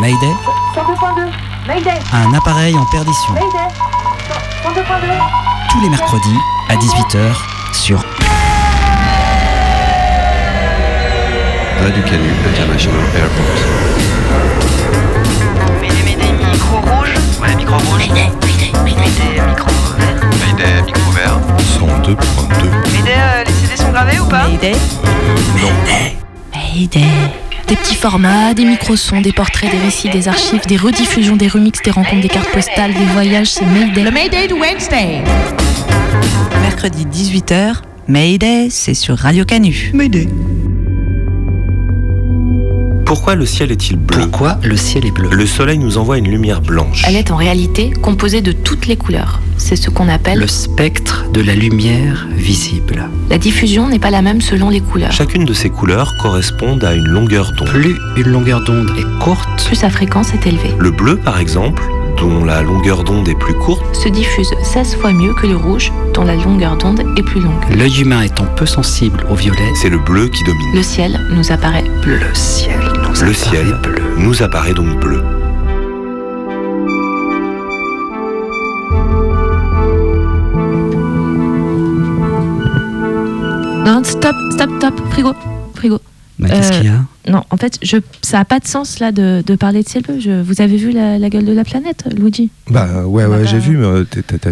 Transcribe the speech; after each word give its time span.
Mayday 0.00 0.34
102.2 0.74 1.30
Mayday 1.68 1.90
Un 2.14 2.32
appareil 2.32 2.74
en 2.74 2.86
perdition. 2.86 3.34
Mayday 3.34 3.68
102.2 4.64 4.82
Tous 5.70 5.80
les 5.82 5.90
mercredis 5.90 6.38
à 6.70 6.76
18h 6.76 7.34
sur 7.74 7.98
Radio 11.82 12.02
Canu 12.04 12.30
International 12.46 13.00
Airport. 13.14 13.44
Mayday, 15.80 16.02
Mayday, 16.02 16.32
micro 16.52 16.76
rouge. 16.78 17.14
Ouais, 17.42 17.54
micro 17.56 17.76
rouge. 17.76 18.08
Mayday, 18.08 18.30
Mayday, 18.42 18.72
Mayday, 18.84 19.46
micro 19.48 19.70
vert. 19.98 20.20
Mayday, 20.40 20.82
micro 20.82 21.10
vert. 21.12 21.38
102.2. 21.78 22.70
Mayday, 22.92 23.12
euh, 23.18 23.44
les 23.44 23.52
CD 23.52 23.76
sont 23.76 23.90
gravés 23.90 24.18
ou 24.18 24.24
pas? 24.26 24.46
Mayday. 24.48 24.76
Mayday. 26.54 27.49
Des 27.70 27.76
petits 27.76 27.94
formats, 27.94 28.52
des 28.52 28.64
micro-sons, 28.64 29.20
des 29.20 29.32
portraits, 29.32 29.70
des 29.70 29.78
récits, 29.78 30.08
des 30.08 30.26
archives, 30.26 30.66
des 30.66 30.76
rediffusions, 30.76 31.36
des 31.36 31.46
remixes, 31.46 31.80
des 31.82 31.92
rencontres, 31.92 32.20
des 32.20 32.28
cartes 32.28 32.50
postales, 32.50 32.92
des 32.92 33.04
voyages, 33.12 33.46
c'est 33.46 33.64
Mayday. 33.64 34.02
Le 34.02 34.10
Mayday 34.10 34.48
de 34.48 34.54
Wednesday. 34.54 35.22
Mercredi 36.62 37.06
18h, 37.06 37.76
Mayday, 38.08 38.70
c'est 38.70 38.94
sur 38.94 39.16
Radio 39.16 39.44
Canu. 39.44 39.92
Mayday. 39.94 40.26
Pourquoi 43.10 43.34
le 43.34 43.44
ciel 43.44 43.72
est-il 43.72 43.96
bleu 43.96 44.20
Pourquoi 44.20 44.58
le 44.62 44.76
ciel 44.76 45.04
est 45.04 45.10
bleu 45.10 45.30
Le 45.32 45.44
soleil 45.44 45.78
nous 45.78 45.98
envoie 45.98 46.18
une 46.18 46.30
lumière 46.30 46.60
blanche. 46.60 47.02
Elle 47.08 47.16
est 47.16 47.32
en 47.32 47.36
réalité 47.36 47.90
composée 47.90 48.40
de 48.40 48.52
toutes 48.52 48.86
les 48.86 48.94
couleurs. 48.94 49.40
C'est 49.56 49.74
ce 49.74 49.90
qu'on 49.90 50.08
appelle 50.08 50.38
Le 50.38 50.46
spectre 50.46 51.24
de 51.32 51.40
la 51.40 51.56
lumière 51.56 52.28
visible. 52.36 53.08
la 53.28 53.38
diffusion 53.38 53.88
n'est 53.88 53.98
pas 53.98 54.10
la 54.10 54.22
même 54.22 54.40
selon 54.40 54.70
les 54.70 54.80
couleurs. 54.80 55.10
Chacune 55.10 55.44
de 55.44 55.52
ces 55.52 55.70
couleurs 55.70 56.14
correspond 56.18 56.78
à 56.82 56.94
une 56.94 57.08
longueur 57.08 57.50
d'onde. 57.50 57.70
Plus 57.70 57.96
une 58.16 58.28
longueur 58.28 58.62
d'onde 58.62 58.92
est 58.96 59.18
courte, 59.24 59.64
Plus 59.66 59.74
sa 59.74 59.90
fréquence 59.90 60.32
est 60.32 60.46
élevée. 60.46 60.76
Le 60.78 60.92
bleu, 60.92 61.16
par 61.16 61.40
exemple, 61.40 61.82
dont 62.16 62.44
la 62.44 62.62
longueur 62.62 63.02
d'onde 63.02 63.28
est 63.28 63.38
plus 63.38 63.54
courte, 63.54 63.82
Se 63.92 64.08
diffuse 64.08 64.50
16 64.62 64.94
fois 64.94 65.12
mieux 65.12 65.34
que 65.34 65.48
le 65.48 65.56
rouge, 65.56 65.90
dont 66.14 66.22
la 66.22 66.36
longueur 66.36 66.76
d'onde 66.76 67.00
est 67.16 67.22
plus 67.24 67.40
longue. 67.40 67.76
l'œil 67.76 68.02
humain 68.02 68.22
étant 68.22 68.46
peu 68.56 68.66
sensible 68.66 69.26
au 69.28 69.34
violet, 69.34 69.72
c'est 69.74 69.90
le 69.90 69.98
bleu 69.98 70.28
qui 70.28 70.44
domine. 70.44 70.76
Le 70.76 70.82
ciel 70.84 71.20
nous 71.32 71.50
apparaît 71.50 71.84
bleu. 72.02 72.18
le 72.20 72.34
ciel 72.34 72.99
Le 73.22 73.34
ciel 73.34 73.74
bleu. 73.82 74.02
nous 74.16 74.42
apparaît 74.42 74.72
donc 74.74 74.98
bleu. 75.00 75.22
Non, 83.84 84.04
stop, 84.04 84.36
stop, 84.52 84.70
stop, 84.78 84.94
frigo, 85.10 85.32
frigo. 85.74 85.98
Mais 86.38 86.48
qu'est-ce 86.48 86.72
Euh, 86.72 86.76
qu'il 86.80 86.86
y 86.86 86.88
a? 86.88 87.04
Non, 87.30 87.44
en 87.50 87.56
fait, 87.56 87.78
je, 87.82 87.96
ça 88.22 88.38
n'a 88.38 88.44
pas 88.44 88.60
de 88.60 88.66
sens 88.66 88.98
là 88.98 89.12
de, 89.12 89.42
de 89.44 89.54
parler 89.56 89.82
de 89.82 89.88
ciel 89.88 90.02
bleu. 90.02 90.18
Je, 90.20 90.40
vous 90.42 90.60
avez 90.60 90.76
vu 90.76 90.90
la, 90.90 91.18
la 91.18 91.28
gueule 91.30 91.44
de 91.44 91.52
la 91.52 91.64
planète, 91.64 92.04
Luigi? 92.16 92.50
Bah 92.70 93.04
ouais, 93.06 93.24
Bah, 93.24 93.30
ouais, 93.30 93.38
bah. 93.38 93.44
j'ai 93.44 93.58
vu. 93.58 93.76
mais, 93.76 93.84
euh, 93.86 94.04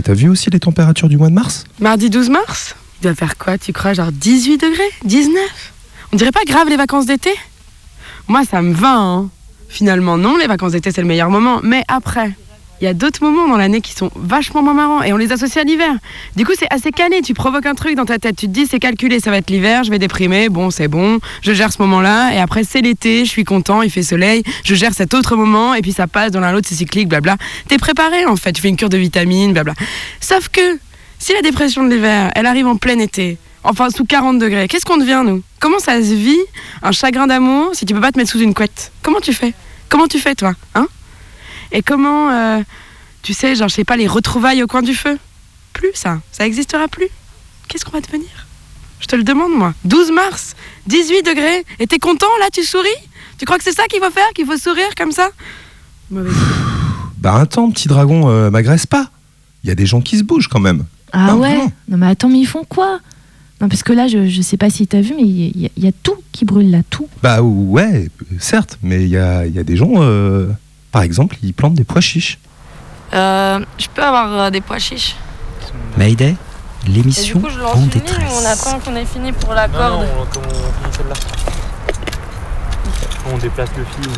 t'as 0.02 0.12
vu 0.14 0.28
aussi 0.28 0.50
les 0.50 0.60
températures 0.60 1.08
du 1.08 1.16
mois 1.16 1.28
de 1.28 1.34
mars? 1.34 1.64
Mardi 1.80 2.10
12 2.10 2.30
mars? 2.30 2.74
Il 3.00 3.04
doit 3.04 3.14
faire 3.14 3.36
quoi, 3.38 3.56
tu 3.58 3.72
crois 3.72 3.92
Genre 3.94 4.10
18 4.12 4.58
degrés? 4.58 4.82
19 5.04 5.72
On 6.12 6.16
dirait 6.16 6.32
pas 6.32 6.44
grave 6.46 6.68
les 6.68 6.76
vacances 6.76 7.06
d'été? 7.06 7.30
Moi, 8.28 8.44
ça 8.44 8.60
me 8.62 8.74
va, 8.74 8.94
hein. 8.94 9.30
Finalement, 9.68 10.16
non, 10.16 10.36
les 10.36 10.46
vacances 10.46 10.72
d'été, 10.72 10.90
c'est 10.90 11.00
le 11.00 11.06
meilleur 11.06 11.30
moment. 11.30 11.60
Mais 11.62 11.82
après, 11.88 12.32
il 12.80 12.84
y 12.84 12.86
a 12.86 12.94
d'autres 12.94 13.22
moments 13.22 13.48
dans 13.48 13.56
l'année 13.56 13.80
qui 13.80 13.92
sont 13.92 14.10
vachement 14.14 14.62
moins 14.62 14.74
marrants 14.74 15.02
et 15.02 15.12
on 15.12 15.16
les 15.16 15.32
associe 15.32 15.56
à 15.56 15.64
l'hiver. 15.64 15.92
Du 16.36 16.44
coup, 16.44 16.52
c'est 16.58 16.66
assez 16.70 16.90
calé. 16.90 17.22
Tu 17.22 17.34
provoques 17.34 17.66
un 17.66 17.74
truc 17.74 17.96
dans 17.96 18.04
ta 18.04 18.18
tête. 18.18 18.36
Tu 18.36 18.46
te 18.46 18.52
dis, 18.52 18.66
c'est 18.66 18.78
calculé, 18.78 19.18
ça 19.18 19.30
va 19.30 19.38
être 19.38 19.50
l'hiver, 19.50 19.82
je 19.82 19.90
vais 19.90 19.98
déprimer. 19.98 20.48
Bon, 20.48 20.70
c'est 20.70 20.88
bon, 20.88 21.18
je 21.42 21.52
gère 21.52 21.72
ce 21.72 21.82
moment-là. 21.82 22.34
Et 22.34 22.38
après, 22.38 22.64
c'est 22.64 22.80
l'été, 22.80 23.24
je 23.24 23.30
suis 23.30 23.44
content, 23.44 23.82
il 23.82 23.90
fait 23.90 24.02
soleil. 24.02 24.42
Je 24.64 24.74
gère 24.74 24.94
cet 24.94 25.14
autre 25.14 25.34
moment 25.34 25.74
et 25.74 25.82
puis 25.82 25.92
ça 25.92 26.06
passe 26.06 26.30
dans 26.30 26.40
l'un 26.40 26.52
l'autre, 26.52 26.68
c'est 26.68 26.76
cyclique, 26.76 27.08
blabla. 27.08 27.36
T'es 27.66 27.78
préparé 27.78 28.26
en 28.26 28.36
fait. 28.36 28.52
Tu 28.52 28.62
fais 28.62 28.68
une 28.68 28.76
cure 28.76 28.90
de 28.90 28.98
vitamines, 28.98 29.52
blabla. 29.52 29.74
Sauf 30.20 30.48
que 30.48 30.78
si 31.18 31.32
la 31.32 31.42
dépression 31.42 31.82
de 31.82 31.90
l'hiver, 31.90 32.30
elle 32.36 32.46
arrive 32.46 32.66
en 32.66 32.76
plein 32.76 32.98
été, 32.98 33.38
enfin 33.68 33.90
sous 33.90 34.04
40 34.04 34.38
degrés, 34.38 34.66
qu'est-ce 34.68 34.84
qu'on 34.84 34.96
devient 34.96 35.22
nous? 35.24 35.42
Comment 35.60 35.78
ça 35.78 35.96
se 36.02 36.14
vit 36.14 36.38
un 36.82 36.92
chagrin 36.92 37.26
d'amour 37.26 37.70
si 37.74 37.86
tu 37.86 37.94
peux 37.94 38.00
pas 38.00 38.12
te 38.12 38.18
mettre 38.18 38.30
sous 38.30 38.40
une 38.40 38.54
couette? 38.54 38.92
Comment 39.02 39.20
tu 39.20 39.32
fais? 39.32 39.54
Comment 39.88 40.06
tu 40.08 40.18
fais 40.18 40.34
toi 40.34 40.54
Hein? 40.74 40.86
Et 41.72 41.82
comment, 41.82 42.30
euh, 42.30 42.60
tu 43.22 43.34
sais, 43.34 43.54
genre 43.54 43.68
je 43.68 43.74
sais 43.74 43.84
pas, 43.84 43.96
les 43.96 44.06
retrouvailles 44.06 44.62
au 44.62 44.66
coin 44.66 44.82
du 44.82 44.94
feu? 44.94 45.18
Plus 45.72 45.90
ça, 45.94 46.20
ça 46.32 46.46
existera 46.46 46.88
plus. 46.88 47.08
Qu'est-ce 47.68 47.84
qu'on 47.84 47.92
va 47.92 48.00
devenir? 48.00 48.28
Je 49.00 49.06
te 49.06 49.14
le 49.16 49.22
demande 49.22 49.52
moi. 49.52 49.74
12 49.84 50.10
mars, 50.12 50.56
18 50.86 51.22
degrés, 51.24 51.64
et 51.78 51.86
t'es 51.86 51.98
content 51.98 52.26
là, 52.40 52.46
tu 52.52 52.64
souris? 52.64 52.88
Tu 53.38 53.44
crois 53.44 53.58
que 53.58 53.64
c'est 53.64 53.72
ça 53.76 53.84
qu'il 53.86 54.02
faut 54.02 54.10
faire 54.10 54.28
Qu'il 54.34 54.46
faut 54.46 54.56
sourire 54.56 54.88
comme 54.96 55.12
ça? 55.12 55.30
Mauvais. 56.10 56.30
Bah 57.18 57.34
attends, 57.40 57.68
petit 57.72 57.88
dragon, 57.88 58.28
euh, 58.30 58.48
m'agresse 58.48 58.86
pas. 58.86 59.10
Il 59.64 59.68
y 59.68 59.72
a 59.72 59.74
des 59.74 59.86
gens 59.86 60.00
qui 60.00 60.16
se 60.18 60.22
bougent 60.22 60.46
quand 60.46 60.60
même. 60.60 60.84
Ah 61.12 61.26
Non, 61.32 61.38
ouais? 61.40 61.56
non. 61.56 61.72
Non 61.88 61.96
mais 61.98 62.06
attends, 62.06 62.28
mais 62.28 62.38
ils 62.38 62.46
font 62.46 62.62
quoi? 62.62 63.00
Non 63.60 63.69
parce 63.69 63.82
que 63.82 63.92
là, 63.92 64.06
je, 64.06 64.28
je 64.28 64.41
sais 64.42 64.56
pas 64.56 64.70
si 64.70 64.86
t'as 64.86 65.00
vu, 65.00 65.14
mais 65.16 65.22
il 65.24 65.60
y, 65.62 65.66
a- 65.66 65.70
il 65.76 65.84
y 65.84 65.88
a 65.88 65.92
tout 66.02 66.14
qui 66.32 66.44
brûle 66.44 66.70
là, 66.70 66.78
tout. 66.88 67.08
Bah 67.22 67.42
ouais, 67.42 68.08
certes, 68.38 68.78
mais 68.82 69.02
il 69.02 69.08
y 69.08 69.16
a, 69.19 69.46
il 69.46 69.52
y 69.54 69.58
a 69.58 69.64
des 69.64 69.76
gens, 69.76 69.91
euh, 69.96 70.46
par 70.92 71.02
exemple, 71.02 71.36
ils 71.42 71.52
plantent 71.52 71.74
des 71.74 71.82
pois 71.84 72.00
chiches. 72.00 72.38
Euh, 73.14 73.58
je 73.78 73.86
peux 73.92 74.02
avoir 74.02 74.32
euh, 74.42 74.50
des 74.50 74.60
pois 74.60 74.78
chiches? 74.78 75.16
Mayday, 75.97 76.36
Et 76.86 76.91
du 76.91 76.92
l'émission 76.92 77.41
coup, 77.41 77.48
je 77.50 77.58
lance 77.58 77.74
en 77.76 77.80
ligne, 77.80 77.88
détresse. 77.88 78.32
on 78.32 78.44
attend 78.47 78.78
qu'on 78.78 78.94
ait 78.94 79.04
fini 79.04 79.32
pour 79.32 79.52
la 79.54 79.66
corde. 79.68 80.06
On 83.32 83.38
déplace 83.38 83.68
le 83.76 83.84
fil. 83.84 84.12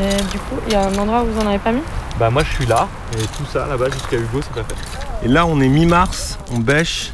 Et 0.00 0.16
du 0.30 0.38
coup, 0.38 0.56
il 0.66 0.72
y 0.72 0.76
a 0.76 0.86
un 0.86 0.94
endroit 0.98 1.22
où 1.24 1.32
vous 1.32 1.40
en 1.40 1.46
avez 1.48 1.58
pas 1.58 1.72
mis? 1.72 1.80
Bah 2.18 2.28
moi 2.30 2.42
je 2.44 2.52
suis 2.54 2.66
là 2.66 2.88
et 3.14 3.22
tout 3.22 3.44
ça 3.50 3.66
là-bas 3.66 3.86
jusqu'à 3.90 4.16
Hugo 4.16 4.40
c'est 4.42 4.52
pas 4.62 4.62
fait. 4.68 5.26
Et 5.26 5.28
là, 5.28 5.46
on 5.46 5.60
est 5.62 5.68
mi-mars, 5.68 6.38
on 6.52 6.58
bêche. 6.58 7.10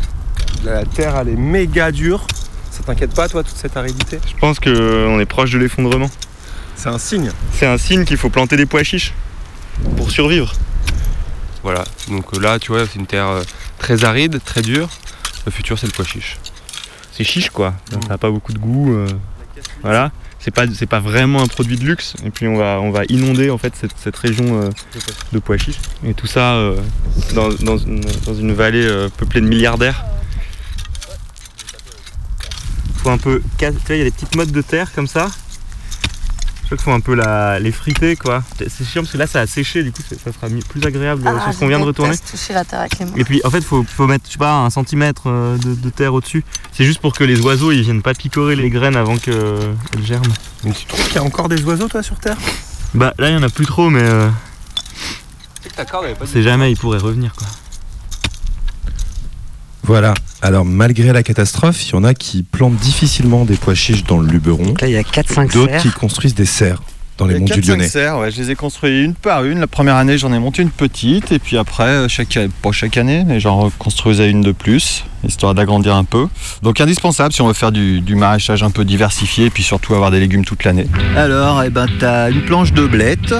La 0.64 0.84
terre, 0.84 1.16
elle 1.16 1.28
est 1.30 1.36
méga 1.36 1.90
dure. 1.92 2.26
Ça 2.70 2.82
t'inquiète 2.84 3.14
pas, 3.14 3.28
toi, 3.28 3.42
toute 3.42 3.56
cette 3.56 3.76
aridité? 3.76 4.18
Je 4.26 4.38
pense 4.38 4.60
qu'on 4.60 5.18
est 5.20 5.26
proche 5.26 5.50
de 5.50 5.58
l'effondrement. 5.58 6.10
C'est 6.76 6.88
un 6.88 6.98
signe. 6.98 7.30
C'est 7.52 7.66
un 7.66 7.78
signe 7.78 8.04
qu'il 8.04 8.16
faut 8.16 8.30
planter 8.30 8.56
des 8.56 8.66
pois 8.66 8.82
chiches 8.84 9.12
pour 9.96 10.10
survivre. 10.10 10.52
Voilà. 11.62 11.84
Donc 12.08 12.26
euh, 12.34 12.40
là, 12.40 12.58
tu 12.58 12.72
vois, 12.72 12.86
c'est 12.86 12.98
une 12.98 13.06
terre 13.06 13.26
euh, 13.28 13.42
très 13.78 14.04
aride, 14.04 14.40
très 14.44 14.62
dure. 14.62 14.88
Le 15.46 15.52
futur, 15.52 15.78
c'est 15.78 15.86
le 15.86 15.92
pois 15.92 16.04
chiche. 16.04 16.38
C'est 17.12 17.24
chiche 17.24 17.50
quoi, 17.50 17.74
ça 17.90 17.98
n'a 18.08 18.18
pas 18.18 18.30
beaucoup 18.30 18.52
de 18.52 18.58
goût. 18.58 18.92
euh, 18.94 19.08
Voilà. 19.82 20.12
C'est 20.38 20.52
pas, 20.52 20.66
c'est 20.72 20.86
pas 20.86 21.00
vraiment 21.00 21.42
un 21.42 21.48
produit 21.48 21.76
de 21.76 21.84
luxe. 21.84 22.14
Et 22.24 22.30
puis 22.30 22.46
on 22.46 22.56
va, 22.56 22.78
on 22.80 22.92
va 22.92 23.02
inonder 23.08 23.50
en 23.50 23.58
fait 23.58 23.74
cette, 23.74 23.90
cette 24.02 24.16
région 24.16 24.62
euh, 24.62 24.68
de 25.32 25.38
pois 25.40 25.56
chiches. 25.58 25.80
Et 26.04 26.14
tout 26.14 26.28
ça 26.28 26.54
euh, 26.54 26.76
dans, 27.34 27.48
dans 27.48 27.76
une, 27.76 28.02
dans 28.24 28.34
une 28.34 28.52
vallée 28.52 28.86
euh, 28.86 29.08
peuplée 29.16 29.40
de 29.40 29.46
milliardaires. 29.48 30.04
Faut 33.08 33.14
un 33.14 33.18
peu. 33.18 33.40
cas- 33.56 33.70
Tu 33.72 33.78
vois, 33.86 33.96
il 33.96 33.98
y 33.98 34.02
a 34.02 34.04
des 34.04 34.10
petites 34.10 34.36
mottes 34.36 34.50
de 34.52 34.60
terre 34.60 34.92
comme 34.92 35.06
ça. 35.06 35.28
Je 36.70 36.74
crois 36.74 36.76
qu'il 36.76 36.84
faut 36.84 36.90
un 36.92 37.00
peu 37.00 37.14
la, 37.14 37.58
les 37.58 37.72
friter 37.72 38.14
quoi. 38.16 38.42
C'est 38.58 38.84
chiant 38.84 39.00
parce 39.00 39.12
que 39.12 39.16
là 39.16 39.26
ça 39.26 39.40
a 39.40 39.46
séché, 39.46 39.82
du 39.82 39.90
coup 39.90 40.02
ça 40.02 40.30
sera 40.30 40.48
plus 40.68 40.84
agréable 40.84 41.22
Ah, 41.24 41.40
sur 41.44 41.54
ce 41.54 41.58
qu'on 41.60 41.68
vient 41.68 41.78
de 41.78 41.84
retourner. 41.84 42.14
toucher 42.30 42.52
la 42.52 42.66
terre 42.66 42.80
avec 42.80 42.98
les 42.98 43.06
mains. 43.06 43.12
Et 43.16 43.24
puis 43.24 43.40
en 43.44 43.48
fait 43.50 43.62
faut, 43.62 43.82
faut 43.84 44.06
mettre 44.06 44.26
je 44.26 44.32
sais 44.32 44.38
pas 44.38 44.52
un 44.52 44.68
centimètre 44.68 45.22
euh, 45.30 45.56
de, 45.56 45.74
de 45.74 45.88
terre 45.88 46.12
au-dessus. 46.12 46.44
C'est 46.74 46.84
juste 46.84 47.00
pour 47.00 47.14
que 47.14 47.24
les 47.24 47.40
oiseaux 47.40 47.72
ils 47.72 47.80
viennent 47.80 48.02
pas 48.02 48.12
picorer 48.12 48.54
les 48.54 48.68
graines 48.68 48.96
avant 48.96 49.16
qu'elles 49.16 49.74
germent. 50.04 50.24
Mais 50.64 50.72
tu 50.72 50.84
trouves 50.84 51.06
qu'il 51.06 51.14
y 51.14 51.18
a 51.18 51.22
encore 51.24 51.48
des 51.48 51.62
oiseaux, 51.64 51.88
toi, 51.88 52.02
sur 52.02 52.18
Terre? 52.18 52.36
Bah 52.92 53.14
là 53.18 53.30
il 53.30 53.34
y 53.34 53.38
en 53.38 53.42
a 53.42 53.48
plus 53.48 53.64
trop 53.64 53.88
mais 53.88 54.02
euh, 54.02 54.28
c'est 56.26 56.42
jamais 56.42 56.70
ils 56.70 56.76
pourraient 56.76 56.98
revenir 56.98 57.32
quoi. 57.34 57.46
Voilà. 59.88 60.12
Alors, 60.42 60.66
malgré 60.66 61.14
la 61.14 61.22
catastrophe, 61.22 61.88
il 61.88 61.92
y 61.92 61.94
en 61.94 62.04
a 62.04 62.12
qui 62.12 62.42
plantent 62.42 62.76
difficilement 62.76 63.46
des 63.46 63.56
pois 63.56 63.74
chiches 63.74 64.04
dans 64.04 64.18
le 64.18 64.28
Luberon. 64.28 64.74
Là, 64.82 64.86
il 64.86 64.90
y 64.90 64.98
a 64.98 65.02
4-5 65.02 65.50
D'autres 65.54 65.78
qui 65.78 65.88
construisent 65.90 66.34
des 66.34 66.44
serres 66.44 66.82
dans 67.16 67.24
les 67.24 67.36
Il 67.36 67.36
y 67.36 67.38
a 67.38 67.40
monts 67.40 67.46
du 67.46 67.60
4-5 67.62 67.66
Lyonnais. 67.68 67.88
serres, 67.88 68.18
ouais, 68.18 68.30
je 68.30 68.36
les 68.42 68.50
ai 68.50 68.54
construits 68.54 69.02
une 69.02 69.14
par 69.14 69.46
une. 69.46 69.60
La 69.60 69.66
première 69.66 69.96
année, 69.96 70.18
j'en 70.18 70.30
ai 70.34 70.38
monté 70.38 70.60
une 70.60 70.70
petite, 70.70 71.32
et 71.32 71.38
puis 71.38 71.56
après, 71.56 71.84
euh, 71.84 72.06
chaque, 72.06 72.38
pas 72.60 72.70
chaque 72.70 72.98
année, 72.98 73.24
mais 73.26 73.40
j'en 73.40 73.60
reconstruisais 73.60 74.30
une 74.30 74.42
de 74.42 74.52
plus, 74.52 75.04
histoire 75.24 75.54
d'agrandir 75.54 75.94
un 75.94 76.04
peu. 76.04 76.26
Donc 76.62 76.80
indispensable 76.80 77.32
si 77.32 77.42
on 77.42 77.46
veut 77.48 77.54
faire 77.54 77.72
du, 77.72 78.00
du 78.00 78.14
maraîchage 78.14 78.62
un 78.62 78.70
peu 78.70 78.84
diversifié, 78.84 79.46
et 79.46 79.50
puis 79.50 79.62
surtout 79.62 79.94
avoir 79.94 80.10
des 80.10 80.20
légumes 80.20 80.44
toute 80.44 80.64
l'année. 80.64 80.86
Alors, 81.16 81.62
eh 81.64 81.70
ben, 81.70 81.86
t'as 81.98 82.30
une 82.30 82.42
planche 82.42 82.72
de 82.72 82.86
blettes 82.86 83.34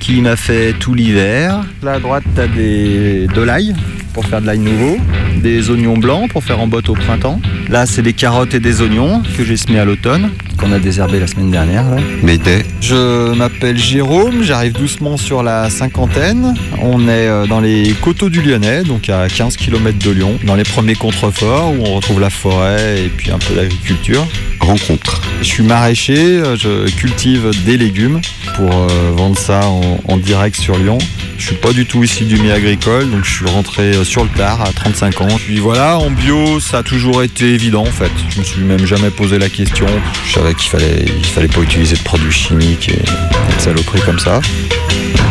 qui 0.00 0.20
m'a 0.20 0.36
fait 0.36 0.74
tout 0.74 0.94
l'hiver. 0.94 1.64
Là 1.82 1.92
à 1.92 1.98
droite, 1.98 2.24
t'as 2.34 2.46
des, 2.46 3.26
de 3.26 3.42
l'ail 3.42 3.74
pour 4.12 4.24
faire 4.26 4.40
de 4.40 4.46
l'ail 4.46 4.60
nouveau, 4.60 4.96
des 5.42 5.70
oignons 5.70 5.98
blancs 5.98 6.30
pour 6.30 6.44
faire 6.44 6.60
en 6.60 6.68
botte 6.68 6.88
au 6.88 6.94
printemps. 6.94 7.40
Là, 7.68 7.84
c'est 7.84 8.02
des 8.02 8.12
carottes 8.12 8.54
et 8.54 8.60
des 8.60 8.80
oignons 8.80 9.22
que 9.36 9.44
j'ai 9.44 9.56
semés 9.56 9.80
à 9.80 9.84
l'automne, 9.84 10.30
qu'on 10.56 10.70
a 10.70 10.78
désherbé 10.78 11.18
la 11.18 11.26
semaine 11.26 11.50
dernière. 11.50 11.90
là. 11.90 11.96
Mayday. 12.22 12.64
Je 12.80 13.34
m'appelle 13.34 13.76
Jérôme, 13.76 14.42
j'arrive 14.42 14.74
doucement 14.74 15.16
sur 15.16 15.42
la 15.42 15.68
cinquantaine. 15.68 16.54
On 16.80 17.08
est 17.08 17.26
euh, 17.26 17.46
dans 17.46 17.60
les 17.60 17.92
coteaux 18.00 18.28
du 18.30 18.40
Lyonnais, 18.40 18.84
donc 18.84 19.08
à 19.08 19.26
15 19.28 19.56
km 19.56 19.98
de 19.98 20.10
Lyon, 20.12 20.38
dans 20.46 20.54
les 20.54 20.62
premiers 20.64 20.94
contreforts 21.04 21.70
où 21.72 21.84
on 21.84 21.94
retrouve 21.96 22.18
la 22.18 22.30
forêt 22.30 23.04
et 23.04 23.08
puis 23.08 23.30
un 23.30 23.38
peu 23.38 23.54
l'agriculture. 23.54 24.26
Rencontre. 24.58 25.20
Je 25.40 25.44
suis 25.46 25.62
maraîcher, 25.62 26.16
euh, 26.16 26.56
je 26.56 26.90
cultive 26.96 27.50
des 27.66 27.76
légumes 27.76 28.22
pour 28.56 28.74
euh, 28.74 29.12
vendre 29.14 29.36
ça 29.36 29.66
en, 29.66 30.00
en 30.08 30.16
direct 30.16 30.56
sur 30.56 30.78
Lyon. 30.78 30.96
Je 31.36 31.48
suis 31.48 31.56
pas 31.56 31.74
du 31.74 31.84
tout 31.84 32.02
issu 32.02 32.24
du 32.24 32.36
milieu 32.38 32.54
agricole, 32.54 33.10
donc 33.10 33.24
je 33.24 33.30
suis 33.30 33.46
rentré 33.46 33.82
euh, 33.94 34.04
sur 34.04 34.24
le 34.24 34.30
tard 34.30 34.62
à 34.62 34.72
35 34.72 35.20
ans. 35.20 35.28
Puis 35.36 35.58
voilà, 35.58 35.98
en 35.98 36.10
bio, 36.10 36.58
ça 36.58 36.78
a 36.78 36.82
toujours 36.82 37.22
été 37.22 37.52
évident 37.52 37.82
en 37.82 37.92
fait. 37.92 38.12
Je 38.30 38.38
me 38.38 38.44
suis 38.44 38.62
même 38.62 38.86
jamais 38.86 39.10
posé 39.10 39.38
la 39.38 39.50
question. 39.50 39.86
Je 40.26 40.32
savais 40.32 40.54
qu'il 40.54 40.70
fallait, 40.70 41.04
il 41.04 41.26
fallait 41.26 41.48
pas 41.48 41.60
utiliser 41.60 41.96
de 41.96 42.02
produits 42.02 42.32
chimiques 42.32 42.88
et, 42.88 42.92
et 42.92 43.56
de 43.56 43.60
saloperies 43.60 44.00
comme 44.06 44.18
ça. 44.18 44.40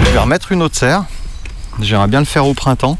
Je 0.05 0.11
vais 0.11 0.19
remettre 0.19 0.51
une 0.51 0.61
autre 0.61 0.75
serre. 0.75 1.05
J'aimerais 1.81 2.07
bien 2.07 2.19
le 2.19 2.25
faire 2.25 2.45
au 2.45 2.53
printemps. 2.53 2.99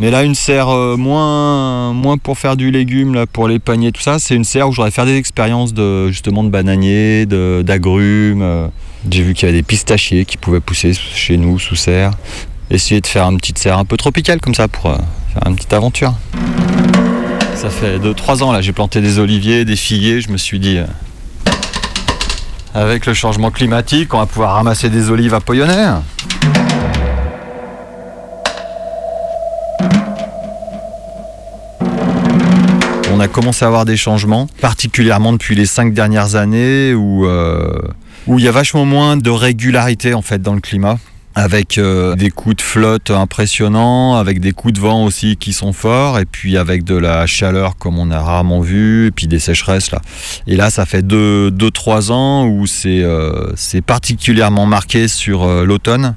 Mais 0.00 0.10
là, 0.10 0.22
une 0.22 0.34
serre 0.34 0.70
euh, 0.70 0.96
moins, 0.96 2.16
pour 2.16 2.38
faire 2.38 2.56
du 2.56 2.70
légume, 2.70 3.12
là, 3.12 3.26
pour 3.26 3.48
les 3.48 3.58
paniers, 3.58 3.92
tout 3.92 4.00
ça, 4.00 4.18
c'est 4.18 4.34
une 4.34 4.44
serre 4.44 4.66
où 4.70 4.72
j'aurais 4.72 4.90
faire 4.90 5.04
des 5.04 5.16
expériences 5.16 5.74
de, 5.74 6.08
justement 6.08 6.42
de 6.42 6.48
bananiers, 6.48 7.26
d'agrumes. 7.26 8.40
euh. 8.40 8.66
J'ai 9.10 9.22
vu 9.22 9.34
qu'il 9.34 9.46
y 9.46 9.50
avait 9.50 9.58
des 9.58 9.62
pistachiers 9.62 10.24
qui 10.24 10.38
pouvaient 10.38 10.60
pousser 10.60 10.94
chez 10.94 11.36
nous 11.36 11.58
sous 11.58 11.76
serre. 11.76 12.12
Essayer 12.70 13.02
de 13.02 13.06
faire 13.06 13.24
une 13.24 13.36
petite 13.36 13.58
serre 13.58 13.76
un 13.76 13.84
peu 13.84 13.98
tropicale 13.98 14.40
comme 14.40 14.54
ça 14.54 14.68
pour 14.68 14.86
euh, 14.86 14.96
faire 15.34 15.42
une 15.46 15.56
petite 15.56 15.72
aventure. 15.74 16.14
Ça 17.54 17.68
fait 17.68 17.98
2-3 17.98 18.42
ans 18.42 18.52
là, 18.52 18.62
j'ai 18.62 18.72
planté 18.72 19.02
des 19.02 19.18
oliviers, 19.18 19.66
des 19.66 19.76
figuiers, 19.76 20.22
je 20.22 20.30
me 20.30 20.38
suis 20.38 20.58
dit. 20.58 20.78
avec 22.74 23.04
le 23.04 23.12
changement 23.12 23.50
climatique, 23.50 24.14
on 24.14 24.18
va 24.18 24.24
pouvoir 24.24 24.54
ramasser 24.54 24.88
des 24.88 25.10
olives 25.10 25.34
à 25.34 25.40
Poyonnet. 25.40 25.88
On 33.20 33.22
a 33.22 33.28
commencé 33.28 33.66
à 33.66 33.68
avoir 33.68 33.84
des 33.84 33.98
changements, 33.98 34.46
particulièrement 34.62 35.34
depuis 35.34 35.54
les 35.54 35.66
cinq 35.66 35.92
dernières 35.92 36.36
années 36.36 36.94
où, 36.94 37.26
euh, 37.26 37.78
où 38.26 38.38
il 38.38 38.46
y 38.46 38.48
a 38.48 38.50
vachement 38.50 38.86
moins 38.86 39.18
de 39.18 39.28
régularité 39.28 40.14
en 40.14 40.22
fait 40.22 40.40
dans 40.40 40.54
le 40.54 40.62
climat. 40.62 40.98
Avec 41.34 41.76
euh, 41.76 42.16
des 42.16 42.30
coups 42.30 42.56
de 42.56 42.62
flotte 42.62 43.10
impressionnants, 43.10 44.16
avec 44.16 44.40
des 44.40 44.52
coups 44.52 44.72
de 44.72 44.80
vent 44.80 45.04
aussi 45.04 45.36
qui 45.36 45.52
sont 45.52 45.74
forts, 45.74 46.18
et 46.18 46.24
puis 46.24 46.56
avec 46.56 46.82
de 46.82 46.96
la 46.96 47.26
chaleur 47.26 47.76
comme 47.76 47.98
on 47.98 48.10
a 48.10 48.22
rarement 48.22 48.62
vu, 48.62 49.08
et 49.08 49.10
puis 49.10 49.26
des 49.26 49.38
sécheresses 49.38 49.90
là. 49.90 50.00
Et 50.46 50.56
là, 50.56 50.70
ça 50.70 50.86
fait 50.86 51.02
2-3 51.02 51.06
deux, 51.06 51.50
deux, 51.50 52.10
ans 52.12 52.46
où 52.46 52.66
c'est 52.66 53.02
euh, 53.02 53.52
c'est 53.54 53.82
particulièrement 53.82 54.64
marqué 54.64 55.08
sur 55.08 55.46
l'automne 55.46 56.14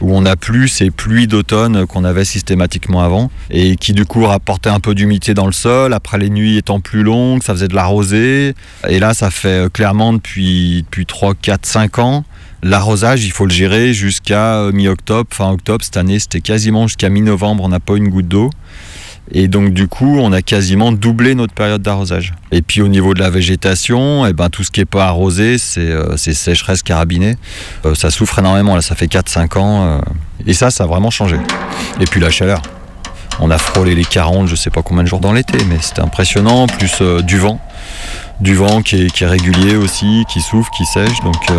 où 0.00 0.14
on 0.14 0.22
n'a 0.22 0.36
plus 0.36 0.68
ces 0.68 0.90
pluies 0.90 1.26
d'automne 1.26 1.86
qu'on 1.86 2.04
avait 2.04 2.24
systématiquement 2.24 3.02
avant 3.02 3.30
et 3.50 3.76
qui 3.76 3.92
du 3.92 4.04
coup 4.04 4.24
rapportaient 4.24 4.70
un 4.70 4.80
peu 4.80 4.94
d'humidité 4.94 5.34
dans 5.34 5.46
le 5.46 5.52
sol. 5.52 5.92
Après 5.92 6.18
les 6.18 6.30
nuits 6.30 6.56
étant 6.56 6.80
plus 6.80 7.02
longues, 7.02 7.42
ça 7.42 7.52
faisait 7.54 7.68
de 7.68 7.74
la 7.74 7.84
rosée. 7.84 8.54
Et 8.88 8.98
là, 8.98 9.14
ça 9.14 9.30
fait 9.30 9.66
euh, 9.66 9.68
clairement 9.68 10.12
depuis, 10.12 10.82
depuis 10.82 11.06
3, 11.06 11.34
4, 11.34 11.66
5 11.66 11.98
ans. 11.98 12.24
L'arrosage, 12.62 13.24
il 13.24 13.32
faut 13.32 13.44
le 13.44 13.52
gérer 13.52 13.92
jusqu'à 13.92 14.56
euh, 14.56 14.72
mi-octobre, 14.72 15.28
fin 15.30 15.50
octobre. 15.50 15.84
Cette 15.84 15.96
année, 15.96 16.18
c'était 16.18 16.40
quasiment 16.40 16.86
jusqu'à 16.86 17.08
mi-novembre, 17.08 17.62
on 17.64 17.68
n'a 17.68 17.80
pas 17.80 17.96
une 17.96 18.08
goutte 18.08 18.28
d'eau. 18.28 18.50
Et 19.32 19.48
donc 19.48 19.72
du 19.72 19.88
coup, 19.88 20.18
on 20.20 20.32
a 20.32 20.42
quasiment 20.42 20.92
doublé 20.92 21.34
notre 21.34 21.54
période 21.54 21.82
d'arrosage. 21.82 22.32
Et 22.52 22.62
puis 22.62 22.80
au 22.80 22.88
niveau 22.88 23.12
de 23.14 23.20
la 23.20 23.30
végétation, 23.30 24.24
eh 24.26 24.32
ben, 24.32 24.48
tout 24.50 24.62
ce 24.62 24.70
qui 24.70 24.80
n'est 24.80 24.86
pas 24.86 25.06
arrosé, 25.06 25.58
c'est 25.58 25.80
euh, 25.80 26.16
sécheresse 26.16 26.82
carabinée. 26.82 27.36
Euh, 27.84 27.94
ça 27.94 28.10
souffre 28.10 28.38
énormément, 28.38 28.74
là 28.74 28.82
ça 28.82 28.94
fait 28.94 29.06
4-5 29.06 29.58
ans. 29.58 29.86
euh, 29.86 30.00
et 30.46 30.52
ça, 30.52 30.70
ça 30.70 30.84
a 30.84 30.86
vraiment 30.86 31.10
changé. 31.10 31.36
Et 32.00 32.04
puis 32.04 32.20
la 32.20 32.30
chaleur. 32.30 32.62
On 33.38 33.50
a 33.50 33.58
frôlé 33.58 33.94
les 33.94 34.04
40, 34.04 34.48
je 34.48 34.54
sais 34.56 34.70
pas 34.70 34.80
combien 34.82 35.02
de 35.02 35.08
jours 35.08 35.20
dans 35.20 35.32
l'été, 35.32 35.58
mais 35.68 35.76
c'était 35.80 36.00
impressionnant, 36.00 36.66
plus 36.66 36.98
euh, 37.02 37.20
du 37.20 37.36
vent. 37.38 37.60
Du 38.40 38.54
vent 38.54 38.82
qui 38.82 38.96
est, 38.96 39.24
régulier 39.24 39.76
aussi, 39.76 40.24
qui 40.28 40.40
souffle, 40.40 40.68
qui 40.76 40.84
sèche. 40.84 41.20
Donc, 41.24 41.50
euh, 41.50 41.54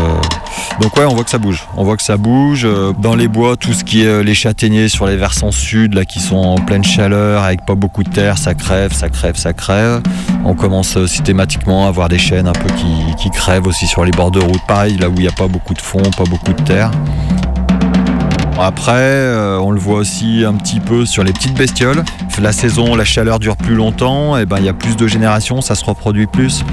donc 0.79 0.95
ouais, 0.95 1.05
on 1.05 1.15
voit 1.15 1.23
que 1.23 1.29
ça 1.29 1.39
bouge. 1.39 1.67
On 1.75 1.83
voit 1.83 1.97
que 1.97 2.03
ça 2.03 2.17
bouge. 2.17 2.65
Euh, 2.65 2.93
Dans 2.99 3.15
les 3.15 3.27
bois, 3.27 3.55
tout 3.57 3.73
ce 3.73 3.83
qui 3.83 4.03
est 4.03 4.07
euh, 4.07 4.23
les 4.23 4.35
châtaigniers 4.35 4.87
sur 4.87 5.07
les 5.07 5.17
versants 5.17 5.51
sud, 5.51 5.95
là, 5.95 6.05
qui 6.05 6.19
sont 6.19 6.37
en 6.37 6.57
pleine 6.57 6.83
chaleur, 6.83 7.43
avec 7.43 7.65
pas 7.65 7.75
beaucoup 7.75 8.03
de 8.03 8.09
terre, 8.09 8.37
ça 8.37 8.53
crève, 8.53 8.93
ça 8.93 9.09
crève, 9.09 9.35
ça 9.35 9.53
crève. 9.53 10.01
On 10.45 10.53
commence 10.53 11.03
systématiquement 11.07 11.87
à 11.87 11.91
voir 11.91 12.09
des 12.09 12.19
chênes 12.19 12.47
un 12.47 12.53
peu 12.53 12.69
qui, 12.75 13.15
qui 13.17 13.31
crèvent 13.31 13.65
aussi 13.65 13.87
sur 13.87 14.05
les 14.05 14.11
bords 14.11 14.31
de 14.31 14.39
route. 14.39 14.61
Pareil, 14.67 14.97
là 14.97 15.09
où 15.09 15.13
il 15.15 15.21
n'y 15.21 15.27
a 15.27 15.31
pas 15.31 15.47
beaucoup 15.47 15.73
de 15.73 15.81
fond, 15.81 16.01
pas 16.15 16.25
beaucoup 16.25 16.53
de 16.53 16.61
terre. 16.63 16.91
Après, 18.59 18.93
euh, 18.93 19.59
on 19.59 19.71
le 19.71 19.79
voit 19.79 19.97
aussi 19.97 20.43
un 20.45 20.53
petit 20.53 20.79
peu 20.79 21.05
sur 21.05 21.23
les 21.23 21.31
petites 21.31 21.53
bestioles. 21.53 22.03
La 22.41 22.51
saison, 22.51 22.95
la 22.95 23.05
chaleur 23.05 23.39
dure 23.39 23.57
plus 23.57 23.75
longtemps, 23.75 24.37
et 24.37 24.45
ben 24.45 24.57
il 24.59 24.65
y 24.65 24.69
a 24.69 24.73
plus 24.73 24.95
de 24.95 25.07
générations, 25.07 25.61
ça 25.61 25.75
se 25.75 25.83
reproduit 25.83 26.27
plus. 26.27 26.63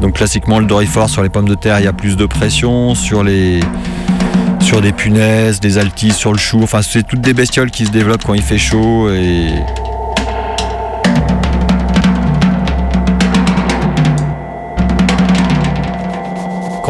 Donc 0.00 0.14
classiquement, 0.14 0.58
le 0.58 0.66
dorifort 0.66 1.10
sur 1.10 1.22
les 1.22 1.28
pommes 1.28 1.48
de 1.48 1.54
terre, 1.54 1.78
il 1.78 1.84
y 1.84 1.88
a 1.88 1.92
plus 1.92 2.16
de 2.16 2.26
pression. 2.26 2.94
Sur 2.94 3.22
les 3.22 3.60
des 4.80 4.92
punaises, 4.92 5.58
des 5.58 5.78
altis, 5.78 6.12
sur 6.12 6.32
le 6.32 6.38
chou. 6.38 6.60
Enfin, 6.62 6.80
c'est 6.80 7.02
toutes 7.02 7.20
des 7.20 7.34
bestioles 7.34 7.72
qui 7.72 7.86
se 7.86 7.90
développent 7.90 8.24
quand 8.24 8.34
il 8.34 8.42
fait 8.42 8.58
chaud 8.58 9.10
et 9.10 9.48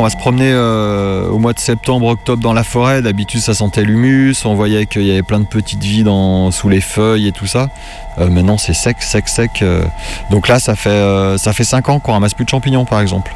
on 0.01 0.05
va 0.05 0.11
se 0.11 0.17
promener 0.17 0.51
euh, 0.51 1.29
au 1.29 1.39
mois 1.39 1.53
de 1.53 1.59
septembre, 1.59 2.07
octobre 2.07 2.43
dans 2.43 2.55
la 2.55 2.65
forêt, 2.65 3.03
d'habitude 3.03 3.41
ça 3.41 3.53
sentait 3.53 3.83
l'humus, 3.83 4.35
on 4.47 4.55
voyait 4.55 4.87
qu'il 4.87 5.03
y 5.03 5.11
avait 5.11 5.23
plein 5.23 5.41
de 5.41 5.45
petites 5.45 5.83
vies 5.83 6.05
dans, 6.05 6.51
sous 6.51 6.71
les 6.71 6.81
feuilles 6.81 7.29
et 7.29 7.33
tout 7.33 7.47
ça. 7.47 7.69
Euh, 8.19 8.31
maintenant 8.31 8.57
c'est 8.57 8.73
sec, 8.73 9.03
sec, 9.03 9.29
sec. 9.29 9.61
euh. 9.61 9.85
Donc 10.31 10.49
là 10.49 10.59
ça 10.59 10.75
fait, 10.75 11.37
ça 11.37 11.53
fait 11.53 11.65
5 11.65 11.91
ans 11.91 12.01
qu'on 12.01 12.13
ramasse 12.13 12.33
plus 12.33 12.47
de 12.47 12.51
champignons 12.51 12.87
par 12.87 13.01
exemple. 13.01 13.35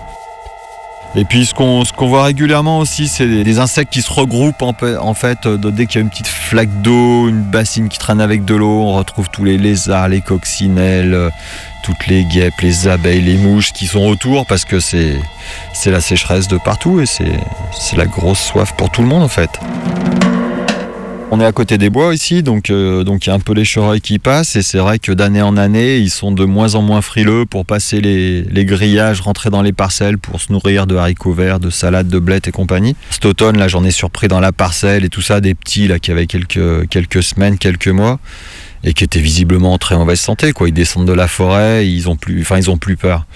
Et 1.16 1.26
puis 1.26 1.44
ce 1.44 1.52
qu'on 1.52 1.84
qu'on 1.96 2.08
voit 2.08 2.24
régulièrement 2.24 2.78
aussi, 2.78 3.08
c'est 3.08 3.26
des, 3.26 3.58
insectes 3.58 3.92
qui 3.92 4.00
se 4.00 4.10
regroupent 4.10 4.62
en, 4.62 4.74
en 5.00 5.14
fait. 5.14 5.46
dès 5.46 5.84
qu'il 5.84 5.96
y 5.96 5.98
a 5.98 6.00
une 6.00 6.10
petite 6.10 6.26
flaque 6.26 6.80
d'eau, 6.80 7.28
une 7.28 7.42
bassine 7.42 7.90
qui 7.90 7.98
traîne 7.98 8.22
avec 8.22 8.46
de 8.46 8.54
l'eau, 8.54 8.80
on 8.80 8.94
retrouve 8.94 9.28
tous 9.28 9.44
les 9.44 9.58
lézards, 9.58 10.08
les 10.08 10.22
coccinelles, 10.22 11.30
toutes 11.82 12.06
les 12.06 12.24
guêpes, 12.24 12.58
les 12.62 12.88
abeilles, 12.88 13.20
les 13.20 13.36
mouches 13.36 13.72
qui 13.72 13.86
sont 13.86 14.06
autour 14.06 14.46
parce 14.46 14.64
que 14.64 14.80
c'est 14.80 15.20
c'est 15.72 15.90
la 15.90 16.00
sécheresse 16.00 16.48
de 16.48 16.58
partout 16.58 17.00
et 17.00 17.06
c'est 17.06 17.96
la 17.96 18.06
grosse 18.06 18.40
soif 18.40 18.74
pour 18.76 18.90
tout 18.90 19.02
le 19.02 19.08
monde 19.08 19.22
en 19.22 19.28
fait. 19.28 19.50
On 21.30 21.40
est 21.40 21.44
à 21.44 21.50
côté 21.52 21.78
des 21.78 21.90
bois 21.90 22.14
ici, 22.14 22.44
donc 22.44 22.70
euh, 22.70 23.02
donc 23.02 23.26
il 23.26 23.30
y 23.30 23.32
a 23.32 23.34
un 23.34 23.40
peu 23.40 23.54
les 23.54 23.64
chevreuils 23.64 24.00
qui 24.00 24.20
passent 24.20 24.54
et 24.54 24.62
c'est 24.62 24.78
vrai 24.78 25.00
que 25.00 25.10
d'année 25.10 25.42
en 25.42 25.56
année, 25.56 25.96
ils 25.96 26.10
sont 26.10 26.30
de 26.30 26.44
moins 26.44 26.76
en 26.76 26.82
moins 26.82 27.02
frileux 27.02 27.44
pour 27.44 27.66
passer 27.66 28.00
les, 28.00 28.42
les 28.42 28.64
grillages, 28.64 29.20
rentrer 29.20 29.50
dans 29.50 29.62
les 29.62 29.72
parcelles 29.72 30.16
pour 30.16 30.40
se 30.40 30.52
nourrir 30.52 30.86
de 30.86 30.94
haricots 30.94 31.32
verts, 31.32 31.58
de 31.58 31.70
salades, 31.70 32.06
de 32.06 32.18
blettes 32.20 32.46
et 32.46 32.52
compagnie. 32.52 32.94
Cet 33.10 33.26
automne, 33.26 33.58
là, 33.58 33.66
j'en 33.66 33.82
ai 33.82 33.90
surpris 33.90 34.28
dans 34.28 34.38
la 34.38 34.52
parcelle 34.52 35.04
et 35.04 35.08
tout 35.08 35.22
ça, 35.22 35.40
des 35.40 35.56
petits 35.56 35.88
là 35.88 35.98
qui 35.98 36.12
avaient 36.12 36.28
quelques 36.28 36.88
quelques 36.88 37.24
semaines, 37.24 37.58
quelques 37.58 37.88
mois 37.88 38.20
et 38.84 38.92
qui 38.92 39.04
étaient 39.04 39.20
visiblement 39.20 39.72
en 39.72 39.78
très 39.78 39.96
mauvaise 39.96 40.20
santé. 40.20 40.52
Quoi. 40.52 40.68
Ils 40.68 40.72
descendent 40.72 41.06
de 41.06 41.12
la 41.12 41.28
forêt, 41.28 41.88
ils 41.88 42.08
ont 42.08 42.16
plus, 42.16 42.40
enfin 42.42 42.58
ils 42.58 42.70
ont 42.70 42.76
plus 42.76 42.96
peur. 42.96 43.26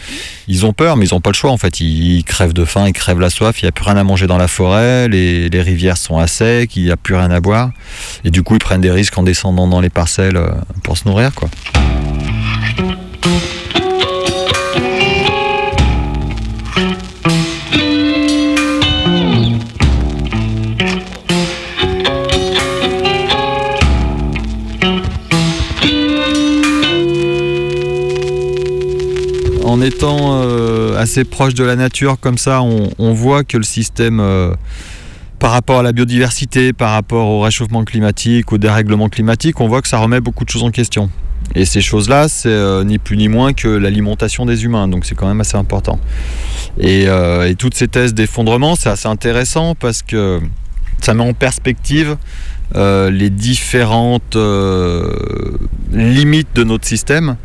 Ils 0.47 0.67
ont 0.67 0.73
peur, 0.73 0.97
mais 0.97 1.07
ils 1.07 1.15
n'ont 1.15 1.21
pas 1.21 1.31
le 1.31 1.35
choix 1.35 1.51
en 1.51 1.57
fait. 1.57 1.81
Ils, 1.81 2.23
crèvent 2.25 2.53
de 2.53 2.65
faim, 2.65 2.87
ils 2.87 2.93
crèvent 2.93 3.21
la 3.21 3.31
soif. 3.31 3.63
Il 3.63 3.65
n'y 3.65 3.69
a 3.69 3.73
plus 3.73 3.85
rien 3.85 3.97
à 3.97 4.05
manger 4.05 4.27
dans 4.27 4.39
la 4.39 4.49
forêt. 4.49 5.09
Les, 5.09 5.49
les 5.49 5.63
rivières 5.63 5.97
sont 5.97 6.19
à 6.19 6.27
sec, 6.27 6.77
il 6.77 6.85
n'y 6.85 6.91
a 6.91 6.97
plus 6.97 7.15
rien 7.15 7.31
à 7.31 7.41
boire. 7.41 7.71
Et 8.25 8.31
du 8.31 8.43
coup, 8.43 8.55
ils 8.55 8.61
prennent 8.61 8.81
des 8.81 8.91
risques 8.91 9.17
en 9.19 9.23
descendant 9.23 9.67
dans 9.67 9.81
les 9.81 9.91
parcelles 9.91 10.37
euh, 10.37 10.51
pour 10.83 10.97
se 10.99 11.09
nourrir. 11.09 11.35
Quoi. 11.35 11.49
En 29.79 29.83
étant 29.83 30.43
euh, 30.43 30.99
assez 30.99 31.23
proche 31.23 31.55
de 31.55 31.63
la 31.63 31.77
nature 31.77 32.19
comme 32.19 32.37
ça, 32.37 32.63
on, 32.63 33.13
voit 33.13 33.45
que 33.45 33.57
le 33.57 33.63
système, 33.63 34.19
euh, 34.19 34.53
par 35.39 35.53
rapport 35.53 35.79
à 35.79 35.83
la 35.85 35.93
biodiversité, 35.93 36.73
par 36.73 36.91
rapport 36.91 37.29
au 37.29 37.43
réchauffement 37.43 37.85
climatique, 37.85 38.51
au 38.51 38.59
dérèglement 38.59 39.09
climatique, 39.09 39.61
on 39.61 39.69
voit 39.69 39.81
que 39.81 39.87
ça 39.87 39.99
remet 39.99 40.21
beaucoup 40.21 40.45
de 40.45 40.51
choses 40.51 40.65
en 40.65 40.73
question. 40.73 41.11
Et 41.55 41.65
ces 41.65 41.81
choses-là, 41.81 42.29
c'est 42.29 42.49
euh, 42.49 42.83
ni 42.83 42.99
plus 42.99 43.17
ni 43.17 43.29
moins 43.29 43.53
que 43.53 43.69
l'alimentation 43.69 44.47
des 44.47 44.65
humains, 44.65 44.89
donc 44.89 45.05
c'est 45.05 45.15
quand 45.15 45.29
même 45.29 45.41
assez 45.41 45.57
important. 45.57 46.01
Et, 46.81 47.07
toutes 47.57 47.75
ces 47.75 47.87
thèses 47.87 48.15
d'effondrement, 48.15 48.75
c'est 48.75 48.91
assez 48.91 49.07
intéressant 49.07 49.77
parce 49.77 50.03
que 50.03 50.41
ça 51.01 51.15
met 51.15 51.23
en 51.23 51.35
perspective 51.35 52.17
les 52.75 53.31
différentes 53.31 54.37
limites 55.93 56.49
de 56.57 56.65
notre 56.65 56.85
système. 56.85 57.37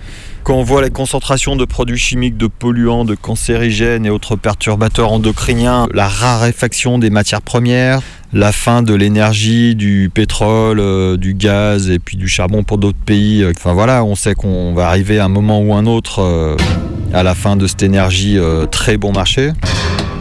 Quand 0.43 0.55
on 0.55 0.63
voit 0.63 0.81
les 0.81 0.89
concentrations 0.89 1.55
de 1.55 1.63
produits 1.63 1.97
chimiques, 1.97 2.35
de 2.35 2.47
polluants, 2.47 3.05
de 3.05 3.15
cancérigènes 3.15 4.05
et 4.05 4.09
autres 4.09 4.35
perturbateurs 4.35 5.13
endocriniens, 5.13 5.87
la 5.93 6.09
raréfaction 6.09 6.99
des 6.99 7.09
matières 7.09 7.41
premières, 7.41 8.01
la 8.33 8.51
fin 8.51 8.81
de 8.81 8.93
l'énergie, 8.93 9.75
du 9.75 10.09
pétrole, 10.13 10.79
euh, 10.79 11.17
du 11.17 11.33
gaz 11.33 11.89
et 11.89 11.99
puis 11.99 12.17
du 12.17 12.27
charbon 12.27 12.63
pour 12.63 12.77
d'autres 12.77 12.97
pays. 13.05 13.45
Enfin 13.55 13.73
voilà, 13.73 14.03
on 14.03 14.15
sait 14.15 14.33
qu'on 14.33 14.73
va 14.73 14.87
arriver 14.87 15.19
à 15.19 15.25
un 15.25 15.29
moment 15.29 15.61
ou 15.61 15.73
un 15.73 15.85
autre 15.85 16.19
euh, 16.21 16.55
à 17.13 17.23
la 17.23 17.35
fin 17.35 17.55
de 17.55 17.67
cette 17.67 17.83
énergie 17.83 18.37
euh, 18.39 18.65
très 18.65 18.97
bon 18.97 19.11
marché. 19.11 19.51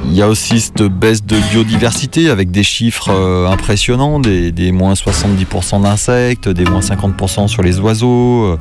Il 0.05 0.15
y 0.15 0.21
a 0.21 0.29
aussi 0.29 0.59
cette 0.61 0.83
baisse 0.83 1.25
de 1.25 1.37
biodiversité 1.53 2.29
avec 2.29 2.51
des 2.51 2.65
chiffres 2.65 3.11
euh, 3.11 3.47
impressionnants, 3.49 4.19
des, 4.19 4.51
des 4.51 4.73
moins 4.73 4.95
70% 4.95 5.83
d'insectes, 5.83 6.49
des 6.49 6.65
moins 6.65 6.81
50% 6.81 7.47
sur 7.47 7.63
les 7.63 7.79
oiseaux. 7.79 8.45
euh. 8.47 8.59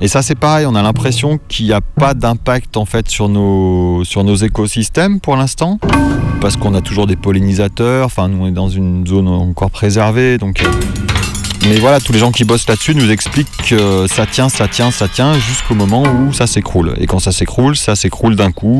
Et 0.00 0.06
ça 0.06 0.22
c'est 0.22 0.36
pareil, 0.38 0.66
on 0.66 0.74
a 0.76 0.82
l'impression 0.82 1.38
qu'il 1.48 1.66
n'y 1.66 1.72
a 1.72 1.80
pas 1.80 2.14
d'impact 2.14 2.76
en 2.76 2.84
fait 2.84 3.08
sur 3.08 3.28
nos, 3.28 4.04
sur 4.04 4.22
nos 4.22 4.36
écosystèmes 4.36 5.18
pour 5.20 5.36
l'instant, 5.36 5.78
parce 6.40 6.56
qu'on 6.56 6.74
a 6.74 6.80
toujours 6.80 7.06
des 7.08 7.16
pollinisateurs, 7.16 8.06
enfin 8.06 8.28
nous 8.28 8.44
on 8.44 8.46
est 8.46 8.52
dans 8.52 8.68
une 8.68 8.93
zone 9.06 9.28
encore 9.28 9.70
préservée, 9.70 10.38
donc... 10.38 10.62
euh, 10.62 10.68
mais 11.66 11.78
voilà, 11.78 11.98
tous 11.98 12.12
les 12.12 12.18
gens 12.18 12.30
qui 12.30 12.44
bossent 12.44 12.68
là-dessus 12.68 12.94
nous 12.94 13.10
expliquent 13.10 13.48
que 13.66 14.06
ça 14.06 14.26
tient, 14.26 14.50
ça 14.50 14.68
tient, 14.68 14.90
ça 14.90 15.08
tient 15.08 15.32
jusqu'au 15.38 15.74
moment 15.74 16.02
où 16.02 16.32
ça 16.32 16.46
s'écroule. 16.46 16.94
Et 16.98 17.06
quand 17.06 17.20
ça 17.20 17.32
s'écroule, 17.32 17.74
ça 17.74 17.96
s'écroule 17.96 18.36
d'un 18.36 18.52
coup. 18.52 18.78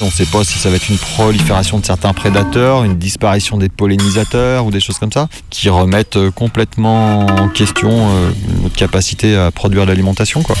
On 0.00 0.06
ne 0.06 0.10
sait 0.10 0.26
pas 0.26 0.44
si 0.44 0.58
ça 0.58 0.70
va 0.70 0.76
être 0.76 0.88
une 0.88 0.98
prolifération 0.98 1.80
de 1.80 1.84
certains 1.84 2.12
prédateurs, 2.12 2.84
une 2.84 2.96
disparition 2.98 3.56
des 3.56 3.68
pollinisateurs 3.68 4.64
ou 4.64 4.70
des 4.70 4.80
choses 4.80 4.98
comme 4.98 5.12
ça, 5.12 5.28
qui 5.50 5.68
remettent 5.70 6.16
euh, 6.16 6.30
complètement 6.30 7.26
en 7.26 7.48
question 7.48 7.90
euh, 7.90 8.30
notre 8.62 8.76
capacité 8.76 9.34
à 9.36 9.50
produire 9.50 9.82
de 9.82 9.88
l'alimentation. 9.88 10.42
quoi. 10.42 10.54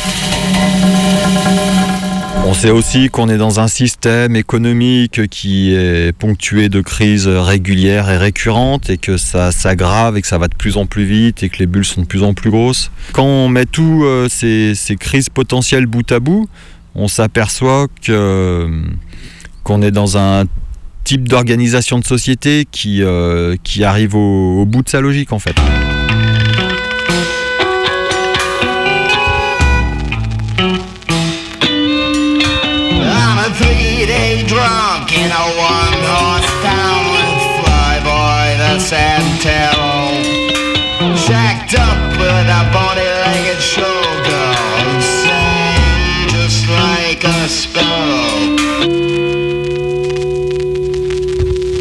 On 2.46 2.54
sait 2.54 2.70
aussi 2.70 3.10
qu'on 3.10 3.28
est 3.28 3.36
dans 3.36 3.60
un 3.60 3.68
système 3.68 4.34
économique 4.34 5.28
qui 5.28 5.74
est 5.74 6.12
ponctué 6.16 6.68
de 6.68 6.80
crises 6.80 7.28
régulières 7.28 8.10
et 8.10 8.16
récurrentes 8.16 8.90
et 8.90 8.98
que 8.98 9.16
ça 9.16 9.52
s'aggrave 9.52 10.16
et 10.16 10.22
que 10.22 10.26
ça 10.26 10.38
va 10.38 10.48
de 10.48 10.54
plus 10.54 10.76
en 10.76 10.86
plus 10.86 11.04
vite 11.04 11.42
et 11.42 11.48
que 11.48 11.58
les 11.58 11.66
bulles 11.66 11.84
sont 11.84 12.02
de 12.02 12.06
plus 12.06 12.22
en 12.22 12.34
plus 12.34 12.50
grosses. 12.50 12.90
Quand 13.12 13.24
on 13.24 13.48
met 13.48 13.66
tous 13.66 14.04
euh, 14.04 14.28
ces, 14.28 14.74
crises 14.98 15.28
potentielles 15.28 15.86
bout 15.86 16.10
à 16.10 16.20
bout, 16.20 16.48
on 16.94 17.08
s'aperçoit 17.08 17.86
que 18.02 18.68
qu'on 19.62 19.82
est 19.82 19.92
dans 19.92 20.16
un 20.16 20.44
type 21.04 21.28
d'organisation 21.28 21.98
de 21.98 22.04
société 22.04 22.66
qui, 22.70 23.02
euh, 23.02 23.56
arrive 23.82 24.14
au 24.14 24.64
bout 24.66 24.82
de 24.82 24.88
sa 24.88 25.00
logique 25.00 25.32
en 25.32 25.38
fait. 25.38 25.54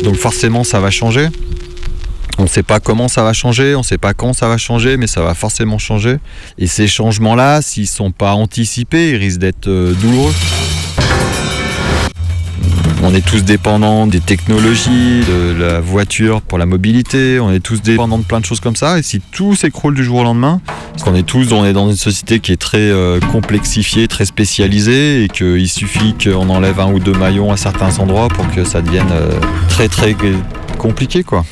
Donc 0.03 0.15
forcément 0.15 0.65
ça 0.65 0.81
va 0.81 0.91
changer. 0.91 1.29
On 2.37 2.43
ne 2.43 2.47
sait 2.47 2.63
pas 2.63 2.81
comment 2.81 3.07
ça 3.07 3.23
va 3.23 3.31
changer, 3.31 3.75
on 3.75 3.79
ne 3.79 3.83
sait 3.83 3.97
pas 3.97 4.13
quand 4.13 4.33
ça 4.33 4.47
va 4.49 4.57
changer, 4.57 4.97
mais 4.97 5.07
ça 5.07 5.21
va 5.21 5.33
forcément 5.35 5.77
changer. 5.77 6.17
Et 6.57 6.67
ces 6.67 6.87
changements-là, 6.87 7.61
s'ils 7.61 7.83
ne 7.83 7.87
sont 7.87 8.11
pas 8.11 8.33
anticipés, 8.33 9.11
ils 9.11 9.15
risquent 9.15 9.39
d'être 9.39 9.67
euh, 9.67 9.93
douloureux. 9.93 10.33
On 13.11 13.15
est 13.15 13.25
tous 13.25 13.43
dépendants 13.43 14.05
des 14.05 14.19
technologies, 14.19 15.21
de 15.27 15.59
la 15.59 15.81
voiture 15.81 16.43
pour 16.43 16.59
la 16.59 16.67
mobilité, 16.67 17.39
on 17.39 17.51
est 17.51 17.59
tous 17.59 17.81
dépendants 17.81 18.19
de 18.19 18.23
plein 18.23 18.39
de 18.39 18.45
choses 18.45 18.59
comme 18.59 18.75
ça. 18.75 18.99
Et 18.99 19.01
si 19.01 19.19
tout 19.19 19.55
s'écroule 19.55 19.95
du 19.95 20.03
jour 20.03 20.19
au 20.19 20.23
lendemain, 20.23 20.61
parce 20.91 21.01
qu'on 21.01 21.15
est 21.15 21.23
tous 21.23 21.47
dans 21.47 21.65
une 21.65 21.95
société 21.95 22.39
qui 22.39 22.51
est 22.51 22.61
très 22.61 22.77
euh, 22.77 23.19
complexifiée, 23.31 24.07
très 24.07 24.25
spécialisée, 24.25 25.23
et 25.23 25.27
qu'il 25.27 25.67
suffit 25.67 26.13
qu'on 26.23 26.51
enlève 26.51 26.79
un 26.79 26.93
ou 26.93 26.99
deux 26.99 27.13
maillons 27.13 27.51
à 27.51 27.57
certains 27.57 27.97
endroits 27.97 28.27
pour 28.27 28.47
que 28.51 28.63
ça 28.63 28.83
devienne 28.83 29.09
euh, 29.11 29.39
très 29.69 29.87
très 29.87 30.15
compliqué 30.77 31.23
quoi. 31.23 31.43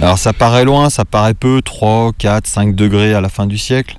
Alors 0.00 0.18
ça 0.18 0.32
paraît 0.32 0.64
loin, 0.64 0.90
ça 0.90 1.04
paraît 1.04 1.34
peu, 1.34 1.62
3, 1.62 2.14
4, 2.18 2.48
5 2.48 2.74
degrés 2.74 3.14
à 3.14 3.20
la 3.20 3.28
fin 3.28 3.46
du 3.46 3.58
siècle. 3.58 3.96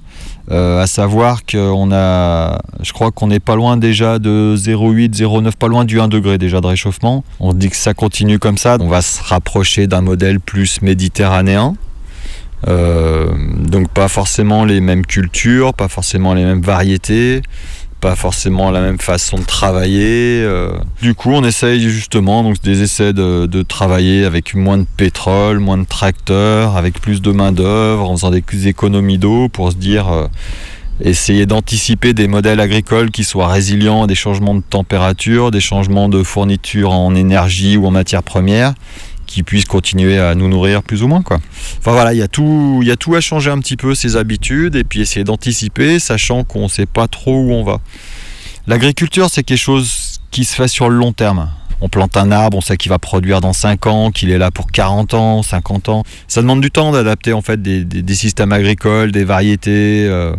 Euh, 0.52 0.82
à 0.82 0.88
savoir 0.88 1.46
qu'on 1.46 1.92
a, 1.92 2.60
je 2.82 2.92
crois 2.92 3.12
qu'on 3.12 3.28
n'est 3.28 3.40
pas 3.40 3.56
loin 3.56 3.78
déjà 3.78 4.18
de 4.18 4.56
0,8, 4.58 5.16
0,9, 5.16 5.52
pas 5.54 5.68
loin 5.68 5.86
du 5.86 6.00
1 6.00 6.08
degré 6.08 6.40
déjà 6.40 6.60
de 6.60 6.66
réchauffement. 6.66 7.24
On 7.40 7.54
dit 7.54 7.70
que 7.70 7.76
ça 7.76 7.94
continue 7.94 8.40
comme 8.40 8.58
ça, 8.58 8.78
on 8.80 8.88
va 8.88 9.04
se 9.04 9.22
rapprocher 9.22 9.86
d'un 9.86 10.02
modèle 10.02 10.40
plus 10.40 10.82
méditerranéen. 10.82 11.76
Euh, 12.68 13.30
donc 13.58 13.90
pas 13.90 14.08
forcément 14.08 14.66
les 14.66 14.82
mêmes 14.82 15.06
cultures, 15.06 15.74
pas 15.74 15.88
forcément 15.88 16.34
les 16.34 16.44
mêmes 16.44 16.62
variétés, 16.62 17.42
pas 18.00 18.16
forcément 18.16 18.72
la 18.72 18.82
même 18.82 19.00
façon 19.00 19.38
de 19.38 19.44
travailler. 19.44 20.42
euh. 20.44 20.72
Du 21.02 21.16
coup, 21.16 21.32
on 21.32 21.44
essaye 21.44 21.90
justement 21.90 22.44
donc 22.44 22.62
des 22.62 22.82
essais 22.82 23.14
de, 23.14 23.46
de 23.46 23.62
travailler 23.62 24.26
avec 24.26 24.56
moins 24.56 24.78
de 24.78 24.86
pétrole, 24.98 25.60
moins 25.60 25.78
de 25.78 25.86
tracteurs, 25.86 26.78
avec 26.78 27.00
plus 27.02 27.22
de 27.22 27.32
main 27.32 27.52
d'œuvre, 27.52 28.10
en 28.10 28.16
faisant 28.16 28.32
des 28.32 28.68
économies 28.68 29.18
d'eau 29.18 29.50
pour 29.50 29.72
se 29.72 29.78
dire 29.78 30.08
euh, 30.10 30.28
essayer 31.02 31.46
d'anticiper 31.46 32.14
des 32.14 32.28
modèles 32.28 32.60
agricoles 32.60 33.12
qui 33.12 33.24
soient 33.24 33.48
résilients 33.48 34.04
à 34.04 34.08
des 34.08 34.16
changements 34.16 34.56
de 34.56 34.64
température, 34.68 35.52
des 35.52 35.62
changements 35.62 36.10
de 36.10 36.24
fourniture 36.24 36.92
en 36.92 37.16
énergie 37.16 37.78
ou 37.78 37.86
en 37.86 37.92
matières 37.92 38.24
premières 38.24 38.74
qui 39.30 39.44
puissent 39.44 39.66
continuer 39.66 40.18
à 40.20 40.34
nous 40.34 40.48
nourrir 40.50 40.82
plus 40.82 41.04
ou 41.04 41.08
moins 41.08 41.22
quoi. 41.22 41.40
Enfin 41.78 41.92
voilà, 41.92 42.14
il 42.14 42.18
y 42.18 42.22
a 42.24 42.28
tout 42.28 42.82
y 42.84 42.90
a 42.92 42.96
tout 42.96 43.14
à 43.16 43.22
changer 43.22 43.52
un 43.52 43.60
petit 43.60 43.78
peu 43.78 43.94
ses 43.94 44.16
habitudes 44.18 44.76
et 44.76 44.84
puis 44.84 45.02
essayer 45.02 45.24
d'anticiper 45.24 46.00
sachant 46.00 46.44
qu'on 46.44 46.68
sait 46.68 46.88
pas 46.88 47.08
trop 47.08 47.36
où 47.40 47.52
on 47.54 47.64
va. 47.64 47.80
L'agriculture, 48.68 49.30
c'est 49.32 49.44
quelque 49.44 49.58
chose 49.60 50.20
qui 50.32 50.46
se 50.46 50.56
fait 50.56 50.68
sur 50.68 50.90
le 50.90 50.96
long 50.98 51.14
terme. 51.14 51.50
On 51.82 51.90
plante 51.90 52.18
un 52.18 52.32
arbre, 52.32 52.58
on 52.58 52.62
sait 52.62 52.76
qu'il 52.76 52.90
va 52.90 53.00
produire 53.00 53.40
dans 53.40 53.54
5 53.54 53.88
ans, 53.88 54.12
qu'il 54.12 54.32
est 54.32 54.38
là 54.38 54.52
pour 54.52 54.70
40 54.72 55.14
ans, 55.14 55.44
50 55.44 55.90
ans. 55.90 56.04
Ça 56.28 56.42
demande 56.42 56.60
du 56.62 56.72
temps 56.72 56.92
d'adapter 56.92 57.32
en 57.34 57.42
fait 57.42 57.62
des, 57.62 57.86
des- 57.86 58.02
des 58.02 58.16
systèmes 58.16 58.52
agricoles, 58.52 59.12
des 59.12 59.24
variétés. 59.24 60.06
euh, 60.10 60.36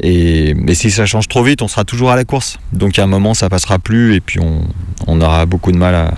et, 0.00 0.54
mais 0.54 0.74
si 0.74 0.90
ça 0.90 1.06
change 1.06 1.26
trop 1.28 1.42
vite, 1.42 1.62
on 1.62 1.68
sera 1.68 1.84
toujours 1.84 2.10
à 2.10 2.16
la 2.16 2.24
course. 2.24 2.58
Donc 2.72 2.98
à 2.98 3.04
un 3.04 3.06
moment, 3.06 3.34
ça 3.34 3.48
passera 3.48 3.78
plus 3.78 4.14
et 4.14 4.20
puis 4.20 4.38
on, 4.38 4.60
on 5.06 5.20
aura 5.20 5.44
beaucoup 5.46 5.72
de 5.72 5.78
mal 5.78 5.94
à, 5.94 6.14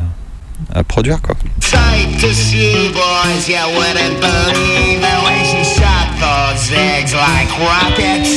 à 0.75 0.83
produire 0.85 1.21
quoi. 1.23 1.35
Sight 1.61 2.21
to 2.21 2.33
see, 2.33 2.91
boys, 2.93 3.49
yeah, 3.49 3.67
wouldn't 3.67 4.21
believe 4.21 5.01
the 5.01 5.17
way 5.27 5.43
she 5.45 5.65
shot 5.65 6.09
those 6.21 6.73
eggs 6.73 7.15
like 7.15 7.51
rockets. 7.59 8.31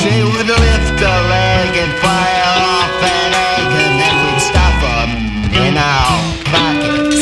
She 0.00 0.22
would 0.22 0.46
lift 0.46 1.00
a 1.02 1.16
leg 1.28 1.76
and 1.76 1.92
fire 2.00 2.44
off 2.56 3.02
an 3.02 3.32
egg, 3.32 3.68
and 3.84 4.00
then 4.00 4.16
we'd 4.24 4.40
stuff 4.40 4.78
'em 4.82 5.10
in 5.52 5.76
our 5.76 6.20
pockets. 6.50 7.20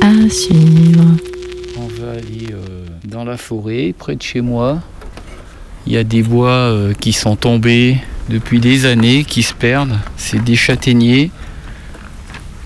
À 0.00 0.30
suivre. 0.30 1.16
On 1.76 1.86
va 2.00 2.12
aller 2.12 2.48
euh, 2.52 2.86
dans 3.04 3.24
la 3.24 3.36
forêt, 3.36 3.94
près 3.96 4.16
de 4.16 4.22
chez 4.22 4.40
moi. 4.40 4.78
Il 5.86 5.92
y 5.92 5.96
a 5.96 6.04
des 6.04 6.22
bois 6.22 6.48
euh, 6.50 6.92
qui 6.94 7.12
sont 7.12 7.36
tombés 7.36 7.96
depuis 8.28 8.60
des 8.60 8.86
années, 8.86 9.24
qui 9.24 9.42
se 9.42 9.54
perdent. 9.54 9.98
C'est 10.16 10.42
des 10.42 10.56
châtaigniers. 10.56 11.30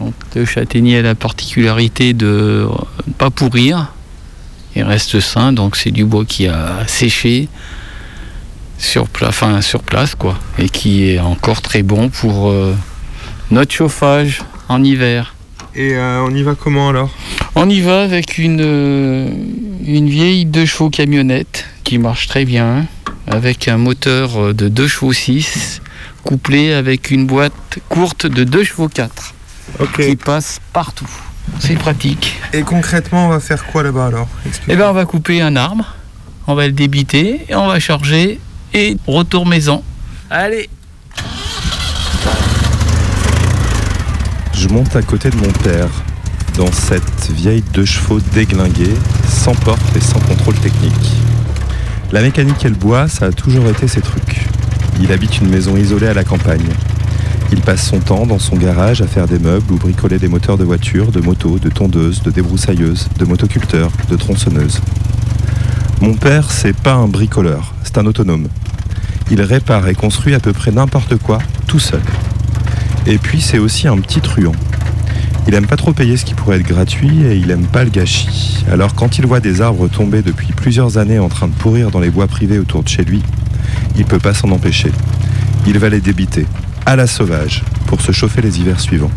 Donc, 0.01 0.15
le 0.35 0.45
châtaignier 0.45 0.99
a 0.99 1.03
la 1.03 1.15
particularité 1.15 2.13
de 2.13 2.67
ne 3.07 3.13
pas 3.13 3.31
pourrir. 3.31 3.93
Il 4.75 4.83
reste 4.85 5.21
sain, 5.21 5.53
donc 5.53 5.77
c'est 5.77 5.91
du 5.91 6.05
bois 6.05 6.25
qui 6.25 6.47
a 6.49 6.79
séché 6.87 7.49
sur, 8.79 9.07
pla- 9.09 9.29
enfin, 9.29 9.61
sur 9.61 9.83
place, 9.83 10.15
quoi, 10.15 10.39
et 10.59 10.69
qui 10.69 11.05
est 11.11 11.21
encore 11.21 11.61
très 11.63 11.83
bon 11.83 12.09
pour 12.09 12.49
euh, 12.51 12.75
notre 13.51 13.73
chauffage 13.73 14.41
en 14.69 14.83
hiver. 14.83 15.35
Et 15.75 15.95
euh, 15.95 16.23
on 16.27 16.35
y 16.35 16.43
va 16.43 16.55
comment 16.55 16.89
alors? 16.89 17.11
On 17.55 17.69
y 17.69 17.81
va 17.81 18.03
avec 18.03 18.39
une, 18.39 18.61
euh, 18.61 19.29
une 19.87 20.09
vieille 20.09 20.47
2 20.47 20.65
chevaux 20.67 20.91
camionnette 20.91 21.67
qui 21.85 21.99
marche 21.99 22.27
très 22.27 22.45
bien, 22.45 22.87
avec 23.27 23.69
un 23.69 23.77
moteur 23.77 24.55
de 24.55 24.69
2 24.69 24.89
chevaux 24.89 25.13
6, 25.13 25.81
couplé 26.25 26.73
avec 26.73 27.11
une 27.11 27.27
boîte 27.27 27.79
courte 27.89 28.27
de 28.27 28.45
2 28.45 28.65
chevaux 28.65 28.89
4, 28.89 29.35
qui 29.97 30.17
passe 30.17 30.61
partout. 30.73 31.11
C'est 31.59 31.75
pratique. 31.77 32.41
Et 32.53 32.63
concrètement, 32.63 33.27
on 33.27 33.29
va 33.29 33.41
faire 33.41 33.65
quoi 33.65 33.83
là-bas 33.83 34.07
alors? 34.07 34.29
Eh 34.69 34.77
bien, 34.77 34.89
on 34.89 34.93
va 34.93 35.05
couper 35.05 35.41
un 35.41 35.57
arbre, 35.57 35.95
on 36.47 36.55
va 36.55 36.67
le 36.67 36.73
débiter, 36.73 37.45
et 37.49 37.55
on 37.55 37.67
va 37.67 37.81
charger, 37.81 38.39
et 38.75 38.97
retour 39.07 39.47
maison. 39.47 39.83
Allez 40.31 40.69
Je 44.55 44.69
monte 44.69 44.95
à 44.95 45.03
côté 45.03 45.31
de 45.31 45.37
mon 45.37 45.51
père, 45.51 45.89
dans 46.57 46.71
cette 46.71 47.31
vieille 47.31 47.65
deux 47.73 47.85
chevaux 47.85 48.21
déglinguée, 48.33 48.95
sans 49.29 49.55
porte 49.55 49.97
et 49.97 50.01
sans 50.01 50.21
contrôle 50.21 50.55
technique. 50.55 51.13
La 52.13 52.21
mécanique 52.21 52.63
et 52.67 52.69
le 52.69 52.75
bois, 52.75 53.09
ça 53.09 53.27
a 53.27 53.33
toujours 53.33 53.67
été 53.69 53.89
ses 53.89 54.03
trucs. 54.03 54.47
Il 55.01 55.11
habite 55.13 55.41
une 55.41 55.49
maison 55.49 55.79
isolée 55.79 56.09
à 56.09 56.13
la 56.13 56.25
campagne. 56.25 56.69
Il 57.51 57.63
passe 57.63 57.87
son 57.87 58.01
temps 58.01 58.27
dans 58.27 58.39
son 58.39 58.55
garage 58.57 59.01
à 59.01 59.07
faire 59.07 59.27
des 59.27 59.39
meubles 59.39 59.73
ou 59.73 59.77
bricoler 59.77 60.19
des 60.19 60.29
moteurs 60.29 60.59
de 60.59 60.65
voitures, 60.65 61.11
de 61.11 61.21
motos, 61.21 61.59
de 61.59 61.71
tondeuses, 61.71 62.23
de 62.23 62.31
débroussailleuses, 62.31 63.09
de 63.19 63.25
motoculteurs, 63.25 63.91
de 64.11 64.17
tronçonneuses. 64.17 64.83
Mon 66.03 66.13
père, 66.13 66.51
c'est 66.51 66.77
pas 66.77 66.93
un 66.93 67.09
bricoleur, 67.09 67.73
c'est 67.83 67.97
un 67.97 68.05
autonome. 68.05 68.49
Il 69.31 69.41
répare 69.41 69.89
et 69.89 69.95
construit 69.95 70.35
à 70.35 70.41
peu 70.41 70.53
près 70.53 70.71
n'importe 70.71 71.17
quoi, 71.17 71.39
tout 71.67 71.79
seul. 71.79 72.03
Et 73.07 73.17
puis 73.17 73.41
c'est 73.41 73.59
aussi 73.59 73.89
un 73.89 73.97
petit 73.97 74.21
truand. 74.21 74.53
Il 75.49 75.55
aime 75.55 75.67
pas 75.67 75.77
trop 75.77 75.93
payer 75.93 76.17
ce 76.17 76.25
qui 76.25 76.35
pourrait 76.35 76.57
être 76.57 76.67
gratuit 76.67 77.23
et 77.25 77.37
il 77.37 77.51
aime 77.51 77.67
pas 77.67 77.85
le 77.85 77.91
gâchis. 77.91 78.65
Alors 78.71 78.95
quand 78.95 79.19
il 79.19 79.27
voit 79.27 79.41
des 79.41 79.61
arbres 79.61 79.89
tomber 79.89 80.23
depuis 80.23 80.53
plusieurs 80.53 80.99
années 80.99 81.19
en 81.19 81.29
train 81.29 81.49
de 81.49 81.53
pourrir 81.53 81.91
dans 81.91 82.01
les 82.01 82.11
bois 82.11 82.29
privés 82.29 82.59
autour 82.59 82.83
de 82.85 82.89
chez 82.89 83.05
lui, 83.05 83.23
il 83.97 84.05
peut 84.05 84.21
pas 84.21 84.35
s'en 84.35 84.51
empêcher. 84.51 84.93
Il 85.67 85.79
va 85.79 85.89
les 85.89 86.01
débiter, 86.01 86.47
à 86.87 86.97
la 86.97 87.07
sauvage, 87.07 87.65
pour 87.87 88.01
se 88.01 88.13
chauffer 88.13 88.41
les 88.41 88.61
hivers 88.61 88.81
suivants. 88.81 89.11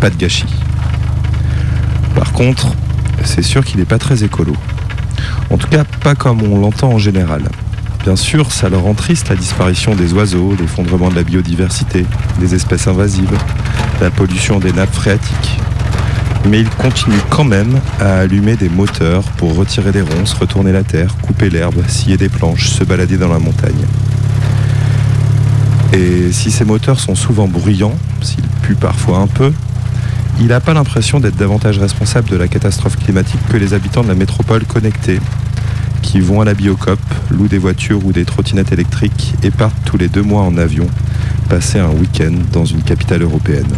Pas 0.00 0.10
de 0.10 0.16
gâchis. 0.16 0.46
Par 2.14 2.32
contre, 2.32 2.74
c'est 3.24 3.42
sûr 3.42 3.64
qu'il 3.64 3.78
n'est 3.78 3.86
pas 3.86 3.98
très 3.98 4.24
écolo. 4.24 4.54
En 5.50 5.56
tout 5.56 5.68
cas, 5.68 5.84
pas 5.84 6.14
comme 6.14 6.42
on 6.42 6.60
l'entend 6.60 6.92
en 6.92 6.98
général. 6.98 7.42
Bien 8.02 8.16
sûr, 8.16 8.50
ça 8.50 8.70
leur 8.70 8.82
rend 8.82 8.94
triste 8.94 9.28
la 9.28 9.36
disparition 9.36 9.94
des 9.94 10.14
oiseaux, 10.14 10.56
l'effondrement 10.58 11.10
de 11.10 11.14
la 11.14 11.22
biodiversité, 11.22 12.06
des 12.38 12.54
espèces 12.54 12.88
invasives, 12.88 13.36
la 14.00 14.10
pollution 14.10 14.58
des 14.58 14.72
nappes 14.72 14.94
phréatiques. 14.94 15.60
Mais 16.48 16.60
ils 16.60 16.70
continuent 16.70 17.20
quand 17.28 17.44
même 17.44 17.78
à 18.00 18.20
allumer 18.20 18.56
des 18.56 18.70
moteurs 18.70 19.22
pour 19.36 19.54
retirer 19.54 19.92
des 19.92 20.00
ronces, 20.00 20.32
retourner 20.32 20.72
la 20.72 20.82
terre, 20.82 21.14
couper 21.20 21.50
l'herbe, 21.50 21.86
scier 21.88 22.16
des 22.16 22.30
planches, 22.30 22.70
se 22.70 22.84
balader 22.84 23.18
dans 23.18 23.28
la 23.28 23.38
montagne. 23.38 23.84
Et 25.92 26.32
si 26.32 26.50
ces 26.50 26.64
moteurs 26.64 27.00
sont 27.00 27.14
souvent 27.14 27.48
bruyants, 27.48 27.96
s'ils 28.22 28.46
puent 28.62 28.76
parfois 28.76 29.18
un 29.18 29.26
peu, 29.26 29.52
il 30.40 30.46
n'a 30.46 30.60
pas 30.60 30.72
l'impression 30.72 31.20
d'être 31.20 31.36
davantage 31.36 31.78
responsable 31.78 32.30
de 32.30 32.36
la 32.36 32.48
catastrophe 32.48 32.96
climatique 32.96 33.40
que 33.50 33.58
les 33.58 33.74
habitants 33.74 34.02
de 34.02 34.08
la 34.08 34.14
métropole 34.14 34.64
connectée, 34.64 35.20
qui 36.02 36.20
vont 36.20 36.40
à 36.40 36.44
la 36.44 36.54
Biocop, 36.54 37.00
louent 37.30 37.48
des 37.48 37.58
voitures 37.58 38.04
ou 38.04 38.12
des 38.12 38.24
trottinettes 38.24 38.72
électriques 38.72 39.34
et 39.42 39.50
partent 39.50 39.76
tous 39.84 39.96
les 39.96 40.08
deux 40.08 40.22
mois 40.22 40.42
en 40.42 40.56
avion 40.56 40.86
passer 41.48 41.78
un 41.78 41.90
week-end 41.90 42.32
dans 42.52 42.64
une 42.64 42.82
capitale 42.82 43.22
européenne. 43.22 43.72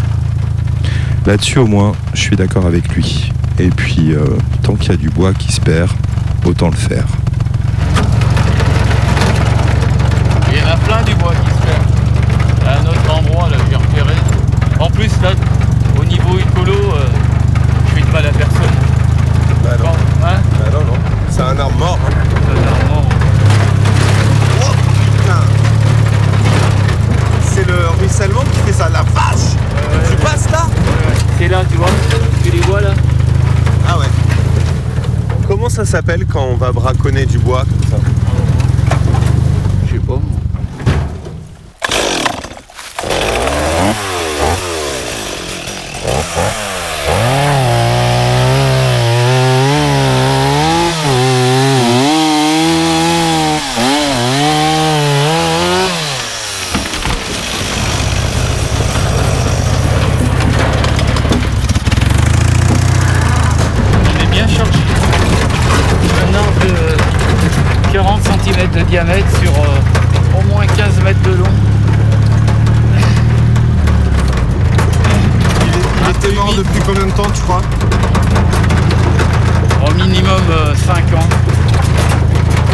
Là-dessus 1.24 1.58
au 1.58 1.66
moins, 1.66 1.92
je 2.14 2.20
suis 2.20 2.36
d'accord 2.36 2.66
avec 2.66 2.88
lui. 2.94 3.32
Et 3.58 3.68
puis, 3.70 4.12
euh, 4.12 4.24
tant 4.62 4.74
qu'il 4.74 4.90
y 4.90 4.94
a 4.94 4.96
du 4.96 5.08
bois 5.08 5.32
qui 5.32 5.52
se 5.52 5.60
perd, 5.60 5.90
autant 6.44 6.68
le 6.68 6.76
faire. 6.76 7.06
Il 10.50 10.58
y 10.58 10.62
en 10.62 10.68
a 10.68 10.76
plein 10.76 11.02
du 11.02 11.14
bois 11.14 11.32
qui 11.32 11.50
se 11.50 11.62
perd. 11.62 11.82
Un 12.66 12.86
autre 12.90 13.18
endroit, 13.18 13.48
là, 13.48 13.56
j'ai 13.70 13.76
repéré. 13.76 14.14
En 14.78 14.90
plus, 14.90 15.10
là, 15.22 15.30
au 15.98 16.04
niveau 16.04 16.38
écolo, 16.38 16.72
euh, 16.72 17.06
je 17.88 17.94
fais 17.94 18.06
de 18.06 18.12
mal 18.12 18.26
à 18.26 18.32
personne. 18.32 18.76
Bah 19.62 19.76
non. 19.78 20.26
Hein 20.26 20.40
Bah 20.58 20.70
non, 20.72 20.84
non. 20.84 21.21
C'est 21.34 21.40
un 21.42 21.58
arbre 21.58 21.78
mort. 21.78 21.98
hein. 22.06 22.10
C'est 22.30 22.58
un 22.60 22.66
arbre 22.72 22.88
mort. 22.94 23.08
Oh 24.62 24.72
putain 25.16 25.40
C'est 27.52 27.66
le 27.66 27.88
ruissellement 27.98 28.42
qui 28.52 28.58
fait 28.66 28.72
ça, 28.72 28.88
la 28.88 29.02
vache 29.02 29.56
Tu 30.10 30.16
passes 30.16 30.50
là 30.50 30.66
C'est 31.38 31.48
là, 31.48 31.62
tu 31.70 31.76
vois 31.76 31.88
Tu 32.44 32.50
les 32.50 32.60
vois 32.60 32.80
là 32.80 32.90
Ah 33.88 33.98
ouais. 33.98 34.06
Comment 35.48 35.68
ça 35.68 35.84
s'appelle 35.84 36.26
quand 36.30 36.44
on 36.44 36.56
va 36.56 36.70
braconner 36.72 37.26
du 37.26 37.38
bois 37.38 37.64
comme 37.64 37.90
ça 37.90 37.96
Je 39.86 39.92
sais 39.92 39.98
pas. 39.98 40.18
On 64.04 64.22
est 64.22 64.26
bien 64.30 64.46
chargé. 64.48 64.80
Un 66.30 66.34
arbre 66.34 66.52
de 66.62 67.92
40 67.92 68.20
cm 68.22 68.70
de 68.70 68.80
diamètre 68.88 69.28
sur 69.42 69.52
euh, 69.52 70.38
au 70.38 70.42
moins 70.52 70.66
15 70.66 71.02
mètres 71.04 71.22
de 71.22 71.30
long. 71.36 71.52
Il 76.04 76.10
était 76.28 76.34
mort 76.36 76.54
depuis 76.56 76.80
combien 76.86 77.06
de 77.06 77.10
temps 77.12 77.30
tu 77.34 77.40
crois 77.42 77.62
Au 79.86 79.94
minimum 79.94 80.42
5 80.86 80.96
ans. 81.18 81.28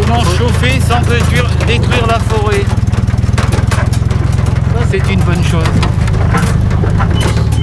Comment 0.01 0.23
chauffer 0.25 0.81
sans 0.89 1.01
détruire, 1.01 1.49
détruire 1.67 2.07
la 2.07 2.19
forêt 2.21 2.65
Ça 4.75 4.85
c'est 4.91 5.13
une 5.13 5.21
bonne 5.21 5.45
chose. 5.45 5.65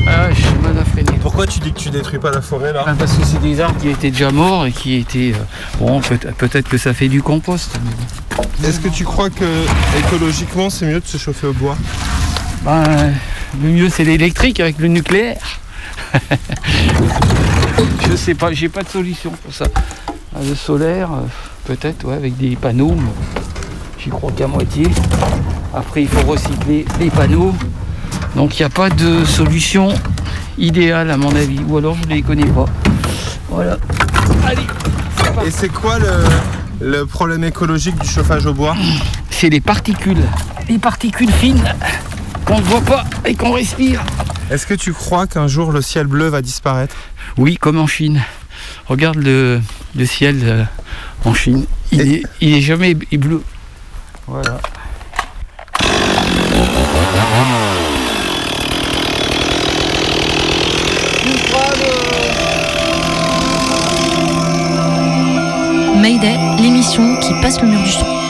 Ah, 0.08 0.30
je 0.32 0.42
suis 0.42 0.56
mal 0.62 0.84
freiné. 0.92 1.18
Pourquoi 1.22 1.48
tu 1.48 1.60
dis 1.60 1.74
la 2.32 2.42
forêt 2.42 2.74
là 2.74 2.84
Parce 2.98 3.14
que 3.14 3.26
c'est 3.26 3.42
des 3.42 3.60
arbres 3.62 3.80
qui 3.80 3.90
étaient 3.90 4.12
déjà 4.12 4.32
morts 4.32 4.66
et 4.66 4.72
qui 4.72 4.96
étaient. 4.96 5.34
euh, 5.34 5.44
bon, 5.80 6.00
peut- 6.02 6.18
peut-être 6.38 6.68
que 6.70 6.78
ça 6.78 6.94
fait 6.94 7.08
du 7.08 7.22
compost. 7.22 7.78
Est-ce 8.64 8.80
que 8.80 8.90
tu 8.90 9.04
crois 9.04 9.30
que 9.30 9.46
écologiquement 10.00 10.70
c'est 10.70 10.86
mieux 10.86 11.00
de 11.00 11.06
se 11.08 11.18
chauffer 11.18 11.48
au 11.48 11.54
bois? 11.54 11.78
Ben, 12.64 13.14
le 13.62 13.70
mieux 13.70 13.90
c'est 13.90 14.04
l'électrique 14.04 14.60
avec 14.60 14.80
le 14.80 14.88
nucléaire. 14.88 15.60
Je 18.10 18.16
sais 18.16 18.34
pas, 18.36 18.52
j'ai 18.54 18.70
pas 18.70 18.84
de 18.84 18.90
solution 18.90 19.32
pour 19.32 19.54
ça. 19.54 19.66
Ah, 20.36 20.40
Le 20.48 20.56
solaire, 20.56 21.10
euh, 21.12 21.26
peut-être, 21.66 22.06
ouais, 22.06 22.16
avec 22.16 22.38
des 22.38 22.56
panneaux. 22.56 22.96
J'y 24.00 24.10
crois 24.10 24.32
qu'à 24.32 24.48
moitié. 24.48 24.88
Après, 25.74 26.04
il 26.04 26.08
faut 26.08 26.26
recycler 26.26 26.86
les 27.00 27.10
panneaux. 27.10 27.54
Donc, 28.36 28.58
il 28.60 28.62
n'y 28.62 28.66
a 28.66 28.70
pas 28.70 28.90
de 28.90 29.26
solution 29.26 29.90
idéale 30.58 31.12
à 31.12 31.18
mon 31.18 31.36
avis. 31.36 31.60
Ou 31.68 31.78
alors, 31.78 31.96
je 32.02 32.08
ne 32.08 32.14
les 32.16 32.22
connais 32.22 32.46
pas. 32.46 32.66
Voilà. 33.50 33.78
Allez. 34.46 34.68
Et 35.46 35.52
c'est 35.52 35.70
quoi 35.70 36.00
le, 36.00 36.24
le 36.82 37.06
problème 37.06 37.44
écologique 37.44 37.98
du 38.00 38.08
chauffage 38.08 38.46
au 38.46 38.54
bois? 38.54 38.76
C'est 39.30 39.50
les 39.50 39.62
particules. 39.62 40.24
Les 40.70 40.78
particules 40.78 41.32
fines 41.32 41.64
qu'on 42.46 42.60
ne 42.60 42.64
voit 42.64 42.82
pas 42.82 43.04
et 43.26 43.36
qu'on 43.36 43.52
respire. 43.52 44.02
Est-ce 44.50 44.68
que 44.68 44.74
tu 44.74 44.94
crois 44.94 45.28
qu'un 45.28 45.48
jour 45.48 45.72
le 45.72 45.82
ciel 45.82 46.08
bleu 46.08 46.28
va 46.28 46.42
disparaître? 46.42 46.96
Oui, 47.38 47.58
comme 47.58 47.80
en 47.80 47.88
Chine. 47.88 48.22
Regarde 48.88 49.18
le, 49.18 49.62
le 49.96 50.06
ciel 50.06 50.40
euh, 50.44 50.64
en 51.26 51.34
Chine. 51.34 51.66
Il, 51.92 52.02
est, 52.02 52.24
il 52.42 52.54
est 52.56 52.62
jamais 52.62 52.94
bleu. 52.94 53.42
Voilà. 54.28 54.60
L'émission 66.60 67.18
qui 67.18 67.34
passe 67.42 67.60
le 67.62 67.68
mur 67.68 67.82
du 67.84 67.92
son. 67.92 68.25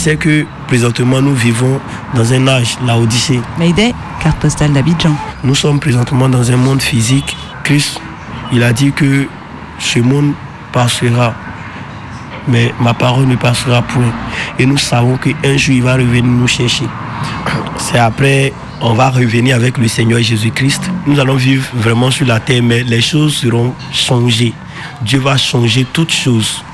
Sais 0.00 0.16
que 0.16 0.46
présentement 0.66 1.20
nous 1.20 1.34
vivons 1.34 1.78
dans 2.14 2.32
un 2.32 2.48
âge, 2.48 2.78
la 2.86 2.96
Odyssée. 2.96 3.38
Mayday, 3.58 3.92
carte 4.22 4.38
postale 4.38 4.72
d'Abidjan. 4.72 5.14
Nous 5.44 5.54
sommes 5.54 5.78
présentement 5.78 6.26
dans 6.26 6.50
un 6.50 6.56
monde 6.56 6.80
physique. 6.80 7.36
Christ, 7.64 8.00
il 8.50 8.62
a 8.62 8.72
dit 8.72 8.92
que 8.92 9.26
ce 9.78 9.98
monde 9.98 10.32
passera, 10.72 11.34
mais 12.48 12.72
ma 12.80 12.94
parole 12.94 13.26
ne 13.26 13.36
passera 13.36 13.82
point. 13.82 14.10
Et 14.58 14.64
nous 14.64 14.78
savons 14.78 15.18
qu'un 15.18 15.58
jour, 15.58 15.74
il 15.74 15.82
va 15.82 15.96
revenir 15.96 16.24
nous 16.24 16.48
chercher. 16.48 16.86
C'est 17.76 17.98
après, 17.98 18.54
on 18.80 18.94
va 18.94 19.10
revenir 19.10 19.54
avec 19.54 19.76
le 19.76 19.86
Seigneur 19.86 20.22
Jésus-Christ. 20.22 20.90
Nous 21.06 21.20
allons 21.20 21.34
vivre 21.34 21.66
vraiment 21.74 22.10
sur 22.10 22.26
la 22.26 22.40
terre, 22.40 22.62
mais 22.62 22.84
les 22.84 23.02
choses 23.02 23.34
seront 23.34 23.74
changées. 23.92 24.54
Dieu 25.02 25.20
va 25.20 25.36
changer 25.36 25.86
toutes 25.92 26.12
choses, 26.12 26.64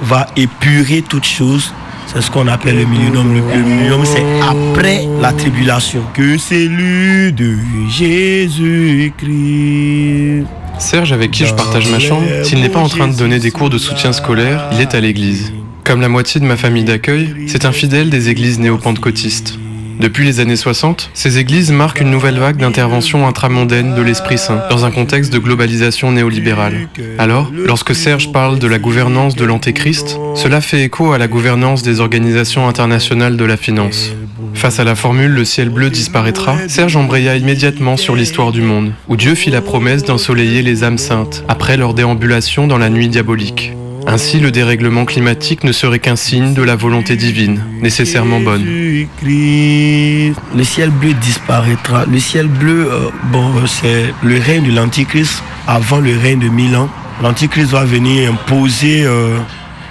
va 0.00 0.26
épurer 0.34 1.02
toutes 1.02 1.26
choses. 1.26 1.72
C'est 2.14 2.22
ce 2.22 2.30
qu'on 2.30 2.46
appelle 2.46 2.76
le 2.78 2.84
millénium. 2.84 3.34
Le, 3.34 3.40
le 3.40 3.62
millénium, 3.64 4.04
c'est 4.04 4.22
après 4.40 5.04
la 5.20 5.32
tribulation. 5.32 6.00
Que 6.14 6.38
c'est 6.38 6.66
lui 6.66 7.32
de 7.32 7.56
Jésus-Christ. 9.24 10.46
Serge, 10.78 11.12
avec 11.12 11.32
qui 11.32 11.44
je 11.44 11.54
partage 11.54 11.90
ma 11.90 11.98
chambre, 11.98 12.24
s'il 12.44 12.60
n'est 12.60 12.68
pas 12.68 12.78
en 12.78 12.88
train 12.88 13.08
de 13.08 13.16
donner 13.16 13.40
des 13.40 13.50
cours 13.50 13.68
de 13.70 13.78
soutien 13.78 14.12
scolaire, 14.12 14.68
il 14.72 14.80
est 14.80 14.94
à 14.94 15.00
l'église. 15.00 15.52
Comme 15.82 16.00
la 16.00 16.08
moitié 16.08 16.40
de 16.40 16.46
ma 16.46 16.56
famille 16.56 16.84
d'accueil, 16.84 17.34
c'est 17.48 17.64
un 17.64 17.72
fidèle 17.72 18.10
des 18.10 18.28
églises 18.28 18.58
néo-pentecôtistes. 18.60 19.58
Depuis 20.00 20.24
les 20.24 20.40
années 20.40 20.56
60, 20.56 21.10
ces 21.14 21.38
églises 21.38 21.70
marquent 21.70 22.00
une 22.00 22.10
nouvelle 22.10 22.38
vague 22.38 22.56
d'intervention 22.56 23.26
intramondaine 23.26 23.94
de 23.94 24.02
l'Esprit 24.02 24.38
Saint 24.38 24.62
dans 24.70 24.84
un 24.84 24.90
contexte 24.90 25.32
de 25.32 25.38
globalisation 25.38 26.12
néolibérale. 26.12 26.88
Alors, 27.18 27.50
lorsque 27.54 27.94
Serge 27.94 28.32
parle 28.32 28.58
de 28.58 28.66
la 28.66 28.78
gouvernance 28.78 29.36
de 29.36 29.44
l'Antéchrist, 29.44 30.18
cela 30.34 30.60
fait 30.60 30.82
écho 30.82 31.12
à 31.12 31.18
la 31.18 31.28
gouvernance 31.28 31.82
des 31.82 32.00
organisations 32.00 32.68
internationales 32.68 33.36
de 33.36 33.44
la 33.44 33.56
finance. 33.56 34.12
Face 34.54 34.78
à 34.80 34.84
la 34.84 34.94
formule 34.94 35.32
le 35.32 35.44
ciel 35.44 35.68
bleu 35.68 35.90
disparaîtra, 35.90 36.56
Serge 36.68 36.96
embraya 36.96 37.36
immédiatement 37.36 37.96
sur 37.96 38.14
l'histoire 38.14 38.52
du 38.52 38.62
monde, 38.62 38.92
où 39.08 39.16
Dieu 39.16 39.34
fit 39.34 39.50
la 39.50 39.60
promesse 39.60 40.04
d'ensoleiller 40.04 40.62
les 40.62 40.84
âmes 40.84 40.98
saintes 40.98 41.44
après 41.48 41.76
leur 41.76 41.94
déambulation 41.94 42.66
dans 42.66 42.78
la 42.78 42.90
nuit 42.90 43.08
diabolique. 43.08 43.72
Ainsi, 44.06 44.38
le 44.38 44.50
dérèglement 44.50 45.04
climatique 45.04 45.64
ne 45.64 45.72
serait 45.72 45.98
qu'un 45.98 46.16
signe 46.16 46.54
de 46.54 46.62
la 46.62 46.76
volonté 46.76 47.16
divine, 47.16 47.62
nécessairement 47.80 48.40
bonne. 48.40 48.64
Le 49.22 50.64
ciel 50.64 50.90
bleu 50.90 51.14
disparaîtra. 51.14 52.04
Le 52.06 52.18
ciel 52.18 52.46
bleu, 52.48 52.88
euh, 52.90 53.10
bon, 53.32 53.48
euh, 53.56 53.66
c'est 53.66 54.12
le 54.22 54.38
règne 54.38 54.64
de 54.64 54.72
l'Antichrist 54.72 55.42
avant 55.66 55.98
le 55.98 56.16
règne 56.16 56.40
de 56.40 56.48
Milan. 56.48 56.88
L'Antichrist 57.22 57.70
va 57.70 57.84
venir 57.84 58.30
imposer 58.30 59.04
euh, 59.04 59.38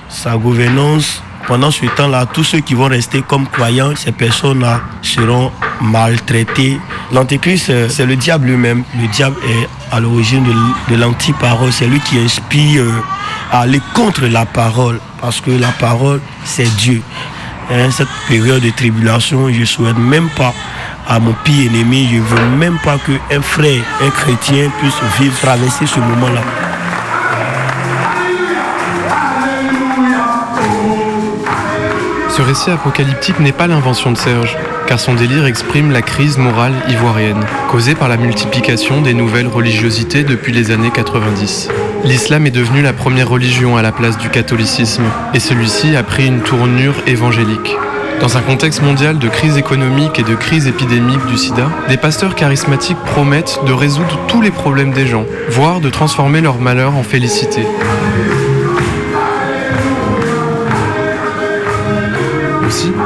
sa 0.10 0.38
gouvernance. 0.38 1.24
Pendant 1.48 1.72
ce 1.72 1.86
temps-là, 1.86 2.26
tous 2.26 2.44
ceux 2.44 2.60
qui 2.60 2.74
vont 2.74 2.88
rester 2.88 3.22
comme 3.22 3.48
croyants, 3.48 3.94
ces 3.96 4.12
personnes-là 4.14 4.82
seront 5.02 5.52
maltraitées. 5.82 6.80
L'Antéchrist, 7.12 7.70
euh, 7.70 7.90
c'est 7.90 8.06
le 8.06 8.16
diable 8.16 8.48
lui-même. 8.48 8.84
Le 9.00 9.08
diable 9.08 9.36
est 9.46 9.68
à 9.94 10.00
l'origine 10.00 10.44
de, 10.90 10.96
l'antiparole. 10.96 11.72
C'est 11.74 11.88
lui 11.88 12.00
qui 12.00 12.18
inspire 12.20 12.84
euh, 12.84 12.92
à 13.52 13.62
aller 13.62 13.82
contre 13.94 14.26
la 14.28 14.46
parole. 14.46 15.00
Parce 15.22 15.42
que 15.42 15.52
la 15.52 15.72
parole, 15.72 16.22
c'est 16.46 16.74
Dieu. 16.78 17.02
Hein, 17.72 17.92
cette 17.92 18.08
période 18.28 18.62
de 18.62 18.70
tribulation, 18.70 19.52
je 19.52 19.60
ne 19.62 19.66
souhaite 19.66 19.98
même 19.98 20.30
pas 20.30 20.54
à 21.08 21.20
mon 21.20 21.34
pire 21.44 21.72
ennemi, 21.72 22.08
je 22.10 22.18
ne 22.18 22.22
veux 22.22 22.58
même 22.58 22.78
pas 22.84 22.98
qu'un 22.98 23.42
frère, 23.42 23.82
un 24.02 24.10
chrétien 24.10 24.70
puisse 24.80 24.96
vivre, 25.20 25.36
traverser 25.42 25.86
ce 25.86 26.00
moment-là. 26.00 26.42
Ce 32.36 32.42
récit 32.42 32.72
apocalyptique 32.72 33.40
n'est 33.40 33.52
pas 33.52 33.68
l'invention 33.68 34.12
de 34.12 34.18
Serge, 34.18 34.58
car 34.88 35.00
son 35.00 35.14
délire 35.14 35.46
exprime 35.46 35.92
la 35.92 36.02
crise 36.02 36.40
morale 36.40 36.74
ivoirienne, 36.90 37.46
causée 37.70 37.94
par 37.94 38.10
la 38.10 38.18
multiplication 38.18 39.02
des 39.02 39.14
nouvelles 39.14 39.48
religiosités 39.48 40.24
depuis 40.24 40.52
les 40.52 40.72
années 40.72 40.90
90. 40.90 41.70
L'islam 42.04 42.48
est 42.48 42.52
devenu 42.52 42.82
la 42.82 42.92
première 42.92 43.30
religion 43.30 43.78
à 43.78 43.84
la 43.84 43.92
place 43.92 44.18
du 44.18 44.30
catholicisme, 44.30 45.04
et 45.36 45.40
celui-ci 45.40 45.96
a 45.96 46.02
pris 46.02 46.26
une 46.26 46.42
tournure 46.42 46.96
évangélique. 47.06 47.78
Dans 48.20 48.36
un 48.36 48.42
contexte 48.42 48.82
mondial 48.82 49.20
de 49.20 49.28
crise 49.28 49.58
économique 49.58 50.18
et 50.18 50.24
de 50.24 50.34
crise 50.34 50.66
épidémique 50.66 51.26
du 51.28 51.38
sida, 51.38 51.70
des 51.88 51.98
pasteurs 51.98 52.34
charismatiques 52.34 52.98
promettent 53.06 53.60
de 53.68 53.74
résoudre 53.74 54.18
tous 54.28 54.42
les 54.42 54.50
problèmes 54.50 54.92
des 54.92 55.06
gens, 55.06 55.26
voire 55.50 55.82
de 55.82 55.90
transformer 55.92 56.42
leur 56.42 56.58
malheur 56.58 56.96
en 56.96 57.04
félicité. 57.04 57.62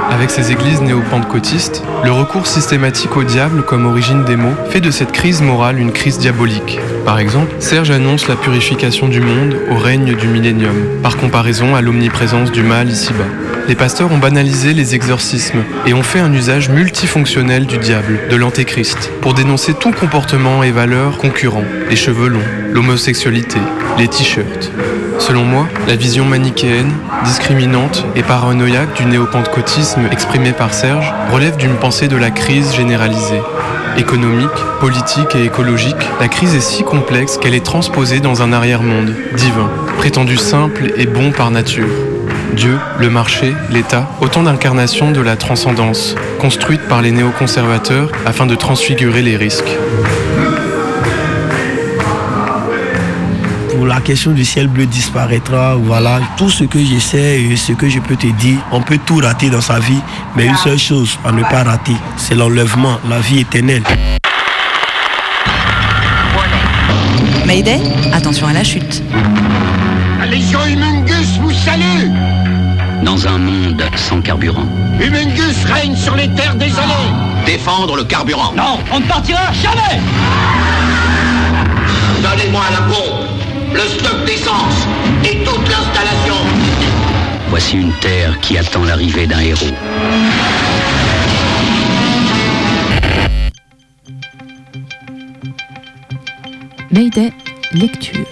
Avec 0.10 0.30
ces 0.30 0.52
églises 0.52 0.82
néo-pentecôtistes, 0.82 1.84
le 2.04 2.12
recours 2.12 2.48
systématique 2.48 3.16
au 3.18 3.24
diable 3.24 3.64
comme 3.64 3.86
origine 3.86 4.24
des 4.24 4.36
maux 4.36 4.54
fait 4.70 4.82
de 4.82 4.92
cette 4.92 5.12
crise 5.12 5.42
morale 5.42 5.80
une 5.80 5.92
crise 5.92 6.18
diabolique. 6.18 6.80
Par 7.06 7.20
exemple, 7.20 7.54
Serge 7.60 7.92
annonce 7.92 8.28
la 8.28 8.36
purification 8.36 9.08
du 9.08 9.22
monde 9.22 9.56
au 9.72 9.78
règne 9.78 10.16
du 10.16 10.28
millénium, 10.28 10.76
par 11.04 11.18
comparaison 11.18 11.76
à 11.76 11.82
l'omniprésence 11.82 12.52
du 12.52 12.64
mal 12.64 12.90
ici-bas. 12.90 13.26
Les 13.68 13.76
pasteurs 13.76 14.12
ont 14.12 14.18
banalisé 14.18 14.74
les 14.74 14.96
exorcismes 14.96 15.64
et 15.86 15.94
ont 15.94 16.04
fait 16.04 16.20
un 16.20 16.34
usage 16.34 16.70
multifonctionnel 16.70 17.66
du 17.66 17.78
diable, 17.78 18.20
de 18.30 18.36
l'antéchrist, 18.36 19.12
pour 19.22 19.34
dénoncer 19.34 19.74
tout 19.74 19.92
comportement 19.92 20.64
et 20.64 20.72
valeurs 20.72 21.18
concurrents, 21.18 21.66
les 21.90 21.98
cheveux 21.98 22.30
longs, 22.30 22.40
l'homosexualité, 22.72 23.60
les 23.98 24.08
t-shirts. 24.08 24.72
Selon 25.20 25.44
moi, 25.44 25.68
la 25.88 25.96
vision 25.96 26.26
manichéenne, 26.26 26.92
discriminante 27.26 28.06
et 28.16 28.24
paranoïaque 28.24 28.96
du 28.96 29.06
néo-pentecôtisme 29.06 30.08
exprimé 30.12 30.52
par 30.52 30.74
Serge 30.74 31.14
relève 31.32 31.58
d'une 31.58 31.76
pensée 31.76 32.08
de 32.08 32.16
la 32.16 32.32
crise 32.32 32.74
généralisée. 32.74 33.42
Économique, 33.98 34.50
politique 34.80 35.36
et 35.36 35.44
écologique, 35.44 35.96
la 36.20 36.28
crise 36.28 36.54
est 36.56 36.62
si 36.62 36.84
complexe 36.84 37.38
qu'elle 37.38 37.56
est 37.56 37.66
transposée 37.66 38.20
dans 38.20 38.42
un 38.44 38.54
arrière-monde, 38.54 39.14
divin, 39.36 39.70
prétendu 39.98 40.38
simple 40.38 40.94
et 40.98 41.08
bon 41.08 41.32
par 41.32 41.50
nature. 41.50 41.90
Dieu, 42.54 42.78
le 43.00 43.10
marché, 43.10 43.54
l'État, 43.70 44.08
autant 44.22 44.44
d'incarnations 44.44 45.12
de 45.12 45.22
la 45.22 45.36
transcendance, 45.36 46.16
construites 46.40 46.88
par 46.88 47.02
les 47.02 47.12
néoconservateurs 47.12 48.12
afin 48.26 48.46
de 48.46 48.56
transfigurer 48.56 49.22
les 49.22 49.36
risques. 49.36 49.78
La 53.88 54.02
question 54.02 54.32
du 54.32 54.44
ciel 54.44 54.68
bleu 54.68 54.86
disparaîtra, 54.86 55.76
voilà, 55.76 56.20
tout 56.36 56.50
ce 56.50 56.64
que 56.66 56.80
je 56.80 57.00
sais 57.00 57.42
et 57.42 57.56
ce 57.56 57.74
que 57.74 57.90
je 57.90 58.00
peux 58.00 58.16
te 58.16 58.28
dire, 58.28 58.60
on 58.72 58.82
peut 58.82 59.00
tout 59.06 59.18
rater 59.18 59.50
dans 59.50 59.62
sa 59.62 59.80
vie, 59.80 60.02
mais 60.36 60.46
une 60.46 60.58
seule 60.58 60.78
chose 60.78 61.18
à 61.26 61.32
ne 61.32 61.42
pas 61.44 61.64
rater, 61.64 61.96
c'est 62.18 62.36
l'enlèvement, 62.36 63.00
la 63.10 63.20
vie 63.20 63.40
éternelle. 63.40 63.84
Mayday, 67.46 67.80
attention 68.14 68.48
à 68.48 68.54
la 68.54 68.64
chute. 68.64 69.02
La 70.20 70.26
Légion 70.26 70.60
Humungus 70.66 71.38
vous 71.40 71.52
salue 71.52 72.12
Dans 73.04 73.26
un 73.26 73.38
monde 73.38 73.82
sans 73.96 74.22
carburant. 74.22 74.68
Humungus 75.00 75.64
règne 75.66 75.96
sur 75.96 76.16
les 76.16 76.28
terres 76.30 76.56
désolées 76.56 77.14
Défendre 77.46 77.96
le 77.96 78.04
carburant. 78.04 78.52
Non, 78.54 78.80
on 78.92 79.00
ne 79.00 79.06
partira 79.06 79.54
jamais 79.54 80.02
Donnez-moi 82.22 82.64
la 82.72 82.82
pompe, 82.82 83.17
le 83.78 83.84
stock 83.84 84.26
d'essence 84.26 84.88
et 85.24 85.44
toute 85.44 85.70
l'installation. 85.70 86.36
Voici 87.50 87.78
une 87.78 87.94
terre 88.02 88.40
qui 88.42 88.58
attend 88.58 88.84
l'arrivée 88.84 89.28
d'un 89.28 89.40
héros. 89.40 89.66
Mayday, 96.92 97.32
lecture. 97.74 98.26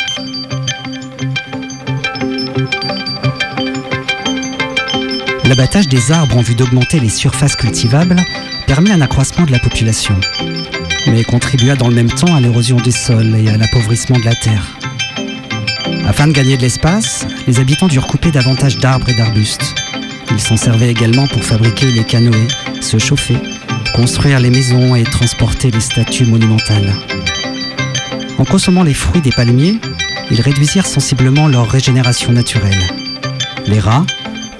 L'abattage 5.43 5.87
des 5.87 6.11
arbres 6.11 6.37
en 6.37 6.41
vue 6.41 6.55
d'augmenter 6.55 6.99
les 6.99 7.09
surfaces 7.09 7.55
cultivables 7.55 8.15
permet 8.65 8.91
un 8.91 9.01
accroissement 9.01 9.45
de 9.45 9.51
la 9.51 9.59
population, 9.59 10.15
mais 11.07 11.23
contribua 11.23 11.75
dans 11.75 11.87
le 11.87 11.93
même 11.93 12.09
temps 12.09 12.35
à 12.35 12.41
l'érosion 12.41 12.77
des 12.77 12.91
sols 12.91 13.35
et 13.35 13.49
à 13.49 13.57
l'appauvrissement 13.57 14.17
de 14.17 14.25
la 14.25 14.33
terre. 14.33 14.75
Afin 16.07 16.27
de 16.27 16.33
gagner 16.33 16.55
de 16.55 16.61
l'espace, 16.61 17.25
les 17.47 17.59
habitants 17.59 17.87
durent 17.87 18.05
couper 18.05 18.29
davantage 18.29 18.77
d'arbres 18.77 19.09
et 19.09 19.15
d'arbustes. 19.15 19.73
Ils 20.31 20.39
s'en 20.39 20.55
servaient 20.55 20.91
également 20.91 21.27
pour 21.27 21.43
fabriquer 21.43 21.87
les 21.91 22.03
canoës, 22.03 22.47
se 22.79 22.99
chauffer, 22.99 23.37
construire 23.95 24.39
les 24.39 24.51
maisons 24.51 24.95
et 24.95 25.03
transporter 25.03 25.71
les 25.71 25.79
statues 25.79 26.25
monumentales. 26.25 26.93
En 28.37 28.45
consommant 28.45 28.83
les 28.83 28.93
fruits 28.93 29.21
des 29.21 29.31
palmiers, 29.31 29.79
ils 30.29 30.41
réduisirent 30.41 30.85
sensiblement 30.85 31.47
leur 31.47 31.69
régénération 31.69 32.31
naturelle. 32.31 32.83
Les 33.65 33.79
rats, 33.79 34.05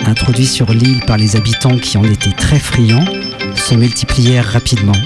introduits 0.08 0.48
sur 0.48 0.72
l'île 0.72 1.02
par 1.06 1.18
les 1.18 1.36
habitants 1.36 1.78
qui 1.78 1.98
en 1.98 2.04
étaient 2.04 2.32
très 2.32 2.60
friands, 2.60 3.06
se 3.56 3.76
multiplièrent 3.76 4.52
rapidement, 4.52 4.98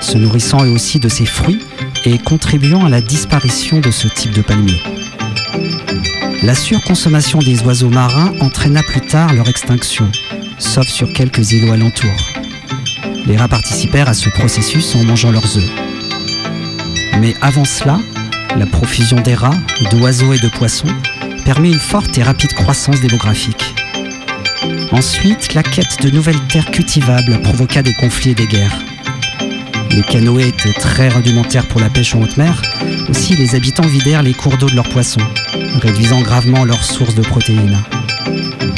se 0.00 0.18
nourrissant 0.18 0.64
eux 0.64 0.70
aussi 0.70 1.00
de 1.00 1.08
ces 1.08 1.26
fruits 1.26 1.60
et 2.04 2.18
contribuant 2.18 2.84
à 2.84 2.88
la 2.88 3.00
disparition 3.00 3.80
de 3.80 3.90
ce 3.90 4.06
type 4.06 4.32
de 4.32 4.42
palmier. 4.42 4.80
La 6.44 6.54
surconsommation 6.54 7.38
des 7.38 7.62
oiseaux 7.62 7.88
marins 7.88 8.34
entraîna 8.40 8.82
plus 8.82 9.00
tard 9.00 9.32
leur 9.32 9.48
extinction, 9.48 10.12
sauf 10.58 10.86
sur 10.86 11.10
quelques 11.10 11.52
îlots 11.52 11.72
alentours. 11.72 12.10
Les 13.26 13.38
rats 13.38 13.48
participèrent 13.48 14.10
à 14.10 14.14
ce 14.14 14.28
processus 14.28 14.94
en 14.94 15.04
mangeant 15.04 15.30
leurs 15.30 15.56
œufs. 15.56 15.70
Mais 17.18 17.34
avant 17.40 17.64
cela, 17.64 17.98
la 18.58 18.66
profusion 18.66 19.22
des 19.22 19.32
rats, 19.32 19.56
d'oiseaux 19.90 20.34
et 20.34 20.38
de 20.38 20.48
poissons 20.48 20.94
permet 21.46 21.70
une 21.72 21.78
forte 21.78 22.18
et 22.18 22.22
rapide 22.22 22.52
croissance 22.52 23.00
démographique. 23.00 23.74
Ensuite, 24.92 25.54
la 25.54 25.62
quête 25.62 26.02
de 26.02 26.10
nouvelles 26.10 26.46
terres 26.48 26.70
cultivables 26.70 27.40
provoqua 27.40 27.80
des 27.80 27.94
conflits 27.94 28.32
et 28.32 28.34
des 28.34 28.46
guerres. 28.46 28.93
Les 29.94 30.02
canoës 30.02 30.40
étaient 30.40 30.72
très 30.72 31.08
rudimentaires 31.08 31.68
pour 31.68 31.80
la 31.80 31.88
pêche 31.88 32.16
en 32.16 32.22
haute 32.22 32.36
mer, 32.36 32.60
aussi 33.08 33.36
les 33.36 33.54
habitants 33.54 33.86
vidèrent 33.86 34.24
les 34.24 34.34
cours 34.34 34.56
d'eau 34.56 34.68
de 34.68 34.74
leurs 34.74 34.88
poissons, 34.88 35.20
réduisant 35.80 36.20
gravement 36.20 36.64
leurs 36.64 36.82
sources 36.82 37.14
de 37.14 37.22
protéines. 37.22 37.78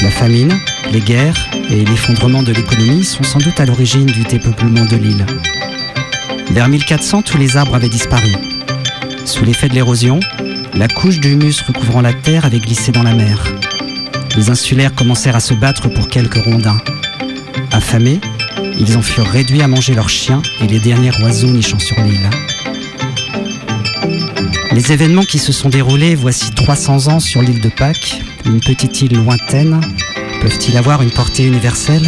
La 0.02 0.10
famine, 0.10 0.52
les 0.92 1.00
guerres 1.00 1.48
et 1.70 1.86
l'effondrement 1.86 2.42
de 2.42 2.52
l'économie 2.52 3.02
sont 3.02 3.22
sans 3.22 3.38
doute 3.38 3.58
à 3.58 3.64
l'origine 3.64 4.04
du 4.04 4.24
dépeuplement 4.24 4.84
de 4.84 4.96
l'île. 4.96 5.24
Vers 6.50 6.68
1400, 6.68 7.22
tous 7.22 7.38
les 7.38 7.56
arbres 7.56 7.74
avaient 7.74 7.88
disparu. 7.88 8.32
Sous 9.24 9.46
l'effet 9.46 9.70
de 9.70 9.74
l'érosion, 9.74 10.20
la 10.74 10.86
couche 10.86 11.18
d'humus 11.18 11.62
recouvrant 11.66 12.02
la 12.02 12.12
terre 12.12 12.44
avait 12.44 12.60
glissé 12.60 12.92
dans 12.92 13.02
la 13.02 13.14
mer. 13.14 13.54
Les 14.36 14.50
insulaires 14.50 14.94
commencèrent 14.94 15.36
à 15.36 15.40
se 15.40 15.54
battre 15.54 15.88
pour 15.88 16.08
quelques 16.08 16.44
rondins. 16.44 16.80
Affamés, 17.72 18.20
ils 18.78 18.96
en 18.96 19.02
furent 19.02 19.26
réduits 19.26 19.62
à 19.62 19.68
manger 19.68 19.94
leurs 19.94 20.08
chiens 20.08 20.42
et 20.60 20.66
les 20.66 20.80
derniers 20.80 21.12
oiseaux 21.22 21.48
nichant 21.48 21.78
sur 21.78 21.96
l'île. 22.02 22.30
Les 24.72 24.92
événements 24.92 25.24
qui 25.24 25.38
se 25.38 25.52
sont 25.52 25.68
déroulés 25.68 26.14
voici 26.14 26.50
300 26.50 27.08
ans 27.08 27.20
sur 27.20 27.42
l'île 27.42 27.60
de 27.60 27.70
Pâques, 27.70 28.22
une 28.44 28.60
petite 28.60 29.00
île 29.00 29.16
lointaine, 29.16 29.80
peuvent-ils 30.40 30.76
avoir 30.76 31.02
une 31.02 31.10
portée 31.10 31.46
universelle? 31.46 32.06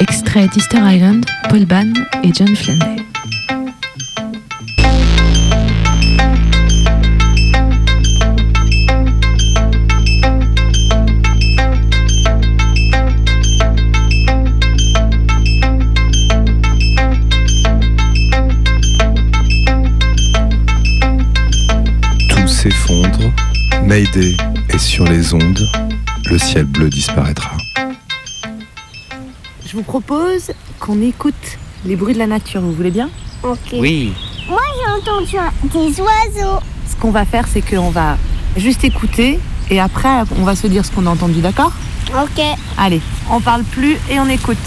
Extrait 0.00 0.48
d'Easter 0.48 0.80
Island, 0.82 1.24
Paul 1.48 1.64
Bann 1.64 1.92
et 2.22 2.30
John 2.32 2.54
Flanday. 2.54 3.03
Mayday 23.94 24.36
est 24.70 24.78
sur 24.78 25.04
les 25.04 25.34
ondes, 25.34 25.70
le 26.28 26.36
ciel 26.36 26.64
bleu 26.64 26.90
disparaîtra. 26.90 27.56
Je 29.64 29.76
vous 29.76 29.84
propose 29.84 30.50
qu'on 30.80 31.00
écoute 31.00 31.34
les 31.86 31.94
bruits 31.94 32.14
de 32.14 32.18
la 32.18 32.26
nature, 32.26 32.60
vous 32.60 32.72
voulez 32.72 32.90
bien? 32.90 33.08
Ok. 33.44 33.72
Oui. 33.74 34.12
Moi 34.48 34.58
j'ai 34.74 34.90
entendu 35.00 35.36
des 35.72 36.00
oiseaux. 36.00 36.58
Ce 36.90 36.96
qu'on 36.96 37.12
va 37.12 37.24
faire, 37.24 37.46
c'est 37.46 37.62
qu'on 37.62 37.90
va 37.90 38.18
juste 38.56 38.82
écouter 38.82 39.38
et 39.70 39.78
après, 39.78 40.24
on 40.40 40.42
va 40.42 40.56
se 40.56 40.66
dire 40.66 40.84
ce 40.84 40.90
qu'on 40.90 41.06
a 41.06 41.10
entendu, 41.10 41.40
d'accord? 41.40 41.72
Ok. 42.20 42.42
Allez, 42.76 43.00
on 43.30 43.40
parle 43.40 43.62
plus 43.62 43.96
et 44.10 44.18
on 44.18 44.28
écoute. 44.28 44.58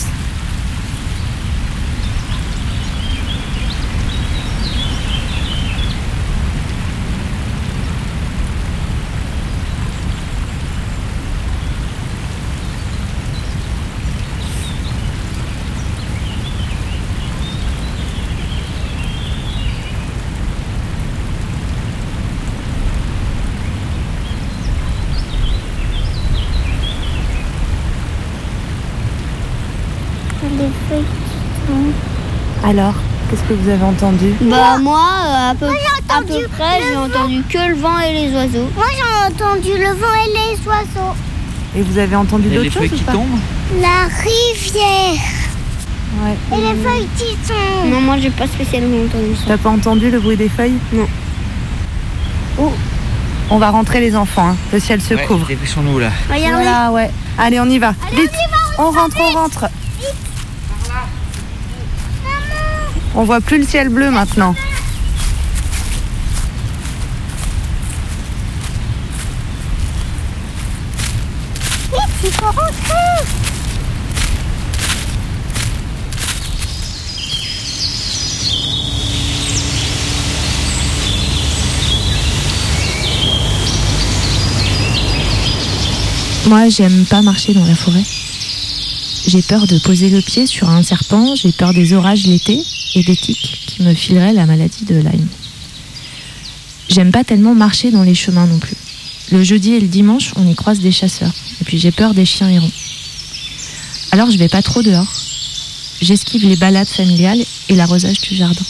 Des 30.57 30.63
feuilles 30.89 31.03
qui 31.03 31.67
tombent. 31.67 31.93
Alors, 32.67 32.93
qu'est-ce 33.29 33.43
que 33.43 33.53
vous 33.53 33.69
avez 33.69 33.83
entendu 33.83 34.33
Bah 34.41 34.77
moi, 34.81 34.99
euh, 35.25 35.51
à 35.51 35.55
peu, 35.55 35.67
à 35.67 36.21
peu 36.21 36.47
près, 36.49 36.81
j'ai 36.89 36.97
entendu 36.97 37.41
que 37.49 37.57
le 37.69 37.75
vent 37.75 37.97
et 37.99 38.13
les 38.13 38.33
oiseaux. 38.33 38.67
Moi 38.75 38.85
j'ai 38.93 39.33
entendu 39.33 39.69
le 39.77 39.91
vent 39.93 40.13
et 40.25 40.29
les 40.33 40.67
oiseaux. 40.67 41.15
Et 41.77 41.81
vous 41.81 41.97
avez 41.97 42.15
entendu 42.15 42.49
d'autres 42.49 42.65
choses 42.65 42.73
feuilles 42.73 42.91
ou 42.91 42.95
qui 42.97 43.03
pas 43.03 43.11
tombent 43.13 43.39
La 43.79 44.07
rivière. 44.21 45.21
Ouais. 46.23 46.57
Et 46.57 46.61
les 46.61 46.83
feuilles 46.83 47.07
qui 47.17 47.35
tombent. 47.47 47.89
Non, 47.91 48.01
moi 48.01 48.17
j'ai 48.19 48.31
pas 48.31 48.47
spécialement 48.47 48.97
entendu 49.05 49.35
ça. 49.35 49.43
T'as 49.47 49.57
pas 49.57 49.69
entendu 49.69 50.09
le 50.11 50.19
bruit 50.19 50.37
des 50.37 50.49
feuilles 50.49 50.77
Non. 50.91 51.07
Oh. 52.59 52.71
On 53.49 53.59
va 53.59 53.69
rentrer 53.69 54.01
les 54.01 54.13
enfants, 54.17 54.49
hein. 54.49 54.55
le 54.73 54.79
ciel 54.81 54.99
se 55.01 55.13
Ouais, 55.13 55.23
couvre. 55.25 55.47
dépêchons-nous 55.47 55.99
là. 55.99 56.09
Regardez. 56.29 56.51
Voilà, 56.63 56.91
ouais. 56.91 57.09
Allez, 57.37 57.61
on 57.61 57.69
y 57.69 57.79
va. 57.79 57.93
Vite. 58.13 58.29
on 58.77 58.91
rentre, 58.91 59.15
on 59.21 59.31
rentre. 59.37 59.67
On 63.19 63.23
voit 63.23 63.41
plus 63.41 63.57
le 63.57 63.65
ciel 63.65 63.89
bleu 63.89 64.11
maintenant. 64.11 64.53
Moi, 86.45 86.69
j'aime 86.69 87.05
pas 87.05 87.23
marcher 87.23 87.55
dans 87.55 87.65
la 87.65 87.73
forêt. 87.73 88.03
J'ai 89.25 89.41
peur 89.41 89.65
de 89.65 89.79
poser 89.79 90.11
le 90.11 90.21
pied 90.21 90.45
sur 90.45 90.69
un 90.69 90.83
serpent, 90.83 91.33
j'ai 91.33 91.51
peur 91.51 91.73
des 91.73 91.93
orages 91.93 92.27
l'été 92.27 92.61
et 92.95 93.03
des 93.03 93.15
tiques 93.15 93.63
qui 93.67 93.83
me 93.83 93.93
fileraient 93.93 94.33
la 94.33 94.45
maladie 94.45 94.85
de 94.85 94.95
Lyme. 94.95 95.27
J'aime 96.89 97.11
pas 97.11 97.23
tellement 97.23 97.53
marcher 97.53 97.91
dans 97.91 98.03
les 98.03 98.15
chemins 98.15 98.47
non 98.47 98.59
plus. 98.59 98.77
Le 99.31 99.43
jeudi 99.43 99.73
et 99.73 99.79
le 99.79 99.87
dimanche, 99.87 100.31
on 100.37 100.47
y 100.47 100.55
croise 100.55 100.79
des 100.79 100.91
chasseurs. 100.91 101.33
Et 101.61 101.65
puis 101.65 101.77
j'ai 101.77 101.91
peur 101.91 102.13
des 102.13 102.25
chiens 102.25 102.49
errants. 102.49 102.71
Alors 104.11 104.31
je 104.31 104.37
vais 104.37 104.47
pas 104.47 104.61
trop 104.61 104.81
dehors. 104.81 105.13
J'esquive 106.01 106.47
les 106.47 106.55
balades 106.55 106.87
familiales 106.87 107.43
et 107.69 107.75
l'arrosage 107.75 108.21
du 108.21 108.35
jardin. 108.35 108.65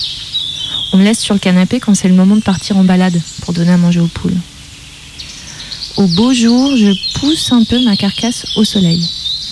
On 0.93 0.97
me 0.97 1.03
laisse 1.03 1.19
sur 1.19 1.33
le 1.33 1.39
canapé 1.39 1.79
quand 1.79 1.93
c'est 1.93 2.07
le 2.07 2.15
moment 2.15 2.35
de 2.35 2.41
partir 2.41 2.77
en 2.77 2.83
balade 2.83 3.21
pour 3.41 3.53
donner 3.53 3.71
à 3.71 3.77
manger 3.77 3.99
aux 3.99 4.07
poules. 4.07 4.37
Au 5.97 6.07
beau 6.07 6.33
jour, 6.33 6.75
je 6.77 7.19
pousse 7.19 7.51
un 7.51 7.63
peu 7.63 7.83
ma 7.83 7.95
carcasse 7.97 8.45
au 8.55 8.63
soleil. 8.63 9.03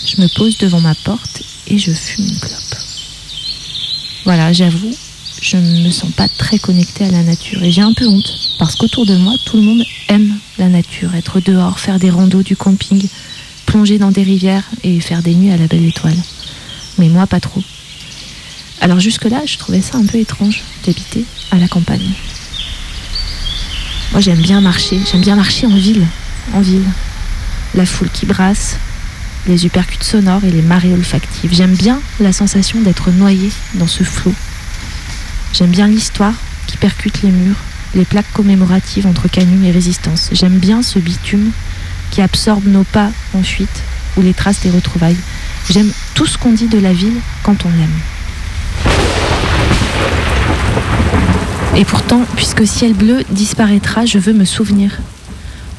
Je 0.06 0.22
me 0.22 0.28
pose 0.28 0.58
devant 0.58 0.82
ma 0.82 0.96
porte 0.96 1.44
et 1.68 1.78
je 1.78 1.92
fume 1.92 2.26
une 2.26 2.40
clope. 2.40 2.65
Voilà, 4.26 4.52
j'avoue, 4.52 4.92
je 5.40 5.56
ne 5.56 5.84
me 5.84 5.92
sens 5.92 6.12
pas 6.12 6.28
très 6.28 6.58
connectée 6.58 7.06
à 7.06 7.12
la 7.12 7.22
nature 7.22 7.62
et 7.62 7.72
j'ai 7.72 7.84
un 7.84 7.94
peu 7.94 8.08
honte 8.08 8.34
parce 8.58 8.76
qu'autour 8.76 9.06
de 9.06 9.16
moi, 9.16 9.34
tout 9.46 9.56
le 9.58 9.62
monde 9.62 9.84
aime 10.10 10.34
la 10.58 10.68
nature, 10.68 11.14
être 11.14 11.40
dehors, 11.40 11.80
faire 11.80 12.00
des 12.00 12.10
randos, 12.10 12.42
du 12.42 12.56
camping, 12.56 13.08
plonger 13.68 14.00
dans 14.00 14.10
des 14.10 14.24
rivières 14.24 14.64
et 14.84 15.00
faire 15.00 15.22
des 15.22 15.36
nuits 15.36 15.52
à 15.52 15.58
la 15.58 15.68
belle 15.68 15.86
étoile. 15.86 16.18
Mais 16.98 17.08
moi, 17.08 17.28
pas 17.28 17.40
trop. 17.40 17.62
Alors 18.82 19.00
jusque-là, 19.00 19.44
je 19.46 19.60
trouvais 19.60 19.82
ça 19.82 20.00
un 20.00 20.06
peu 20.08 20.18
étrange 20.18 20.64
d'habiter 20.88 21.24
à 21.52 21.58
la 21.58 21.68
campagne. 21.68 22.12
Moi, 24.12 24.22
j'aime 24.22 24.42
bien 24.42 24.60
marcher, 24.60 25.00
j'aime 25.12 25.22
bien 25.22 25.36
marcher 25.36 25.68
en 25.68 25.76
ville, 25.76 26.08
en 26.54 26.62
ville. 26.62 26.90
La 27.76 27.86
foule 27.86 28.10
qui 28.10 28.26
brasse, 28.26 28.78
les 29.48 29.66
uppercuts 29.66 30.04
sonores 30.04 30.44
et 30.44 30.52
les 30.52 30.62
marées 30.62 30.94
olfactives. 30.94 31.54
J'aime 31.54 31.76
bien 31.76 32.02
la 32.20 32.34
sensation 32.34 32.82
d'être 32.82 33.12
noyé 33.12 33.52
dans 33.76 33.88
ce 33.88 34.04
flot. 34.04 34.34
J'aime 35.54 35.70
bien 35.70 35.88
l'histoire 35.88 36.34
qui 36.68 36.78
percute 36.78 37.22
les 37.22 37.32
murs, 37.32 37.58
les 37.94 38.06
plaques 38.06 38.32
commémoratives 38.34 39.08
entre 39.08 39.28
canyon 39.28 39.64
et 39.64 39.72
résistance. 39.72 40.30
J'aime 40.32 40.58
bien 40.58 40.82
ce 40.82 41.00
bitume 41.00 41.52
qui 42.12 42.22
absorbe 42.22 42.66
nos 42.66 42.84
pas 42.84 43.12
en 43.34 43.44
fuite 43.44 43.84
ou 44.18 44.22
les 44.22 44.34
traces 44.34 44.62
des 44.62 44.70
retrouvailles. 44.70 45.18
J'aime 45.70 45.92
tout 46.14 46.26
ce 46.26 46.38
qu'on 46.38 46.52
dit 46.52 46.68
de 46.68 46.80
la 46.80 46.94
ville 46.94 47.20
quand 47.44 47.66
on 47.66 47.70
l'aime. 47.70 48.00
Et 51.76 51.84
pourtant, 51.84 52.22
puisque 52.36 52.66
ciel 52.66 52.94
bleu 52.94 53.24
disparaîtra, 53.32 54.06
je 54.06 54.18
veux 54.18 54.34
me 54.34 54.46
souvenir. 54.46 54.98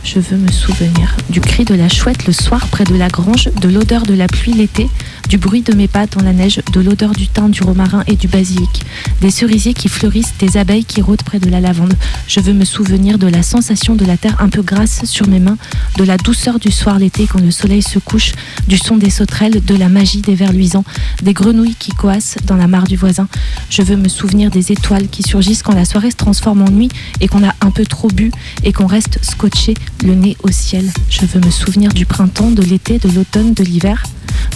Je 0.07 0.21
veux 0.21 0.37
me 0.37 0.53
souvenir 0.53 1.17
du 1.31 1.41
cri 1.41 1.65
de 1.65 1.75
la 1.75 1.89
chouette 1.89 2.29
le 2.29 2.33
soir 2.33 2.69
près 2.69 2.85
de 2.85 2.95
la 2.95 3.09
grange, 3.09 3.51
de 3.61 3.69
l'odeur 3.69 4.05
de 4.05 4.15
la 4.15 4.29
pluie 4.29 4.53
l'été, 4.53 4.89
du 5.29 5.37
bruit 5.37 5.63
de 5.63 5.75
mes 5.75 5.89
pas 5.89 6.07
dans 6.07 6.23
la 6.23 6.33
neige, 6.33 6.61
de 6.73 6.81
l'odeur 6.81 7.11
du 7.11 7.27
thym, 7.27 7.51
du 7.51 7.65
romarin 7.65 8.05
et 8.07 8.15
du 8.15 8.29
basilic, 8.29 8.85
des 9.21 9.33
cerisiers 9.33 9.75
qui 9.75 9.89
fleurissent, 9.89 10.35
des 10.39 10.59
abeilles 10.59 10.85
qui 10.85 11.03
rôdent 11.03 11.25
près 11.25 11.41
de 11.41 11.51
la 11.51 11.59
lavande. 11.59 11.95
Je 12.29 12.39
veux 12.39 12.53
me 12.53 12.65
souvenir 12.65 13.19
de 13.19 13.27
la 13.27 13.43
sensation 13.43 13.97
de 13.97 14.05
la 14.05 14.17
terre 14.17 14.37
un 14.39 14.49
peu 14.49 14.63
grasse 14.63 15.05
sur 15.07 15.27
mes 15.27 15.41
mains, 15.41 15.59
de 15.97 16.05
la 16.05 16.19
douceur 16.19 16.61
du 16.61 16.71
soir 16.71 17.01
l'été 17.01 17.27
quand 17.27 17.41
le 17.41 17.51
soleil 17.51 17.83
se 17.83 17.99
couche, 17.99 18.33
du 18.69 18.79
son 18.79 18.97
des 18.99 19.11
sauterelles, 19.11 19.65
de 19.65 19.75
la 19.75 19.89
magie 19.89 20.21
des 20.21 20.37
vers 20.37 20.53
luisants, 20.53 20.85
des 21.25 21.33
grenouilles 21.33 21.77
qui 21.77 21.91
coassent 21.91 22.37
dans 22.45 22.57
la 22.57 22.69
mare 22.69 22.85
du 22.85 22.97
voisin. 22.97 23.27
Je 23.71 23.83
veux 23.83 23.97
me 23.97 24.09
souvenir 24.09 24.53
des 24.53 24.71
étoiles 24.71 25.09
qui 25.09 25.25
surgissent 25.25 25.65
quand 25.65 25.75
la 25.75 25.85
soirée 25.85 26.13
se 26.13 26.17
transforme 26.17 26.63
en 26.63 26.71
nuit 26.71 26.91
et 27.21 27.27
qu'on 27.27 27.43
a 27.43 27.55
un 27.61 27.73
peu 27.73 27.85
trop 27.85 28.09
bu 28.09 28.31
et 28.63 28.73
qu'on 28.73 28.87
reste 28.87 29.19
scotché 29.23 29.75
le 30.05 30.15
nez 30.15 30.37
au 30.43 30.51
ciel. 30.51 30.91
Je 31.09 31.27
veux 31.27 31.41
me 31.41 31.51
souvenir 31.51 31.93
du 31.93 32.07
printemps, 32.07 32.51
de 32.51 32.63
l'été, 32.63 32.99
de 32.99 33.09
l'automne, 33.11 33.55
de 33.55 33.65
l'hiver, 33.65 34.03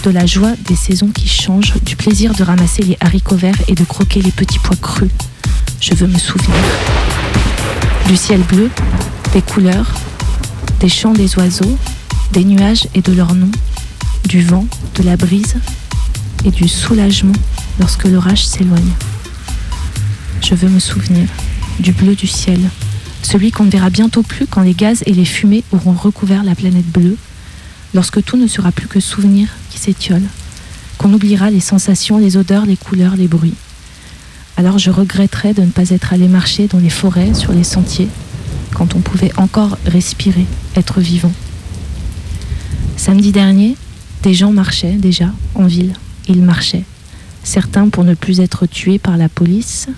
de 0.04 0.10
la 0.10 0.26
joie 0.26 0.52
des 0.66 0.76
saisons 0.76 1.08
qui 1.08 1.28
changent, 1.28 1.74
du 1.84 1.96
plaisir 1.96 2.34
de 2.34 2.42
ramasser 2.42 2.82
les 2.82 2.96
haricots 3.00 3.36
verts 3.36 3.60
et 3.68 3.74
de 3.74 3.84
croquer 3.84 4.22
les 4.22 4.30
petits 4.30 4.58
pois 4.58 4.76
crus. 4.76 5.10
Je 5.80 5.94
veux 5.94 6.06
me 6.06 6.18
souvenir 6.18 6.56
du 8.06 8.16
ciel 8.16 8.40
bleu, 8.40 8.70
des 9.32 9.42
couleurs, 9.42 9.94
des 10.80 10.88
chants 10.88 11.12
des 11.12 11.36
oiseaux, 11.36 11.78
des 12.32 12.44
nuages 12.44 12.88
et 12.94 13.02
de 13.02 13.12
leurs 13.12 13.34
noms, 13.34 13.52
du 14.26 14.42
vent, 14.42 14.66
de 14.96 15.02
la 15.02 15.16
brise 15.16 15.54
et 16.44 16.50
du 16.50 16.68
soulagement 16.68 17.32
lorsque 17.78 18.04
l'orage 18.04 18.46
s'éloigne. 18.46 18.92
Je 20.42 20.54
veux 20.54 20.68
me 20.68 20.80
souvenir 20.80 21.28
du 21.78 21.92
bleu 21.92 22.14
du 22.14 22.26
ciel, 22.26 22.60
celui 23.22 23.50
qu'on 23.50 23.64
ne 23.64 23.70
verra 23.70 23.90
bientôt 23.90 24.22
plus 24.22 24.46
quand 24.46 24.62
les 24.62 24.74
gaz 24.74 25.02
et 25.06 25.12
les 25.12 25.24
fumées 25.24 25.64
auront 25.72 25.92
recouvert 25.92 26.44
la 26.44 26.54
planète 26.54 26.88
bleue, 26.88 27.16
lorsque 27.94 28.22
tout 28.22 28.36
ne 28.36 28.46
sera 28.46 28.72
plus 28.72 28.88
que 28.88 29.00
souvenir 29.00 29.48
qui 29.70 29.78
s'étiole, 29.78 30.22
qu'on 30.98 31.12
oubliera 31.12 31.50
les 31.50 31.60
sensations, 31.60 32.18
les 32.18 32.36
odeurs, 32.36 32.66
les 32.66 32.76
couleurs, 32.76 33.16
les 33.16 33.28
bruits. 33.28 33.54
Alors 34.56 34.78
je 34.78 34.90
regretterais 34.90 35.54
de 35.54 35.62
ne 35.62 35.70
pas 35.70 35.90
être 35.90 36.12
allé 36.12 36.28
marcher 36.28 36.66
dans 36.66 36.78
les 36.78 36.90
forêts, 36.90 37.34
sur 37.34 37.52
les 37.52 37.64
sentiers, 37.64 38.08
quand 38.74 38.94
on 38.94 39.00
pouvait 39.00 39.32
encore 39.36 39.78
respirer, 39.86 40.46
être 40.76 41.00
vivant. 41.00 41.32
Samedi 42.96 43.32
dernier, 43.32 43.76
des 44.22 44.34
gens 44.34 44.52
marchaient 44.52 44.92
déjà 44.92 45.32
en 45.54 45.66
ville. 45.66 45.94
Ils 46.28 46.42
marchaient. 46.42 46.84
Certains 47.42 47.88
pour 47.88 48.04
ne 48.04 48.14
plus 48.14 48.40
être 48.40 48.66
tués 48.66 48.98
par 48.98 49.16
la 49.16 49.28
police, 49.28 49.88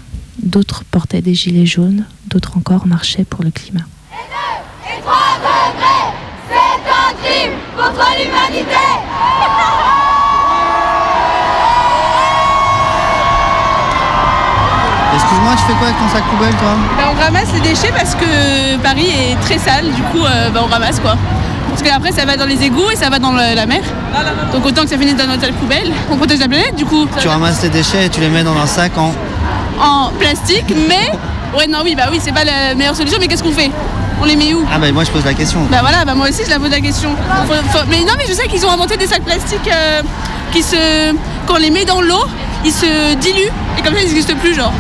d'autres 0.42 0.84
portaient 0.90 1.22
des 1.22 1.34
gilets 1.34 1.66
jaunes, 1.66 2.04
d'autres 2.26 2.56
encore 2.56 2.86
marchaient 2.86 3.24
pour 3.24 3.42
le 3.44 3.50
climat. 3.50 3.84
Et 4.84 5.00
3 5.00 5.14
degrés, 5.40 6.12
c'est 6.48 6.90
un 6.90 7.14
crime 7.22 7.58
contre 7.76 8.06
l'humanité 8.18 8.76
Excuse-moi, 15.14 15.52
tu 15.56 15.64
fais 15.66 15.74
quoi 15.78 15.88
avec 15.88 15.98
ton 15.98 16.08
sac 16.08 16.24
poubelle 16.24 16.54
toi? 16.54 16.74
Bah, 16.96 17.12
on 17.14 17.22
ramasse 17.22 17.52
les 17.52 17.60
déchets 17.60 17.92
parce 17.94 18.14
que 18.14 18.76
Paris 18.82 19.08
est 19.10 19.36
très 19.42 19.58
sale, 19.58 19.84
du 19.92 20.02
coup 20.04 20.24
euh, 20.24 20.48
bah, 20.50 20.60
on 20.64 20.66
ramasse 20.70 21.00
quoi. 21.00 21.16
Parce 21.68 21.82
qu'après 21.82 22.12
ça 22.12 22.24
va 22.24 22.36
dans 22.36 22.46
les 22.46 22.62
égouts 22.62 22.90
et 22.90 22.96
ça 22.96 23.10
va 23.10 23.18
dans 23.18 23.32
le- 23.32 23.54
la 23.54 23.66
mer. 23.66 23.82
Donc 24.52 24.64
autant 24.64 24.82
que 24.82 24.88
ça 24.88 24.96
finisse 24.98 25.16
dans 25.16 25.26
notre 25.26 25.42
sac 25.42 25.52
poubelle. 25.54 25.92
On 26.10 26.16
protège 26.16 26.38
la 26.40 26.48
planète 26.48 26.76
du 26.76 26.84
coup. 26.86 27.06
Tu 27.20 27.28
ramasses 27.28 27.60
tes 27.60 27.68
déchets 27.68 28.06
et 28.06 28.08
tu 28.08 28.20
les 28.20 28.28
mets 28.30 28.42
dans 28.44 28.56
un 28.56 28.66
sac 28.66 28.96
en. 28.96 29.12
En 29.80 30.10
plastique, 30.18 30.72
mais. 30.88 31.10
Ouais, 31.56 31.66
non, 31.66 31.80
oui, 31.84 31.94
bah 31.94 32.04
oui, 32.10 32.18
c'est 32.22 32.32
pas 32.32 32.44
la 32.44 32.74
meilleure 32.74 32.96
solution, 32.96 33.18
mais 33.20 33.28
qu'est-ce 33.28 33.42
qu'on 33.42 33.52
fait? 33.52 33.70
On 34.20 34.24
les 34.24 34.36
met 34.36 34.54
où? 34.54 34.64
Ah 34.72 34.78
bah 34.78 34.90
moi 34.92 35.02
je 35.04 35.10
pose 35.10 35.24
la 35.24 35.34
question. 35.34 35.60
Bah 35.70 35.78
voilà, 35.80 36.04
bah 36.04 36.14
moi 36.14 36.28
aussi 36.28 36.42
je 36.44 36.50
la 36.50 36.58
pose 36.60 36.70
la 36.70 36.80
question. 36.80 37.10
Faut- 37.46 37.54
faut- 37.78 37.84
Mais 37.88 38.00
non, 38.00 38.12
mais 38.16 38.24
je 38.28 38.32
sais 38.32 38.46
qu'ils 38.46 38.64
ont 38.64 38.70
inventé 38.70 38.96
des 38.96 39.06
sacs 39.08 39.24
plastiques 39.24 39.68
euh, 39.70 40.00
qui 40.52 40.62
se. 40.62 41.12
Quand 41.46 41.54
on 41.54 41.58
les 41.58 41.70
met 41.70 41.84
dans 41.84 42.00
l'eau, 42.00 42.24
ils 42.64 42.70
se 42.72 43.14
diluent 43.14 43.50
et 43.78 43.82
comme 43.82 43.94
ça 43.94 44.00
ils 44.00 44.06
n'existent 44.08 44.36
plus, 44.40 44.54
genre. 44.54 44.72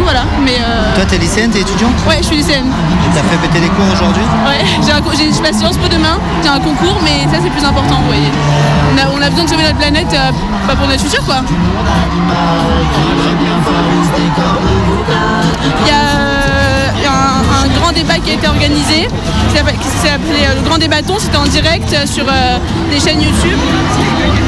Coup, 0.00 0.04
voilà. 0.04 0.24
Mais. 0.42 0.56
euh, 0.56 0.94
Toi 0.94 1.04
t'es 1.04 1.18
lycéenne, 1.18 1.50
t'es 1.50 1.60
étudiante? 1.60 1.92
Ouais, 2.08 2.16
je 2.20 2.24
suis 2.26 2.36
lycéenne. 2.36 2.66
T'as 3.14 3.20
fait 3.22 3.36
péter 3.36 3.60
les 3.60 3.68
cours 3.68 3.84
aujourd'hui? 3.92 4.22
Ouais, 4.48 4.64
j'ai 4.84 4.92
un 4.92 5.00
j'ai- 5.16 5.32
je 5.32 5.42
passe 5.42 5.58
Sciences 5.58 5.76
Po 5.76 5.88
demain, 5.88 6.16
j'ai 6.42 6.48
un 6.48 6.60
concours, 6.60 6.96
mais 7.04 7.24
ça 7.30 7.38
c'est 7.42 7.50
plus 7.50 7.64
important, 7.64 7.96
vous 8.00 8.06
voyez. 8.06 8.30
On 8.94 8.96
a, 8.98 9.10
on 9.18 9.20
a 9.22 9.28
besoin 9.28 9.44
de 9.44 9.50
sauver 9.50 9.64
notre 9.64 9.76
planète 9.78 10.06
euh, 10.14 10.30
bah, 10.66 10.74
pour 10.76 10.86
notre 10.88 11.02
futur, 11.02 11.22
quoi. 11.26 11.42
Il 15.82 15.86
y 15.86 15.90
a 15.90 15.92
euh, 15.92 15.92
il 15.92 15.92
y 15.92 15.92
a 15.92 16.29
un, 17.64 17.68
grand 17.80 17.92
débat 17.92 18.14
qui 18.24 18.30
a 18.30 18.34
été 18.34 18.46
organisé, 18.48 19.08
qui 19.52 19.58
appelé 20.08 20.44
euh, 20.46 20.54
le 20.56 20.62
Grand 20.68 20.78
Débatton, 20.78 21.14
c'était 21.18 21.36
en 21.36 21.44
direct 21.44 21.92
euh, 21.92 22.06
sur 22.06 22.24
euh, 22.28 22.56
des 22.90 23.00
chaînes 23.00 23.20
YouTube. 23.20 23.58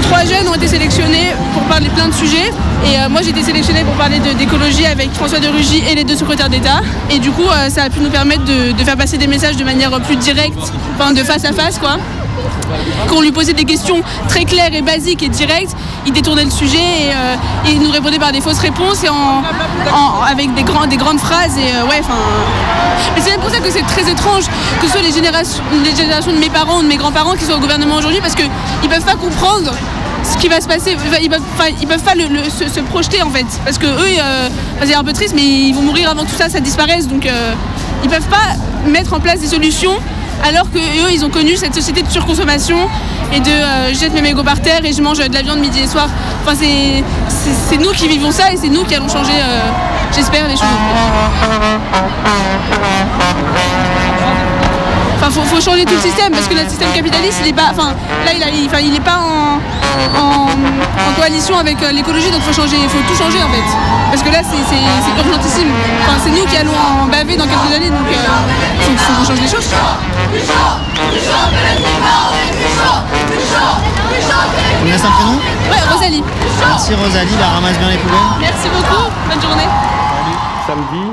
Trois 0.03 0.25
jeunes 0.25 0.49
ont 0.49 0.55
été 0.55 0.69
sélectionnés 0.69 1.33
pour 1.55 1.63
parler 1.65 1.89
plein 1.91 2.09
de 2.09 2.15
sujets. 2.15 2.51
Et 2.85 2.99
euh, 2.99 3.09
moi 3.09 3.21
j'ai 3.23 3.31
été 3.31 3.43
sélectionnée 3.43 3.85
pour 3.85 3.95
parler 3.95 4.19
de- 4.19 4.33
d'écologie 4.37 4.87
avec 4.87 5.13
François 5.13 5.39
de 5.41 5.49
Rugy 5.49 5.83
et 5.91 5.95
les 5.95 6.05
deux 6.05 6.17
secrétaires 6.17 6.49
d'État. 6.49 6.81
Et 7.11 7.19
du 7.19 7.31
coup 7.31 7.47
euh, 7.49 7.69
ça 7.71 7.85
a 7.85 7.91
pu 7.91 8.01
nous 8.01 8.11
permettre 8.11 8.45
de, 8.45 8.73
de 8.73 8.85
faire 8.85 8.97
passer 8.97 9.19
des 9.19 9.27
messages 9.29 9.57
de 9.57 9.65
manière 9.65 9.91
plus 10.01 10.17
directe, 10.17 10.59
enfin 10.99 11.13
de 11.13 11.23
face 11.23 11.45
à 11.45 11.53
face 11.53 11.79
quoi. 11.79 11.97
Quand 13.09 13.17
on 13.17 13.21
lui 13.21 13.33
posait 13.33 13.53
des 13.53 13.65
questions 13.65 14.03
très 14.29 14.45
claires 14.45 14.73
et 14.73 14.83
basiques 14.83 15.23
et 15.23 15.29
directes, 15.29 15.75
il 16.07 16.13
détournait 16.13 16.45
le 16.45 16.51
sujet 16.51 16.79
et 16.79 17.11
euh, 17.13 17.37
il 17.67 17.81
nous 17.81 17.91
répondait 17.91 18.19
par 18.19 18.33
des 18.33 18.41
fausses 18.41 18.59
réponses 18.59 19.05
et 19.05 19.09
en, 19.09 19.43
avec 20.29 20.55
des, 20.55 20.63
grandes 20.63 21.21
phrases. 21.21 21.57
Et 21.59 21.75
euh, 21.75 21.89
ouais. 21.89 22.01
Mais 23.15 23.21
c'est 23.21 23.39
pour 23.39 23.51
ça 23.51 23.59
que 23.59 23.71
c'est 23.71 23.83
très 23.83 24.11
étrange 24.11 24.45
que 24.81 24.87
ce 24.87 24.93
soit 24.93 25.03
les 25.03 25.13
générations, 25.13 25.63
de 26.33 26.39
mes 26.39 26.51
parents 26.51 26.79
ou 26.79 26.83
de 26.83 26.89
mes 26.89 26.97
grands-parents 26.97 27.35
qui 27.35 27.45
soient 27.45 27.57
au 27.57 27.61
gouvernement 27.61 27.97
aujourd'hui 27.97 28.21
parce 28.21 28.35
qu'ils 28.35 28.51
ne 28.83 28.89
peuvent 28.89 29.05
pas 29.05 29.15
comprendre 29.15 29.73
ce 30.25 30.39
qui 30.39 30.49
va 30.49 30.61
se 30.61 30.69
passer. 30.69 30.97
Ils 31.21 31.31
peuvent, 31.31 31.41
peuvent 31.89 32.03
pas 32.03 32.15
se, 32.15 32.81
projeter 32.81 33.23
en 33.23 33.31
fait. 33.31 33.47
Parce 33.65 33.79
que 33.79 33.87
eux, 33.87 34.19
euh, 34.19 34.49
c'est 34.85 34.95
un 34.95 35.05
peu 35.05 35.13
triste, 35.13 35.35
mais 35.35 35.43
ils 35.43 35.75
vont 35.75 35.83
mourir 35.83 36.11
avant 36.11 36.25
que 36.25 36.31
tout 36.31 36.37
ça, 36.37 36.49
ça 36.49 36.61
disparaisse. 36.61 37.09
Donc 37.09 37.27
euh, 37.27 37.53
ils 38.03 38.11
peuvent 38.11 38.29
pas 38.29 38.57
mettre 38.89 39.15
en 39.15 39.21
place 39.21 39.41
des 39.41 39.49
solutions 39.49 39.95
alors 40.45 40.71
que 40.71 40.79
eux, 40.79 41.13
ils 41.13 41.25
ont 41.25 41.31
connu 41.31 41.57
cette 41.57 41.75
société 41.75 42.03
de 42.03 42.11
surconsommation 42.11 42.77
et 43.33 43.41
de 43.41 43.51
euh, 43.51 43.93
je 43.93 43.99
jette 43.99 44.13
mes 44.13 44.23
mégots 44.23 44.43
par 44.43 44.61
terre 44.61 44.85
et 44.85 44.93
je 44.93 45.03
mange 45.03 45.19
de 45.19 45.33
la 45.33 45.43
viande 45.43 45.61
midi 45.61 45.81
et 45.81 45.87
soir. 45.87 46.09
Enfin, 46.45 46.57
c'est, 46.57 47.79
nous 47.79 47.91
qui 47.93 48.09
vivons 48.09 48.31
ça 48.31 48.53
et 48.53 48.57
c'est 48.57 48.69
nous 48.69 48.85
qui 48.85 48.95
allons 48.95 49.09
changer, 49.09 49.33
euh, 49.35 49.61
j'espère, 50.15 50.47
les 50.49 50.57
choses. 50.57 50.67
Enfin, 55.17 55.31
faut, 55.31 55.61
changer 55.61 55.85
tout 55.85 55.95
le 55.95 56.01
système 56.01 56.33
parce 56.33 56.49
que 56.49 56.55
notre 56.55 56.71
système 56.71 56.93
capitaliste, 56.93 57.39
il 57.43 57.51
est 57.51 57.53
pas, 57.53 57.71
enfin, 57.71 57.95
là, 58.25 58.33
il, 58.33 58.87
il 58.87 58.97
est 58.97 59.01
pas 59.01 59.19
en, 59.19 59.61
en, 60.19 60.47
en 60.47 61.13
coalition 61.17 61.59
avec 61.59 61.83
euh, 61.83 61.93
l'écologie, 61.93 62.31
donc 62.31 62.43
faut 62.43 62.53
changer, 62.53 62.77
faut 62.89 63.03
tout 63.09 63.15
changer 63.17 63.43
en 63.43 63.49
fait. 63.49 63.65
Parce 64.11 64.23
que 64.23 64.31
là, 64.31 64.41
c'est, 64.43 64.57
urgentissime. 65.19 65.69
Enfin, 66.03 66.19
c'est 66.23 66.31
nous 66.31 66.45
qui 66.47 66.57
allons 66.57 66.73
en 66.73 67.07
baver 67.07 67.37
dans 67.37 67.47
quelques 67.47 67.75
années, 67.75 67.91
donc 67.91 68.07
euh, 68.07 68.17
faut, 68.81 69.13
qu'on 69.15 69.25
change 69.25 69.41
les 69.41 69.49
choses. 69.49 69.69
Tu 74.79 74.85
me 74.85 74.91
laisses 74.91 75.05
un 75.05 75.11
prénom? 75.11 75.39
Ouais, 75.71 75.93
Rosalie. 75.93 76.23
Merci 76.67 76.95
Rosalie, 76.95 77.37
bah 77.39 77.49
ramasse 77.55 77.79
bien 77.79 77.91
les 77.91 77.99
poubelles. 77.99 78.19
Merci 78.41 78.69
beaucoup. 78.69 79.11
Bonne 79.29 79.41
journée. 79.41 79.69
Samedi, 80.67 81.13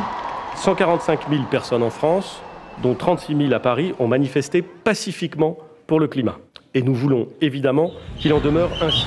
145 0.55 1.19
000 1.29 1.43
personnes 1.49 1.83
en 1.83 1.89
France, 1.89 2.41
dont 2.83 2.95
36 2.95 3.35
000 3.35 3.53
à 3.53 3.59
Paris, 3.59 3.93
ont 3.99 4.07
manifesté 4.07 4.61
pacifiquement 4.61 5.57
pour 5.87 5.99
le 5.99 6.07
climat. 6.07 6.35
Et 6.75 6.83
nous 6.83 6.93
voulons 6.93 7.27
évidemment 7.41 7.91
qu'il 8.19 8.31
en 8.31 8.39
demeure 8.39 8.69
ainsi. 8.81 9.05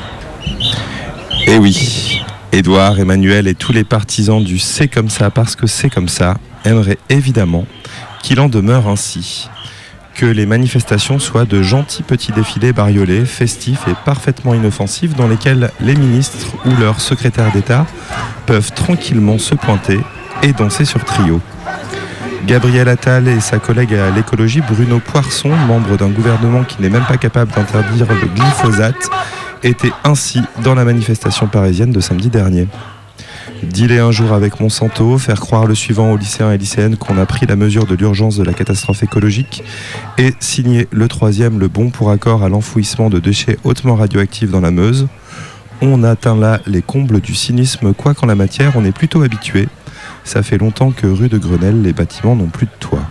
Et 1.46 1.54
Eh 1.54 1.58
oui, 1.58 2.20
Édouard, 2.50 2.98
Emmanuel 2.98 3.46
et 3.46 3.54
tous 3.54 3.72
les 3.72 3.84
partisans 3.84 4.42
du 4.42 4.58
C'est 4.58 4.88
comme 4.88 5.08
ça 5.08 5.30
parce 5.30 5.54
que 5.54 5.68
c'est 5.68 5.88
comme 5.88 6.08
ça 6.08 6.38
aimeraient 6.64 6.98
évidemment 7.08 7.64
qu'il 8.22 8.40
en 8.40 8.48
demeure 8.48 8.88
ainsi. 8.88 9.48
Que 10.16 10.26
les 10.26 10.44
manifestations 10.44 11.20
soient 11.20 11.44
de 11.44 11.62
gentils 11.62 12.02
petits 12.02 12.32
défilés 12.32 12.72
bariolés, 12.72 13.24
festifs 13.24 13.86
et 13.86 13.94
parfaitement 14.04 14.54
inoffensifs 14.54 15.14
dans 15.14 15.28
lesquels 15.28 15.70
les 15.80 15.94
ministres 15.94 16.56
ou 16.66 16.80
leurs 16.80 17.00
secrétaires 17.00 17.52
d'État 17.52 17.86
peuvent 18.44 18.72
tranquillement 18.72 19.38
se 19.38 19.54
pointer 19.54 20.00
et 20.42 20.52
danser 20.52 20.84
sur 20.84 21.04
trio. 21.04 21.40
Gabriel 22.46 22.88
Attal 22.88 23.28
et 23.28 23.38
sa 23.40 23.58
collègue 23.58 23.94
à 23.94 24.10
l'écologie 24.10 24.60
Bruno 24.60 24.98
Poisson, 24.98 25.50
membre 25.50 25.96
d'un 25.96 26.08
gouvernement 26.08 26.64
qui 26.64 26.82
n'est 26.82 26.90
même 26.90 27.04
pas 27.04 27.16
capable 27.16 27.52
d'interdire 27.52 28.06
le 28.08 28.26
glyphosate, 28.26 29.10
étaient 29.62 29.92
ainsi 30.02 30.40
dans 30.64 30.74
la 30.74 30.84
manifestation 30.84 31.46
parisienne 31.46 31.92
de 31.92 32.00
samedi 32.00 32.30
dernier. 32.30 32.66
Dealer 33.62 34.00
un 34.00 34.10
jour 34.10 34.32
avec 34.32 34.58
Monsanto, 34.58 35.18
faire 35.18 35.38
croire 35.38 35.66
le 35.66 35.76
suivant 35.76 36.10
aux 36.10 36.16
lycéens 36.16 36.50
et 36.50 36.58
lycéennes 36.58 36.96
qu'on 36.96 37.16
a 37.16 37.26
pris 37.26 37.46
la 37.46 37.54
mesure 37.54 37.86
de 37.86 37.94
l'urgence 37.94 38.36
de 38.36 38.42
la 38.42 38.54
catastrophe 38.54 39.04
écologique 39.04 39.62
et 40.18 40.34
signer 40.40 40.88
le 40.90 41.06
troisième 41.06 41.60
le 41.60 41.68
bon 41.68 41.90
pour 41.90 42.10
accord 42.10 42.42
à 42.42 42.48
l'enfouissement 42.48 43.08
de 43.08 43.20
déchets 43.20 43.58
hautement 43.62 43.94
radioactifs 43.94 44.50
dans 44.50 44.60
la 44.60 44.72
Meuse. 44.72 45.06
On 45.80 46.02
atteint 46.02 46.36
là 46.36 46.60
les 46.66 46.82
combles 46.82 47.20
du 47.20 47.34
cynisme, 47.36 47.94
quoi 47.94 48.14
qu'en 48.14 48.26
la 48.26 48.34
matière 48.34 48.72
on 48.74 48.84
est 48.84 48.92
plutôt 48.92 49.22
habitué. 49.22 49.68
Ça 50.24 50.42
fait 50.42 50.58
longtemps 50.58 50.90
que 50.90 51.06
rue 51.06 51.28
de 51.28 51.38
Grenelle, 51.38 51.82
les 51.82 51.92
bâtiments 51.92 52.36
n'ont 52.36 52.46
plus 52.46 52.66
de 52.66 52.72
toit. 52.78 53.04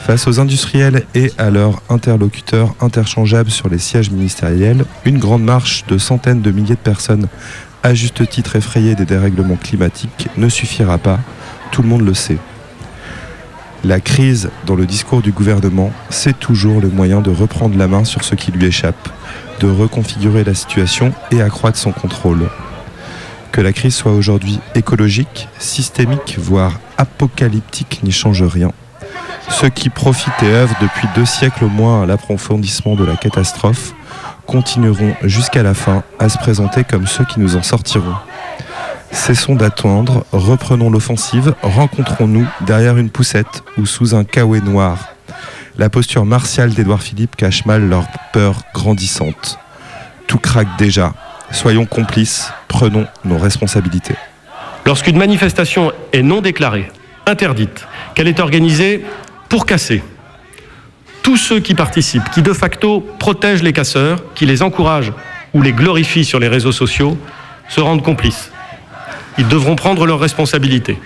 Face 0.00 0.26
aux 0.26 0.38
industriels 0.38 1.04
et 1.14 1.32
à 1.38 1.48
leurs 1.48 1.80
interlocuteurs 1.88 2.74
interchangeables 2.80 3.50
sur 3.50 3.70
les 3.70 3.78
sièges 3.78 4.10
ministériels, 4.10 4.84
une 5.06 5.18
grande 5.18 5.42
marche 5.44 5.86
de 5.86 5.96
centaines 5.96 6.42
de 6.42 6.50
milliers 6.50 6.74
de 6.74 6.80
personnes, 6.80 7.26
à 7.82 7.94
juste 7.94 8.28
titre 8.28 8.56
effrayées 8.56 8.94
des 8.94 9.06
dérèglements 9.06 9.56
climatiques, 9.56 10.28
ne 10.36 10.48
suffira 10.48 10.98
pas, 10.98 11.20
tout 11.70 11.80
le 11.80 11.88
monde 11.88 12.04
le 12.04 12.12
sait. 12.12 12.38
La 13.82 14.00
crise 14.00 14.50
dans 14.66 14.74
le 14.74 14.86
discours 14.86 15.22
du 15.22 15.32
gouvernement, 15.32 15.92
c'est 16.10 16.38
toujours 16.38 16.80
le 16.80 16.88
moyen 16.88 17.20
de 17.20 17.30
reprendre 17.30 17.78
la 17.78 17.88
main 17.88 18.04
sur 18.04 18.24
ce 18.24 18.34
qui 18.34 18.50
lui 18.52 18.66
échappe, 18.66 19.08
de 19.60 19.68
reconfigurer 19.68 20.44
la 20.44 20.54
situation 20.54 21.12
et 21.30 21.40
accroître 21.40 21.78
son 21.78 21.92
contrôle. 21.92 22.48
Que 23.54 23.60
la 23.60 23.72
crise 23.72 23.94
soit 23.94 24.10
aujourd'hui 24.10 24.58
écologique, 24.74 25.46
systémique, 25.60 26.40
voire 26.40 26.80
apocalyptique 26.98 28.00
n'y 28.02 28.10
change 28.10 28.42
rien. 28.42 28.72
Ceux 29.48 29.68
qui 29.68 29.90
profitent 29.90 30.42
et 30.42 30.52
œuvrent 30.52 30.74
depuis 30.80 31.06
deux 31.14 31.24
siècles 31.24 31.66
au 31.66 31.68
moins 31.68 32.02
à 32.02 32.06
l'approfondissement 32.06 32.96
de 32.96 33.04
la 33.04 33.14
catastrophe 33.14 33.94
continueront 34.48 35.14
jusqu'à 35.22 35.62
la 35.62 35.72
fin 35.72 36.02
à 36.18 36.28
se 36.28 36.36
présenter 36.36 36.82
comme 36.82 37.06
ceux 37.06 37.24
qui 37.26 37.38
nous 37.38 37.54
en 37.54 37.62
sortiront. 37.62 38.16
Cessons 39.12 39.54
d'attendre, 39.54 40.26
reprenons 40.32 40.90
l'offensive, 40.90 41.54
rencontrons-nous 41.62 42.48
derrière 42.62 42.96
une 42.96 43.10
poussette 43.10 43.62
ou 43.78 43.86
sous 43.86 44.16
un 44.16 44.24
kawaii 44.24 44.62
noir. 44.62 44.98
La 45.78 45.90
posture 45.90 46.24
martiale 46.24 46.74
d'Édouard 46.74 47.02
Philippe 47.02 47.36
cache 47.36 47.66
mal 47.66 47.88
leur 47.88 48.08
peur 48.32 48.62
grandissante. 48.74 49.60
Tout 50.26 50.38
craque 50.38 50.76
déjà. 50.76 51.14
Soyons 51.54 51.86
complices, 51.86 52.52
prenons 52.66 53.06
nos 53.24 53.38
responsabilités. 53.38 54.16
Lorsqu'une 54.84 55.16
manifestation 55.16 55.92
est 56.12 56.22
non 56.22 56.40
déclarée, 56.40 56.90
interdite, 57.26 57.86
qu'elle 58.14 58.26
est 58.26 58.40
organisée 58.40 59.04
pour 59.48 59.64
casser, 59.64 60.02
tous 61.22 61.36
ceux 61.36 61.60
qui 61.60 61.74
participent, 61.74 62.28
qui 62.34 62.42
de 62.42 62.52
facto 62.52 63.00
protègent 63.20 63.62
les 63.62 63.72
casseurs, 63.72 64.20
qui 64.34 64.46
les 64.46 64.62
encouragent 64.62 65.12
ou 65.54 65.62
les 65.62 65.72
glorifient 65.72 66.24
sur 66.24 66.40
les 66.40 66.48
réseaux 66.48 66.72
sociaux, 66.72 67.16
se 67.68 67.80
rendent 67.80 68.02
complices. 68.02 68.50
Ils 69.38 69.46
devront 69.46 69.76
prendre 69.76 70.06
leurs 70.06 70.20
responsabilités. 70.20 70.98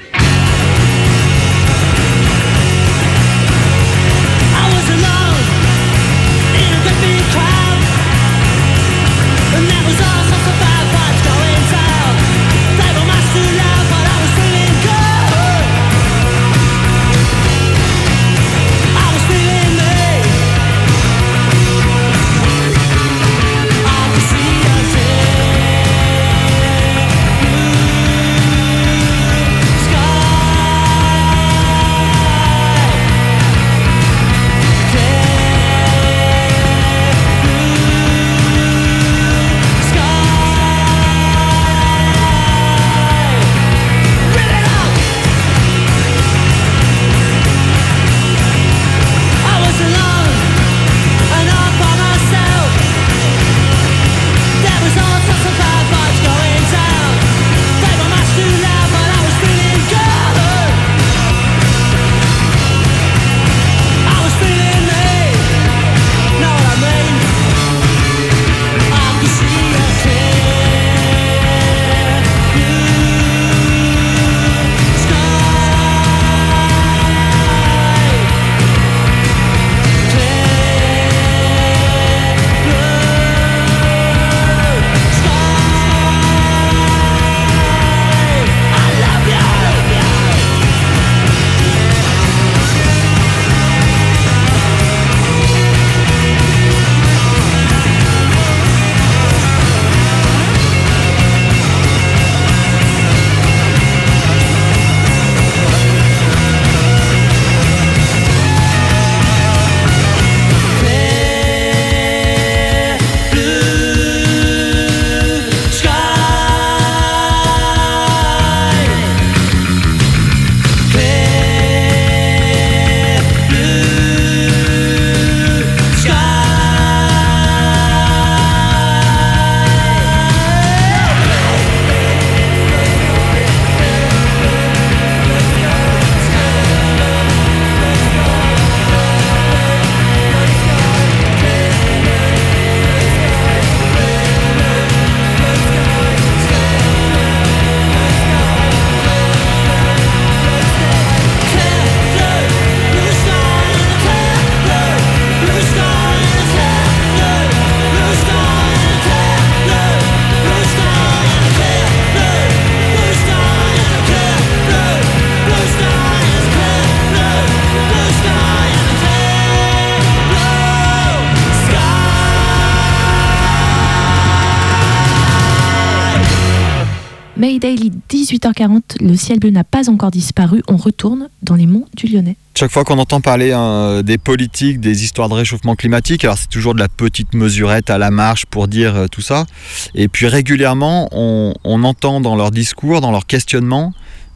Ciel 179.19 179.39
bleu 179.39 179.51
n'a 179.51 179.65
pas 179.65 179.91
encore 179.91 180.11
disparu, 180.11 180.63
on 180.69 180.77
retourne 180.77 181.29
dans 181.43 181.55
les 181.55 181.67
monts 181.67 181.87
du 181.95 182.07
Lyonnais. 182.07 182.37
Chaque 182.57 182.71
fois 182.71 182.85
qu'on 182.85 182.99
entend 182.99 183.21
parler 183.21 183.53
hein, 183.53 184.03
des 184.03 184.19
politiques, 184.19 184.81
des 184.81 185.05
histoires 185.05 185.29
de 185.29 185.35
réchauffement 185.35 185.77
climatique, 185.77 186.25
alors 186.25 186.39
c'est 186.39 186.49
toujours 186.49 186.75
de 186.75 186.81
la 186.81 186.89
petite 186.89 187.35
mesurette 187.35 187.91
à 187.91 187.99
la 187.99 188.11
marche 188.11 188.47
pour 188.47 188.69
dire 188.69 188.97
euh, 188.97 189.07
tout 189.07 189.21
ça. 189.21 189.47
Et 189.95 190.09
puis 190.09 190.27
régulièrement, 190.27 191.09
on, 191.13 191.55
entend 191.85 192.21
dans 192.21 192.35
leur 192.35 192.51
discours, 192.51 193.01
dans 193.01 193.13
leur 193.13 193.27
questionnement, 193.27 193.93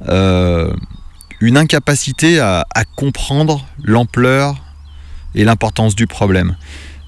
euh, 0.09 0.73
une 1.41 1.57
incapacité 1.57 2.39
à 2.39 2.65
comprendre 2.97 3.67
l'ampleur 3.83 4.63
et 5.35 5.45
l'importance 5.45 5.97
du 5.97 6.07
problème. 6.07 6.57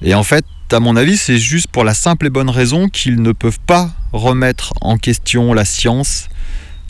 Et 0.03 0.15
en 0.15 0.23
fait, 0.23 0.45
à 0.73 0.81
mon 0.81 0.97
avis, 0.97 1.17
c'est 1.17 1.39
juste 1.39 1.69
pour 1.69 1.85
la 1.85 1.95
simple 1.95 2.27
et 2.27 2.31
bonne 2.31 2.51
raison 2.51 2.89
qu'ils 2.89 3.23
ne 3.23 3.33
peuvent 3.33 3.61
pas 3.67 3.91
remettre 4.13 4.73
en 4.81 4.97
question 4.97 5.53
la 5.53 5.65
science 5.65 6.29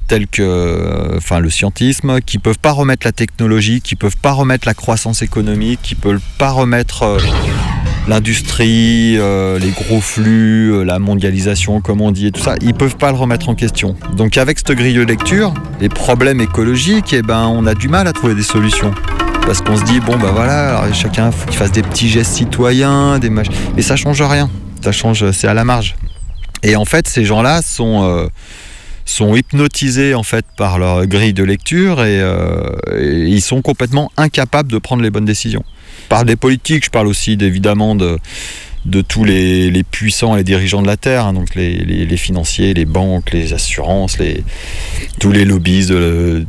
telle 0.06 0.26
que 0.26 0.42
euh, 0.42 1.16
enfin 1.16 1.40
le 1.40 1.50
scientisme, 1.50 2.20
qui 2.20 2.38
peuvent 2.38 2.58
pas 2.58 2.72
remettre 2.72 3.06
la 3.06 3.12
technologie, 3.12 3.80
qui 3.80 3.96
peuvent 3.96 4.16
pas 4.16 4.32
remettre 4.32 4.66
la 4.66 4.74
croissance 4.74 5.22
économique, 5.22 5.80
qui 5.82 5.94
peuvent 5.94 6.20
pas 6.38 6.50
remettre 6.50 7.02
euh, 7.02 7.18
l'industrie, 8.08 9.16
euh, 9.18 9.58
les 9.58 9.70
gros 9.70 10.00
flux, 10.00 10.84
la 10.84 10.98
mondialisation 10.98 11.80
comme 11.80 12.00
on 12.00 12.10
dit 12.10 12.26
et 12.26 12.32
tout 12.32 12.42
ça, 12.42 12.54
ils 12.60 12.74
peuvent 12.74 12.96
pas 12.96 13.10
le 13.12 13.18
remettre 13.18 13.48
en 13.48 13.54
question. 13.54 13.96
Donc 14.16 14.36
avec 14.36 14.58
cette 14.58 14.72
grille 14.72 14.94
de 14.94 15.02
lecture, 15.02 15.54
les 15.80 15.88
problèmes 15.88 16.40
écologiques, 16.40 17.12
eh 17.12 17.22
ben 17.22 17.46
on 17.46 17.66
a 17.66 17.74
du 17.74 17.88
mal 17.88 18.06
à 18.06 18.12
trouver 18.12 18.34
des 18.34 18.42
solutions. 18.42 18.92
Parce 19.46 19.60
qu'on 19.60 19.76
se 19.76 19.84
dit, 19.84 20.00
bon 20.00 20.16
bah 20.16 20.30
voilà, 20.32 20.90
chacun 20.94 21.30
faut 21.30 21.46
qu'il 21.46 21.58
fasse 21.58 21.72
des 21.72 21.82
petits 21.82 22.08
gestes 22.08 22.32
citoyens, 22.32 23.18
des 23.18 23.28
mach... 23.28 23.46
mais 23.76 23.82
ça 23.82 23.94
change 23.94 24.22
rien. 24.22 24.48
Ça 24.82 24.90
change, 24.90 25.30
c'est 25.32 25.48
à 25.48 25.54
la 25.54 25.64
marge. 25.64 25.96
Et 26.62 26.76
en 26.76 26.86
fait, 26.86 27.06
ces 27.06 27.26
gens-là 27.26 27.60
sont, 27.60 28.30
sont 29.04 29.34
hypnotisés 29.34 30.14
en 30.14 30.22
fait 30.22 30.44
par 30.56 30.78
leur 30.78 31.06
grille 31.06 31.34
de 31.34 31.44
lecture 31.44 32.02
et, 32.04 32.20
euh, 32.20 32.70
ils 32.98 33.42
sont 33.42 33.62
complètement 33.62 34.10
incapables 34.16 34.70
de 34.70 34.78
prendre 34.78 35.02
les 35.02 35.10
bonnes 35.10 35.24
décisions. 35.24 35.64
Parle 36.08 36.26
des 36.26 36.36
politiques, 36.36 36.84
je 36.84 36.90
parle 36.90 37.06
aussi 37.06 37.32
évidemment 37.40 37.94
de, 37.94 38.18
de 38.86 39.00
tous 39.00 39.24
les, 39.24 39.82
puissants 39.90 40.34
et 40.34 40.38
les 40.38 40.44
dirigeants 40.44 40.82
de 40.82 40.86
la 40.86 40.96
Terre, 40.96 41.26
hein, 41.26 41.32
donc 41.32 41.54
les, 41.54 42.16
financiers, 42.16 42.74
les 42.74 42.84
banques, 42.84 43.32
les 43.32 43.52
assurances, 43.52 44.18
tous 45.20 45.32
les 45.32 45.44
lobbies 45.44 45.86
de, 45.86 46.46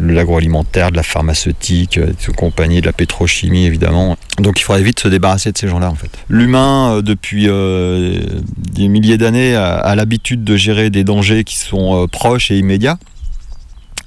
l'agroalimentaire, 0.00 0.90
de 0.92 0.96
la 0.96 1.02
pharmaceutique, 1.02 1.98
euh, 1.98 2.06
de 2.06 2.32
compagnie, 2.32 2.80
de 2.80 2.86
la 2.86 2.92
pétrochimie 2.92 3.64
évidemment. 3.64 4.16
Donc 4.38 4.60
il 4.60 4.62
faudrait 4.62 4.82
vite 4.82 5.00
se 5.00 5.08
débarrasser 5.08 5.50
de 5.50 5.58
ces 5.58 5.66
gens-là 5.66 5.90
en 5.90 5.94
fait. 5.96 6.10
L'humain 6.28 6.92
euh, 6.92 7.02
depuis 7.02 7.46
euh, 7.48 8.20
des 8.56 8.88
milliers 8.88 9.18
d'années 9.18 9.56
a, 9.56 9.94
l'habitude 9.96 10.44
de 10.44 10.56
gérer 10.56 10.90
des 10.90 11.02
dangers 11.02 11.42
qui 11.42 11.56
sont 11.56 12.06
proches 12.10 12.52
et 12.52 12.58
immédiats 12.58 12.98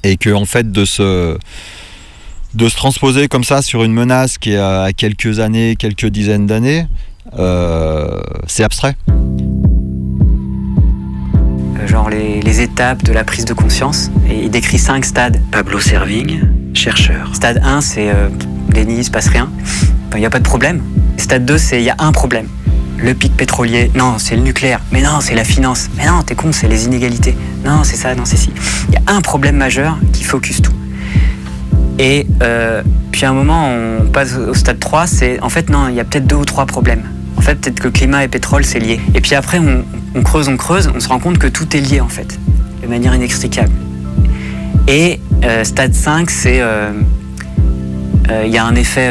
et 0.04 0.16
que 0.16 0.30
en 0.30 0.46
fait 0.46 0.72
de 0.72 0.86
se 0.86 1.38
de 2.54 2.70
se 2.70 2.76
transposer 2.76 3.28
comme 3.28 3.44
ça 3.44 3.62
sur 3.62 3.84
une 3.84 3.94
menace 3.94 4.38
qui 4.38 4.52
est 4.52 4.58
à 4.58 4.92
quelques 4.96 5.40
années, 5.40 5.76
quelques 5.78 6.08
dizaines 6.08 6.48
d'années, 6.48 6.86
c'est 8.48 8.64
abstrait. 8.64 8.96
Euh, 11.82 11.88
genre 11.88 12.10
les, 12.10 12.42
les 12.42 12.62
étapes 12.62 13.04
de 13.04 13.14
la 13.14 13.24
prise 13.24 13.46
de 13.46 13.54
conscience. 13.54 14.12
Et 14.30 14.44
il 14.44 14.50
décrit 14.52 14.78
cinq 14.78 15.06
stades. 15.06 15.42
Pablo 15.52 15.80
Servigne, 15.80 16.48
chercheur. 16.74 17.36
Stade 17.36 17.62
1, 17.64 17.82
c'est 17.82 18.10
euh, 18.10 18.30
déni, 18.70 18.98
il 18.98 19.04
se 19.04 19.12
passe 19.12 19.28
rien. 19.28 19.50
Il 20.14 20.20
n'y 20.20 20.26
a 20.26 20.30
pas 20.30 20.40
de 20.40 20.44
problème. 20.44 20.82
Stade 21.18 21.46
2, 21.46 21.58
c'est 21.58 21.82
il 21.82 21.86
y 21.86 21.90
a 21.90 21.96
un 22.00 22.12
problème. 22.12 22.48
Le 22.98 23.14
pic 23.14 23.36
pétrolier, 23.36 23.90
non, 23.96 24.18
c'est 24.20 24.36
le 24.36 24.44
nucléaire. 24.44 24.80
Mais 24.92 25.02
non, 25.02 25.22
c'est 25.22 25.36
la 25.36 25.44
finance. 25.44 25.90
Mais 25.98 26.06
non, 26.06 26.22
t'es 26.24 26.36
con, 26.36 26.52
c'est 26.52 26.68
les 26.68 26.86
inégalités. 26.86 27.36
Non, 27.66 27.84
c'est 27.84 27.96
ça, 27.96 28.14
non, 28.14 28.26
c'est 28.26 28.38
si. 28.38 28.52
Il 28.90 28.94
y 28.94 28.98
a 28.98 29.02
un 29.08 29.22
problème 29.22 29.56
majeur 29.56 29.98
qui 30.14 30.24
focus 30.24 30.62
tout. 30.62 30.74
Et 31.98 32.28
euh, 32.44 32.84
puis 33.12 33.26
à 33.26 33.30
un 33.30 33.34
moment, 33.34 33.70
on 33.70 34.08
passe 34.08 34.36
au 34.36 34.54
stade 34.54 34.80
3, 34.80 35.08
c'est 35.08 35.40
en 35.42 35.50
fait, 35.50 35.70
non, 35.70 35.88
il 35.88 35.96
y 35.96 36.00
a 36.00 36.04
peut-être 36.04 36.28
deux 36.28 36.36
ou 36.36 36.46
trois 36.46 36.66
problèmes. 36.66 37.04
En 37.42 37.44
fait, 37.44 37.56
peut-être 37.56 37.80
que 37.80 37.88
climat 37.88 38.24
et 38.24 38.28
pétrole, 38.28 38.64
c'est 38.64 38.78
lié. 38.78 39.00
Et 39.16 39.20
puis 39.20 39.34
après, 39.34 39.58
on, 39.58 40.22
creuse, 40.22 40.48
on 40.48 40.58
creuse, 40.58 40.92
on 40.96 41.00
se 41.00 41.08
rend 41.08 41.18
compte 41.18 41.40
que 41.40 41.48
tout 41.48 41.76
est 41.76 41.80
lié, 41.82 42.00
en 42.00 42.08
fait, 42.08 42.40
de 42.84 42.88
manière 42.88 43.16
inextricable. 43.16 43.72
Et 44.88 45.20
euh, 45.44 45.64
stade 45.64 45.96
5, 45.96 46.30
c'est. 46.30 46.62
euh, 46.62 46.92
euh, 48.30 48.44
Il 48.46 48.54
y 48.54 48.60
a 48.60 48.64
un 48.64 48.76
effet, 48.76 49.10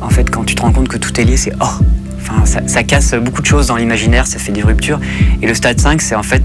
en 0.00 0.08
fait, 0.08 0.30
quand 0.30 0.44
tu 0.44 0.54
te 0.54 0.62
rends 0.62 0.72
compte 0.72 0.88
que 0.88 0.96
tout 0.96 1.20
est 1.20 1.24
lié, 1.24 1.36
c'est 1.36 1.52
oh 1.60 2.44
ça, 2.46 2.82
casse 2.84 3.12
beaucoup 3.12 3.42
de 3.42 3.46
choses 3.46 3.66
dans 3.66 3.76
l'imaginaire, 3.76 4.26
ça 4.26 4.38
fait 4.38 4.52
des 4.52 4.62
ruptures. 4.62 4.98
Et 5.42 5.46
le 5.46 5.52
stade 5.52 5.78
5, 5.78 6.00
c'est 6.00 6.14
en 6.14 6.22
fait, 6.22 6.42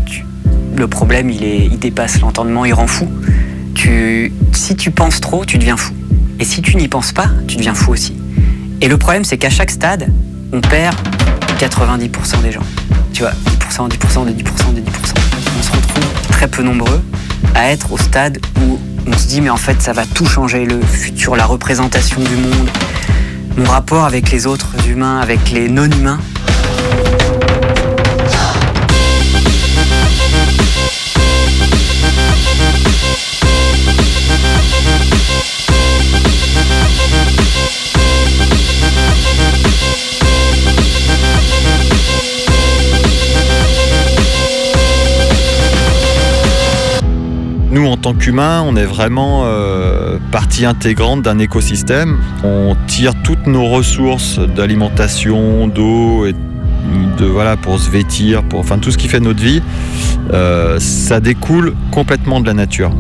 le 0.76 0.88
problème, 0.90 1.30
il, 1.30 1.46
est, 1.46 1.68
il 1.68 1.80
dépasse 1.80 2.20
l'entendement, 2.20 2.66
il 2.66 2.74
rend 2.74 2.88
fou. 2.88 3.08
Si 4.52 4.76
tu 4.76 4.92
penses 4.92 5.22
trop, 5.22 5.46
tu 5.46 5.58
deviens 5.58 5.78
fou. 5.78 5.94
Et 6.42 6.44
si 6.44 6.62
tu 6.62 6.76
n'y 6.76 6.90
penses 6.90 7.14
pas, 7.14 7.30
tu 7.48 7.56
deviens 7.56 7.76
fou 7.76 7.94
aussi. 7.94 8.14
Et 8.82 8.90
le 8.90 8.98
problème, 8.98 9.24
c'est 9.24 9.38
qu'à 9.38 9.50
chaque 9.50 9.72
stade, 9.72 10.10
on 10.54 10.62
perd 10.62 10.96
90% 11.60 12.42
des 12.44 12.52
gens. 12.52 12.62
Tu 13.12 13.24
vois, 13.24 13.32
10%, 13.32 13.90
10%, 13.90 14.26
de 14.26 14.32
10%, 14.32 14.74
de 14.74 14.82
10%. 14.82 14.84
On 15.58 15.64
se 15.64 15.72
retrouve 15.72 16.04
très 16.30 16.48
peu 16.48 16.62
nombreux 16.62 17.04
à 17.56 17.72
être 17.72 17.92
au 17.92 17.98
stade 17.98 18.40
où 18.62 18.80
on 19.08 19.18
se 19.18 19.28
dit, 19.28 19.42
mais 19.42 19.50
en 19.50 19.58
fait, 19.58 19.82
ça 19.82 19.94
va 19.94 20.06
tout 20.06 20.26
changer, 20.26 20.66
le 20.66 20.80
futur, 20.82 21.36
la 21.36 21.46
représentation 21.46 22.22
du 22.22 22.36
monde, 22.36 22.70
mon 23.58 23.66
rapport 23.66 24.06
avec 24.06 24.32
les 24.32 24.46
autres 24.46 24.76
humains, 24.88 25.20
avec 25.20 25.52
les 25.52 25.70
non-humains. 25.70 26.20
Nous, 47.74 47.88
en 47.88 47.98
tant 47.98 48.14
qu'humains, 48.14 48.64
on 48.68 48.76
est 48.76 48.86
vraiment 48.86 49.46
euh, 49.46 50.20
partie 50.32 50.64
intégrante 50.64 51.24
d'un 51.24 51.40
écosystème. 51.40 52.20
On 52.44 52.78
tire 52.86 53.14
toutes 53.24 53.48
nos 53.48 53.66
ressources 53.66 54.38
d'alimentation, 54.38 55.68
d'eau, 55.68 56.28
de 57.18 57.26
voilà 57.26 57.58
pour 57.58 57.80
se 57.80 57.90
vêtir, 57.90 58.44
pour 58.44 58.60
enfin 58.60 58.78
tout 58.78 58.92
ce 58.92 58.98
qui 59.00 59.08
fait 59.08 59.20
notre 59.20 59.42
vie. 59.42 59.64
euh, 60.32 60.78
ça 60.80 61.20
découle 61.20 61.74
complètement 61.90 62.40
de 62.40 62.46
la 62.46 62.54
nature. 62.54 62.92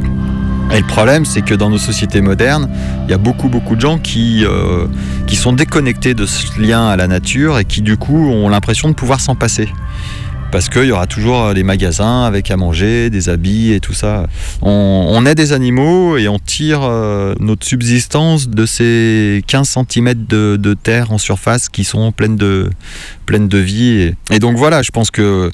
Et 0.74 0.80
le 0.80 0.88
problème, 0.88 1.24
c'est 1.24 1.44
que 1.44 1.54
dans 1.54 1.70
nos 1.70 1.78
sociétés 1.78 2.22
modernes, 2.22 2.68
il 3.06 3.12
y 3.12 3.14
a 3.14 3.20
beaucoup, 3.20 3.50
beaucoup 3.50 3.76
de 3.76 3.82
gens 3.82 4.00
qui, 4.00 4.44
euh, 4.44 4.88
qui 5.28 5.36
sont 5.36 5.54
déconnectés 5.54 6.16
de 6.16 6.26
ce 6.26 6.60
lien 6.60 6.88
à 6.88 6.96
la 6.96 7.08
nature 7.08 7.60
et 7.60 7.66
qui, 7.66 7.84
du 7.84 7.96
coup, 7.96 8.28
ont 8.28 8.50
l'impression 8.50 8.90
de 8.90 8.96
pouvoir 8.96 9.20
s'en 9.20 9.36
passer. 9.36 9.70
Parce 10.54 10.70
qu'il 10.70 10.84
y 10.86 10.92
aura 10.92 11.08
toujours 11.08 11.56
des 11.56 11.64
magasins 11.64 12.26
avec 12.26 12.52
à 12.52 12.58
manger, 12.58 13.10
des 13.10 13.28
habits 13.28 13.74
et 13.74 13.80
tout 13.80 13.94
ça. 13.94 14.28
On, 14.62 15.08
on 15.10 15.26
est 15.26 15.34
des 15.34 15.52
animaux 15.52 16.16
et 16.16 16.28
on 16.28 16.38
tire 16.38 16.82
euh, 16.84 17.34
notre 17.40 17.66
subsistance 17.66 18.48
de 18.48 18.68
ces 18.68 19.44
15 19.48 19.78
cm 19.90 20.14
de, 20.28 20.74
terre 20.76 21.12
en 21.12 21.18
surface 21.18 21.70
qui 21.70 21.84
sont 21.84 22.12
pleines 22.12 22.36
de, 22.36 22.70
pleines 23.26 23.48
de 23.48 23.58
vie. 23.58 24.14
Et 24.30 24.38
donc 24.38 24.56
voilà, 24.56 24.84
je 24.84 24.92
pense 24.92 25.10
que 25.10 25.52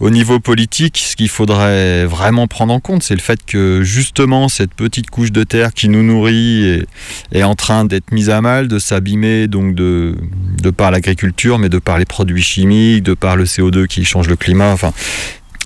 au 0.00 0.10
niveau 0.10 0.38
politique, 0.38 0.98
ce 0.98 1.16
qu'il 1.16 1.28
faudrait 1.28 2.04
vraiment 2.06 2.46
prendre 2.46 2.72
en 2.72 2.78
compte, 2.78 3.02
c'est 3.02 3.14
le 3.14 3.20
fait 3.20 3.44
que 3.44 3.82
justement 3.82 4.48
cette 4.48 4.72
petite 4.72 5.10
couche 5.10 5.32
de 5.32 5.42
terre 5.42 5.72
qui 5.72 5.88
nous 5.88 6.04
nourrit 6.04 6.84
est, 7.32 7.42
en 7.42 7.56
train 7.56 7.84
d'être 7.84 8.12
mise 8.12 8.30
à 8.30 8.40
mal, 8.40 8.68
de 8.68 8.78
s'abîmer, 8.78 9.48
donc 9.48 9.74
de, 9.74 10.16
de 10.62 10.70
par 10.70 10.92
l'agriculture, 10.92 11.58
mais 11.58 11.68
de 11.68 11.78
par 11.78 11.98
les 11.98 12.04
produits 12.04 12.42
chimiques, 12.42 13.02
de 13.02 13.14
par 13.14 13.36
le 13.36 13.44
CO2 13.44 13.86
qui 13.86 14.04
change 14.04 14.28
le 14.28 14.36
climat. 14.36 14.70
Enfin, 14.72 14.92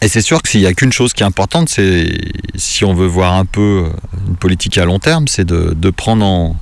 et 0.01 0.09
c'est 0.09 0.23
sûr 0.23 0.41
que 0.41 0.49
s'il 0.49 0.61
n'y 0.61 0.67
a 0.67 0.73
qu'une 0.73 0.93
chose 0.93 1.13
qui 1.13 1.23
est 1.23 1.27
importante, 1.27 1.69
c'est 1.69 2.19
si 2.55 2.85
on 2.87 2.95
veut 2.95 3.07
voir 3.07 3.35
un 3.35 3.45
peu 3.45 3.85
une 4.27 4.37
politique 4.37 4.79
à 4.79 4.87
long 4.87 4.99
terme, 4.99 5.29
c'est 5.29 5.45
de, 5.45 5.75
de 5.77 5.91
prendre 5.91 6.25
en, 6.25 6.57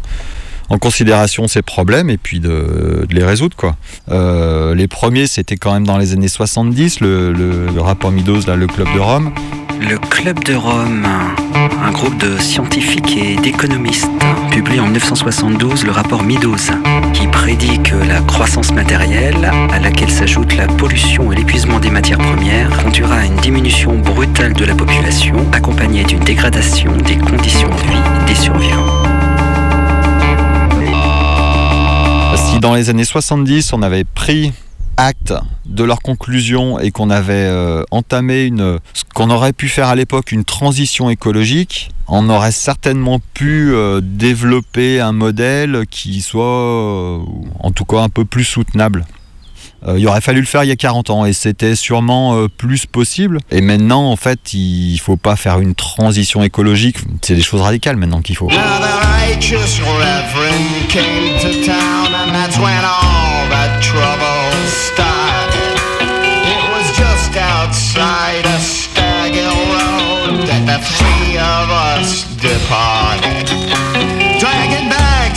en 0.71 0.79
considération 0.79 1.49
ces 1.49 1.62
problèmes 1.62 2.09
et 2.09 2.16
puis 2.16 2.41
de, 2.41 3.07
les 3.11 3.25
résoudre. 3.25 3.57
Quoi. 3.57 3.77
Euh, 4.11 4.75
les 4.75 4.89
premiers, 4.89 5.27
c'était 5.27 5.57
quand 5.57 5.75
même 5.75 5.87
dans 5.87 5.99
les 5.99 6.12
années 6.12 6.29
70, 6.29 7.01
le, 7.01 7.66
rapport 7.79 8.12
Midos, 8.12 8.47
là, 8.47 8.57
le 8.57 8.66
Club 8.66 8.89
de 8.95 9.01
Rome. 9.01 9.33
Le 9.81 9.97
Club 9.97 10.45
de 10.45 10.55
Rome, 10.55 11.07
un 11.83 11.91
groupe 11.91 12.16
de 12.18 12.37
scientifiques 12.39 13.16
et 13.16 13.37
d'économistes, 13.37 14.11
publie 14.51 14.79
en 14.79 14.85
1972 14.85 15.85
le 15.85 15.91
rapport 15.91 16.23
Meadows, 16.23 16.57
qui 17.14 17.27
prédit 17.29 17.81
que 17.83 17.97
la 17.97 18.21
croissance 18.21 18.73
matérielle, 18.73 19.51
à 19.73 19.79
laquelle 19.79 20.11
s'ajoute 20.11 20.55
la 20.57 20.66
pollution 20.66 21.33
et 21.33 21.37
l'épuisement 21.37 21.81
des 21.81 21.91
matières 21.91 22.18
premières, 22.18 22.71
conduira 22.83 23.16
à 23.16 23.25
une 23.25 23.37
diminution 23.37 23.99
brutale 23.99 24.53
de 24.53 24.66
la 24.66 24.75
population, 24.75 25.37
accompagnée 25.53 26.05
d'une 26.05 26.21
dégradation 26.21 26.95
des 26.99 27.16
conditions 27.16 27.71
de 27.71 27.75
vie 27.75 28.27
des 28.27 28.35
survivants. 28.35 28.99
Si 32.51 32.59
dans 32.59 32.74
les 32.74 32.90
années 32.90 33.05
70, 33.05 33.72
on 33.72 33.82
avait 33.82 34.03
pris 34.03 34.53
acte 34.96 35.32
de 35.66 35.84
leurs 35.84 36.01
conclusions 36.03 36.80
et 36.80 36.90
qu'on 36.90 37.09
avait 37.09 37.32
euh, 37.34 37.84
entamé 37.92 38.53
ce 38.92 39.05
qu'on 39.14 39.30
aurait 39.30 39.53
pu 39.53 39.68
faire 39.68 39.88
à 39.88 39.94
l'époque 39.94 40.32
une 40.32 40.44
transition 40.44 41.11
écologique, 41.11 41.90
on 42.09 42.28
aurait 42.28 42.51
certainement 42.51 43.20
pu 43.34 43.72
euh, 43.72 44.01
développer 44.03 45.01
un 45.01 45.12
modèle 45.12 45.84
qui 45.90 46.20
soit 46.20 46.44
euh, 46.44 47.18
en 47.61 47.70
tout 47.70 47.84
cas 47.84 48.01
un 48.01 48.09
peu 48.09 48.24
plus 48.24 48.44
soutenable. 48.44 49.07
Euh, 49.87 49.99
il 49.99 50.07
aurait 50.07 50.20
fallu 50.20 50.41
le 50.41 50.47
faire 50.47 50.64
il 50.64 50.68
y 50.68 50.72
a 50.72 50.76
40 50.76 51.11
ans 51.11 51.24
et 51.24 51.33
c'était 51.33 51.74
sûrement 51.74 52.37
euh, 52.37 52.49
plus 52.49 52.87
possible. 52.87 53.39
Et 53.51 53.61
maintenant, 53.61 54.11
en 54.11 54.16
fait, 54.16 54.53
il 54.53 54.99
faut 54.99 55.16
pas 55.16 55.37
faire 55.37 55.61
une 55.61 55.74
transition 55.74 56.43
écologique. 56.43 56.99
C'est 57.22 57.35
des 57.35 57.43
choses 57.43 57.62
radicales 57.62 57.97
maintenant 57.97 58.20
qu'il 58.20 58.37
faut. 58.37 58.49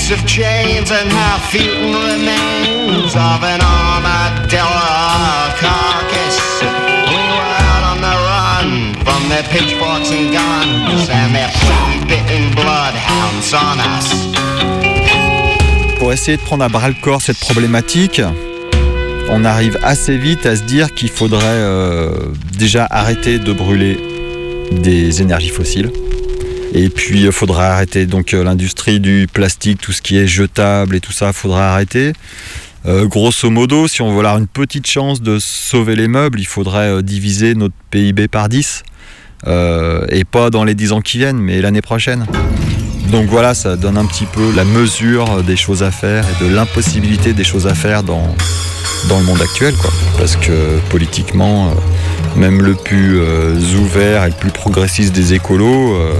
Bags 0.04 0.22
of 0.22 0.26
chains 0.28 0.91
and 0.91 1.10
half-eaten 1.10 1.93
remains 1.93 3.16
of 3.16 3.41
an 3.43 3.62
armadillo 3.62 4.60
carcass. 5.62 6.62
We 7.08 7.16
were 7.16 7.54
out 7.72 7.84
on 7.91 8.01
the 8.01 8.16
run 8.28 8.93
from 9.06 9.30
their 9.30 9.43
pitchforks 9.43 10.12
and 10.12 10.34
guns 10.34 11.10
and 11.10 11.34
their 11.34 11.47
flea-bitten 11.47 12.54
bloodhounds 12.54 13.54
on 13.54 13.80
us. 13.80 14.12
essayer 16.12 16.36
de 16.36 16.41
prendre 16.41 16.66
à 16.66 16.70
bras 16.70 16.89
le 16.89 16.95
corps 16.95 17.22
cette 17.22 17.39
problématique, 17.39 18.22
on 19.30 19.45
arrive 19.45 19.80
assez 19.84 20.18
vite 20.18 20.45
à 20.45 20.58
se 20.58 20.64
dire 20.64 20.93
qu'il 20.93 21.10
faudrait 21.10 21.43
euh, 21.45 22.10
déjà 22.58 22.86
arrêter 22.89 23.39
de 23.39 23.54
brûler 23.54 23.97
des 24.72 25.22
énergies 25.22 25.49
fossiles. 25.49 25.91
Et 26.74 26.90
puis 26.90 27.22
il 27.22 27.32
faudra 27.32 27.68
arrêter 27.68 28.06
donc 28.06 28.34
euh, 28.34 28.44
l'industrie 28.44 29.00
du 29.00 29.28
plastique, 29.32 29.80
tout 29.80 29.92
ce 29.92 30.02
qui 30.02 30.18
est 30.18 30.28
jetable 30.28 30.96
et 30.96 31.00
tout 31.00 31.12
ça, 31.12 31.32
faudra 31.32 31.72
arrêter. 31.72 32.14
Euh, 32.86 33.06
grosso 33.06 33.50
modo, 33.50 33.88
si 33.88 34.02
on 34.02 34.12
veut 34.12 34.20
avoir 34.20 34.38
une 34.38 34.48
petite 34.48 34.88
chance 34.88 35.22
de 35.22 35.40
sauver 35.40 35.96
les 35.96 36.08
meubles, 36.08 36.40
il 36.40 36.48
faudrait 36.48 36.90
euh, 36.90 37.02
diviser 37.02 37.56
notre 37.56 37.76
PIB 37.92 38.28
par 38.28 38.50
10. 38.50 38.84
Euh, 39.46 40.06
et 40.10 40.24
pas 40.24 40.50
dans 40.50 40.64
les 40.64 40.74
10 40.74 40.94
ans 40.94 41.02
qui 41.02 41.18
viennent, 41.18 41.40
mais 41.40 41.62
l'année 41.62 41.82
prochaine. 41.82 42.26
Donc 43.12 43.28
voilà, 43.28 43.54
ça 43.54 43.76
donne 43.76 43.98
un 43.98 44.06
petit 44.06 44.26
peu 44.26 44.54
la 44.56 44.64
mesure 44.64 45.44
des 45.44 45.58
choses 45.58 45.84
à 45.84 45.92
faire 45.92 46.26
et 46.28 46.44
de 46.44 46.54
l'impossibilité 46.54 47.34
des 47.34 47.44
choses 47.44 47.68
à 47.68 47.76
faire 47.76 48.04
dans, 48.04 48.36
dans 49.08 49.20
le 49.20 49.26
monde 49.26 49.42
actuel. 49.42 49.76
Quoi. 49.76 49.92
Parce 50.18 50.36
que 50.36 50.80
politiquement, 50.90 51.68
euh, 51.68 52.40
même 52.40 52.62
le 52.62 52.76
plus 52.76 53.20
euh, 53.20 53.56
ouvert 53.78 54.24
et 54.24 54.30
le 54.30 54.36
plus 54.36 54.52
progressiste 54.52 55.14
des 55.14 55.34
écolos, 55.34 55.96
euh, 55.96 56.14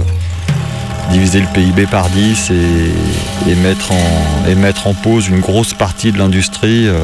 diviser 1.10 1.40
le 1.40 1.46
PIB 1.52 1.86
par 1.86 2.08
10 2.10 2.50
et, 2.50 3.50
et 3.50 3.54
mettre 3.54 4.86
en, 4.86 4.94
pause 4.94 5.28
une 5.28 5.40
grosse 5.40 5.74
partie 5.74 6.12
de 6.12 6.18
l'industrie, 6.18 6.88
euh, 6.88 7.00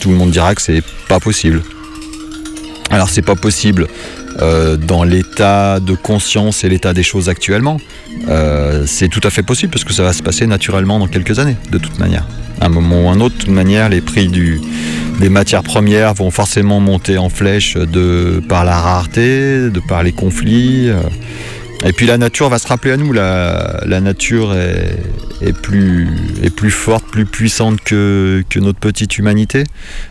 tout 0.00 0.10
le 0.10 0.16
monde 0.16 0.30
dira 0.30 0.54
que 0.54 0.62
c'est 0.62 0.82
pas 1.08 1.20
possible. 1.20 1.62
Alors 2.90 3.08
c'est 3.08 3.22
pas 3.22 3.36
possible 3.36 3.86
euh, 4.40 4.76
dans 4.76 5.04
l'état 5.04 5.80
de 5.80 5.94
conscience 5.94 6.64
et 6.64 6.68
l'état 6.68 6.92
des 6.92 7.02
choses 7.02 7.28
actuellement. 7.28 7.78
Euh, 8.28 8.84
c'est 8.86 9.08
tout 9.08 9.20
à 9.24 9.30
fait 9.30 9.42
possible 9.42 9.70
parce 9.70 9.84
que 9.84 9.92
ça 9.92 10.02
va 10.02 10.12
se 10.12 10.22
passer 10.22 10.46
naturellement 10.46 10.98
dans 10.98 11.08
quelques 11.08 11.38
années, 11.38 11.56
de 11.70 11.78
toute 11.78 11.98
manière. 11.98 12.26
À 12.60 12.66
un 12.66 12.68
moment 12.68 13.06
ou 13.06 13.08
un 13.08 13.20
autre, 13.20 13.36
de 13.36 13.40
toute 13.40 13.50
manière, 13.50 13.88
les 13.88 14.00
prix 14.00 14.28
des 14.28 15.28
matières 15.28 15.62
premières 15.62 16.14
vont 16.14 16.30
forcément 16.30 16.80
monter 16.80 17.18
en 17.18 17.28
flèche 17.28 17.76
de 17.76 18.42
par 18.48 18.64
la 18.64 18.78
rareté, 18.78 19.70
de 19.70 19.80
par 19.86 20.02
les 20.02 20.12
conflits. 20.12 20.90
Et 21.84 21.92
puis 21.92 22.06
la 22.06 22.18
nature 22.18 22.48
va 22.50 22.58
se 22.58 22.68
rappeler 22.68 22.92
à 22.92 22.96
nous. 22.96 23.12
La, 23.12 23.82
la 23.86 24.00
nature 24.00 24.54
est, 24.54 24.98
est 25.40 25.52
plus, 25.52 26.08
est 26.42 26.50
plus 26.50 26.70
forte, 26.70 27.06
plus 27.06 27.24
puissante 27.24 27.80
que, 27.80 28.44
que 28.48 28.60
notre 28.60 28.78
petite 28.78 29.16
humanité. 29.18 29.64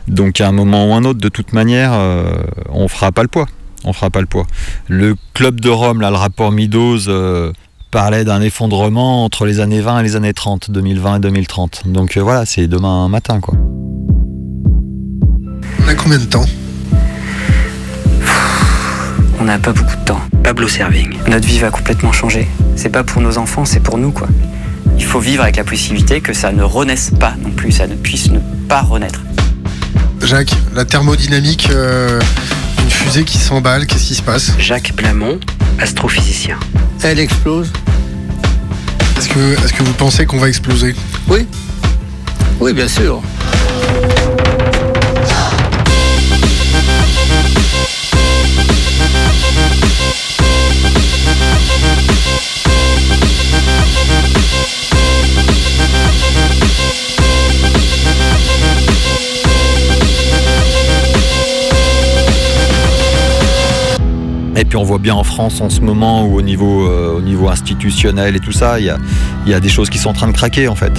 Donc 0.07 0.41
à 0.41 0.47
un 0.47 0.51
moment 0.51 0.89
ou 0.89 0.93
un 0.93 1.03
autre, 1.03 1.19
de 1.19 1.29
toute 1.29 1.53
manière, 1.53 1.91
euh, 1.93 2.33
on 2.69 2.87
fera 2.87 3.11
pas 3.11 3.21
le 3.21 3.27
poids. 3.27 3.45
On 3.83 3.93
fera 3.93 4.09
pas 4.09 4.19
le 4.19 4.25
poids. 4.25 4.45
Le 4.87 5.15
club 5.33 5.61
de 5.61 5.69
Rome, 5.69 6.01
là, 6.01 6.09
le 6.09 6.17
rapport 6.17 6.51
Meadows, 6.51 7.07
euh, 7.07 7.53
parlait 7.91 8.25
d'un 8.25 8.41
effondrement 8.41 9.23
entre 9.23 9.45
les 9.45 9.59
années 9.59 9.81
20 9.81 9.99
et 9.99 10.03
les 10.03 10.15
années 10.15 10.33
30, 10.33 10.71
2020 10.71 11.17
et 11.17 11.19
2030. 11.19 11.83
Donc 11.85 12.17
euh, 12.17 12.21
voilà, 12.21 12.45
c'est 12.45 12.67
demain 12.67 13.07
matin, 13.09 13.39
quoi. 13.39 13.55
On 15.83 15.87
a 15.87 15.95
combien 15.95 16.17
de 16.17 16.25
temps? 16.25 16.45
On 19.39 19.45
n'a 19.45 19.57
pas 19.59 19.71
beaucoup 19.71 19.95
de 19.95 20.05
temps. 20.05 20.21
Pablo 20.49 20.67
Serving. 20.67 21.13
Notre 21.27 21.47
vie 21.47 21.59
va 21.59 21.69
complètement 21.69 22.11
changer. 22.11 22.47
C'est 22.75 22.89
pas 22.89 23.03
pour 23.03 23.21
nos 23.21 23.37
enfants, 23.37 23.65
c'est 23.65 23.81
pour 23.81 23.99
nous, 23.99 24.09
quoi. 24.09 24.27
Il 24.97 25.05
faut 25.05 25.19
vivre 25.19 25.43
avec 25.43 25.57
la 25.57 25.63
possibilité 25.63 26.21
que 26.21 26.33
ça 26.33 26.51
ne 26.51 26.63
renaisse 26.63 27.11
pas 27.19 27.35
non 27.43 27.51
plus, 27.51 27.71
ça 27.71 27.85
ne 27.85 27.93
puisse 27.93 28.31
ne 28.31 28.39
pas 28.67 28.81
renaître. 28.81 29.21
Jacques, 30.23 30.55
la 30.73 30.85
thermodynamique, 30.85 31.69
euh, 31.69 32.19
une 32.83 32.89
fusée 32.89 33.25
qui 33.25 33.37
s'emballe, 33.37 33.85
qu'est-ce 33.85 34.07
qui 34.07 34.15
se 34.15 34.23
passe? 34.23 34.53
Jacques 34.57 34.93
Blamont, 34.95 35.39
astrophysicien. 35.79 36.57
Elle 37.03 37.19
explose. 37.19 37.71
Est-ce 39.19 39.29
que, 39.29 39.53
est 39.53 39.71
que 39.71 39.83
vous 39.83 39.93
pensez 39.93 40.25
qu'on 40.25 40.39
va 40.39 40.49
exploser? 40.49 40.95
Oui. 41.27 41.45
Oui, 42.59 42.73
bien 42.73 42.87
sûr. 42.87 43.21
Et 64.59 64.65
puis 64.65 64.75
on 64.75 64.83
voit 64.83 64.97
bien 64.97 65.15
en 65.15 65.23
France 65.23 65.61
en 65.61 65.69
ce 65.69 65.79
moment 65.79 66.25
où 66.25 66.35
au 66.35 66.41
niveau, 66.41 66.85
euh, 66.85 67.47
institutionnel 67.49 68.35
et 68.35 68.39
tout 68.39 68.51
ça, 68.51 68.77
il 68.77 68.93
y 69.47 69.53
a, 69.53 69.59
des 69.61 69.69
choses 69.69 69.89
qui 69.89 69.97
sont 69.97 70.09
en 70.09 70.13
train 70.13 70.27
de 70.27 70.33
craquer 70.33 70.67
en 70.67 70.75
fait. 70.75 70.91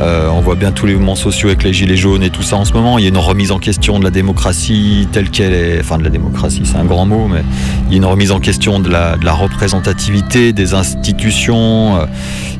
Euh, 0.00 0.28
on 0.30 0.40
voit 0.40 0.54
bien 0.54 0.70
tous 0.70 0.86
les 0.86 0.94
mouvements 0.94 1.16
sociaux 1.16 1.48
avec 1.48 1.64
les 1.64 1.72
gilets 1.72 1.96
jaunes 1.96 2.22
et 2.22 2.30
tout 2.30 2.42
ça 2.42 2.56
en 2.56 2.64
ce 2.64 2.72
moment. 2.72 2.98
Il 2.98 3.02
y 3.02 3.06
a 3.06 3.08
une 3.08 3.18
remise 3.18 3.50
en 3.50 3.58
question 3.58 3.98
de 3.98 4.04
la 4.04 4.10
démocratie 4.10 5.08
telle 5.10 5.30
qu'elle 5.30 5.52
est, 5.52 5.80
enfin 5.80 5.98
de 5.98 6.04
la 6.04 6.10
démocratie 6.10 6.62
c'est 6.64 6.76
un 6.76 6.84
grand 6.84 7.04
mot, 7.04 7.26
mais 7.26 7.42
il 7.88 7.92
y 7.92 7.94
a 7.94 7.96
une 7.96 8.04
remise 8.04 8.30
en 8.30 8.38
question 8.38 8.78
de 8.78 8.88
la, 8.88 9.16
représentativité 9.32 10.52
des 10.52 10.72
institutions. 10.74 11.96
Euh, 11.96 12.06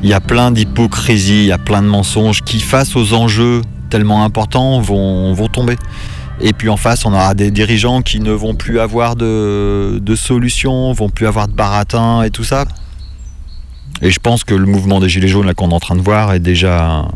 Il 0.03 0.09
y 0.09 0.13
a 0.13 0.19
plein 0.19 0.51
d'hypocrisie, 0.51 1.43
il 1.43 1.47
y 1.47 1.53
a 1.53 1.57
plein 1.57 1.81
de 1.81 1.87
mensonges 1.87 2.41
qui 2.41 2.59
face 2.59 2.97
aux 2.97 3.13
enjeux 3.13 3.61
tellement 3.89 4.25
importants 4.25 4.81
vont 4.81 5.47
tomber. 5.47 5.77
Et 6.45 6.51
puis 6.51 6.67
en 6.67 6.75
face, 6.75 7.05
on 7.05 7.13
aura 7.13 7.33
des 7.33 7.51
dirigeants 7.51 8.01
qui 8.01 8.19
ne 8.19 8.31
vont 8.31 8.53
plus 8.53 8.81
avoir 8.81 9.15
de, 9.15 9.99
de 10.01 10.15
solutions, 10.15 10.91
vont 10.91 11.09
plus 11.09 11.25
avoir 11.25 11.47
de 11.47 11.53
baratin 11.53 12.21
et 12.23 12.31
tout 12.31 12.43
ça. 12.43 12.65
Et 14.01 14.11
je 14.11 14.19
pense 14.19 14.43
que 14.43 14.53
le 14.53 14.65
mouvement 14.65 14.99
des 14.99 15.07
Gilets 15.07 15.29
jaunes 15.29 15.53
qu'on 15.53 15.69
est 15.69 15.73
en 15.73 15.79
train 15.79 15.95
de 15.95 16.01
voir 16.01 16.33
est 16.33 16.41
déjà, 16.41 17.07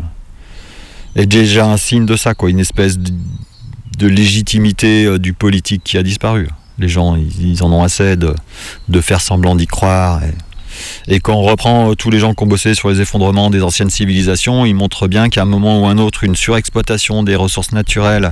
est 1.17 1.25
déjà 1.25 1.67
un 1.67 1.75
signe 1.75 2.05
de 2.05 2.15
ça, 2.15 2.33
quoi, 2.35 2.49
une 2.49 2.61
espèce 2.61 2.97
de, 2.97 4.07
légitimité 4.07 5.05
euh, 5.05 5.19
du 5.19 5.33
politique 5.33 5.83
qui 5.83 5.97
a 5.97 6.03
disparu. 6.03 6.47
Les 6.79 6.87
gens, 6.87 7.17
ils, 7.17 7.61
en 7.63 7.73
ont 7.73 7.83
assez 7.83 8.15
de, 8.15 8.33
de 8.87 9.01
faire 9.01 9.19
semblant 9.19 9.55
d'y 9.55 9.67
croire. 9.67 10.21
Et 11.07 11.19
quand 11.19 11.35
on 11.35 11.43
reprend 11.43 11.91
euh, 11.91 11.95
tous 11.95 12.09
les 12.09 12.19
gens 12.19 12.33
qui 12.33 12.43
ont 12.43 12.47
bossé 12.47 12.73
sur 12.73 12.89
les 12.89 13.01
effondrements 13.01 13.49
des 13.49 13.63
anciennes 13.63 13.89
civilisations, 13.89 14.65
ils 14.65 14.73
montrent 14.73 15.07
bien 15.07 15.29
qu'à 15.29 15.43
un 15.43 15.45
moment 15.45 15.81
ou 15.81 15.87
un 15.87 15.97
autre, 15.97 16.23
une 16.23 16.35
surexploitation 16.35 17.23
des 17.23 17.35
ressources 17.35 17.71
naturelles 17.71 18.31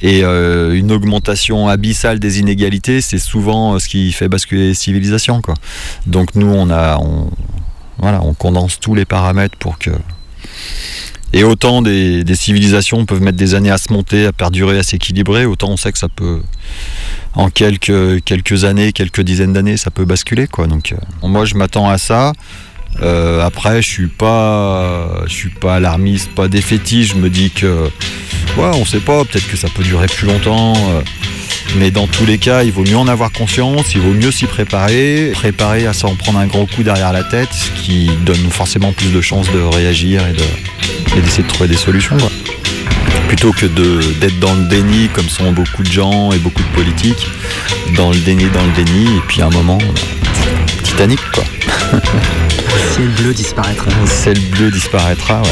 et 0.00 0.24
euh, 0.24 0.74
une 0.74 0.92
augmentation 0.92 1.68
abyssale 1.68 2.18
des 2.18 2.40
inégalités, 2.40 3.00
c'est 3.00 3.18
souvent 3.18 3.74
euh, 3.74 3.78
ce 3.78 3.88
qui 3.88 4.12
fait 4.12 4.28
basculer 4.28 4.68
les 4.68 4.74
civilisations. 4.74 5.42
Donc 6.06 6.34
nous, 6.34 6.48
on 6.48 6.70
a, 6.70 6.98
voilà, 7.98 8.22
on 8.22 8.34
condense 8.34 8.80
tous 8.80 8.94
les 8.94 9.04
paramètres 9.04 9.56
pour 9.58 9.78
que. 9.78 9.90
Et 11.32 11.44
autant 11.44 11.80
des 11.80 12.24
civilisations 12.34 13.06
peuvent 13.06 13.22
mettre 13.22 13.36
des 13.36 13.54
années 13.54 13.70
à 13.70 13.78
se 13.78 13.92
monter, 13.92 14.26
à 14.26 14.32
perdurer, 14.32 14.78
à 14.78 14.82
s'équilibrer, 14.82 15.46
autant 15.46 15.68
on 15.68 15.76
sait 15.76 15.92
que 15.92 15.98
ça 15.98 16.08
peut, 16.08 16.40
en 17.34 17.50
quelques, 17.50 18.64
années, 18.64 18.92
quelques 18.92 19.20
dizaines 19.20 19.52
d'années, 19.52 19.76
ça 19.76 19.90
peut 19.90 20.04
basculer. 20.04 20.46
Quoi. 20.46 20.66
Donc, 20.66 20.92
euh, 20.92 21.28
moi, 21.28 21.44
je 21.44 21.54
m'attends 21.54 21.88
à 21.88 21.98
ça. 21.98 22.32
Euh, 23.02 23.44
après, 23.44 23.82
je 23.82 23.88
suis 23.88 24.08
pas, 24.08 25.22
je 25.26 25.32
suis 25.32 25.48
pas 25.50 25.76
alarmiste, 25.76 26.30
pas 26.34 26.48
défaitiste. 26.48 27.12
Je 27.14 27.18
me 27.18 27.30
dis 27.30 27.50
que, 27.50 27.84
ouais, 28.56 28.70
on 28.74 28.84
sait 28.84 29.00
pas. 29.00 29.24
Peut-être 29.24 29.48
que 29.48 29.56
ça 29.56 29.68
peut 29.74 29.82
durer 29.84 30.06
plus 30.06 30.26
longtemps. 30.26 30.74
euh, 30.76 31.02
mais 31.76 31.92
dans 31.92 32.08
tous 32.08 32.26
les 32.26 32.38
cas, 32.38 32.64
il 32.64 32.72
vaut 32.72 32.82
mieux 32.82 32.96
en 32.96 33.06
avoir 33.06 33.30
conscience. 33.30 33.94
Il 33.94 34.00
vaut 34.00 34.12
mieux 34.12 34.32
s'y 34.32 34.46
préparer, 34.46 35.30
préparer 35.34 35.86
à 35.86 35.92
s'en 35.92 36.16
prendre 36.16 36.40
un 36.40 36.46
gros 36.46 36.66
coup 36.66 36.82
derrière 36.82 37.12
la 37.12 37.22
tête, 37.22 37.50
ce 37.52 37.70
qui 37.80 38.10
donne 38.26 38.50
forcément 38.50 38.92
plus 38.92 39.12
de 39.12 39.20
chances 39.20 39.50
de 39.52 39.60
réagir 39.60 40.26
et 40.26 40.32
de, 40.32 41.20
d'essayer 41.22 41.44
de 41.44 41.48
trouver 41.48 41.68
des 41.68 41.76
solutions. 41.76 42.16
Plutôt 43.30 43.52
que 43.52 43.66
de- 43.66 44.00
d'être 44.20 44.40
dans 44.40 44.52
le 44.54 44.64
déni, 44.64 45.08
comme 45.08 45.28
sont 45.28 45.52
beaucoup 45.52 45.84
de 45.84 45.90
gens 45.92 46.32
et 46.32 46.38
beaucoup 46.38 46.62
de 46.62 46.68
politiques, 46.74 47.28
dans 47.96 48.10
le 48.10 48.16
déni, 48.18 48.46
dans 48.50 48.64
le 48.64 48.72
déni, 48.72 49.04
et 49.04 49.20
puis 49.28 49.40
à 49.40 49.46
un 49.46 49.50
moment, 49.50 49.78
Titanic, 50.82 51.20
quoi. 51.32 51.44
Ciel 52.92 53.08
bleu 53.10 53.32
disparaîtra. 53.32 53.86
Ciel 54.06 54.40
bleu 54.50 54.70
disparaîtra, 54.72 55.42
ouais. 55.42 55.48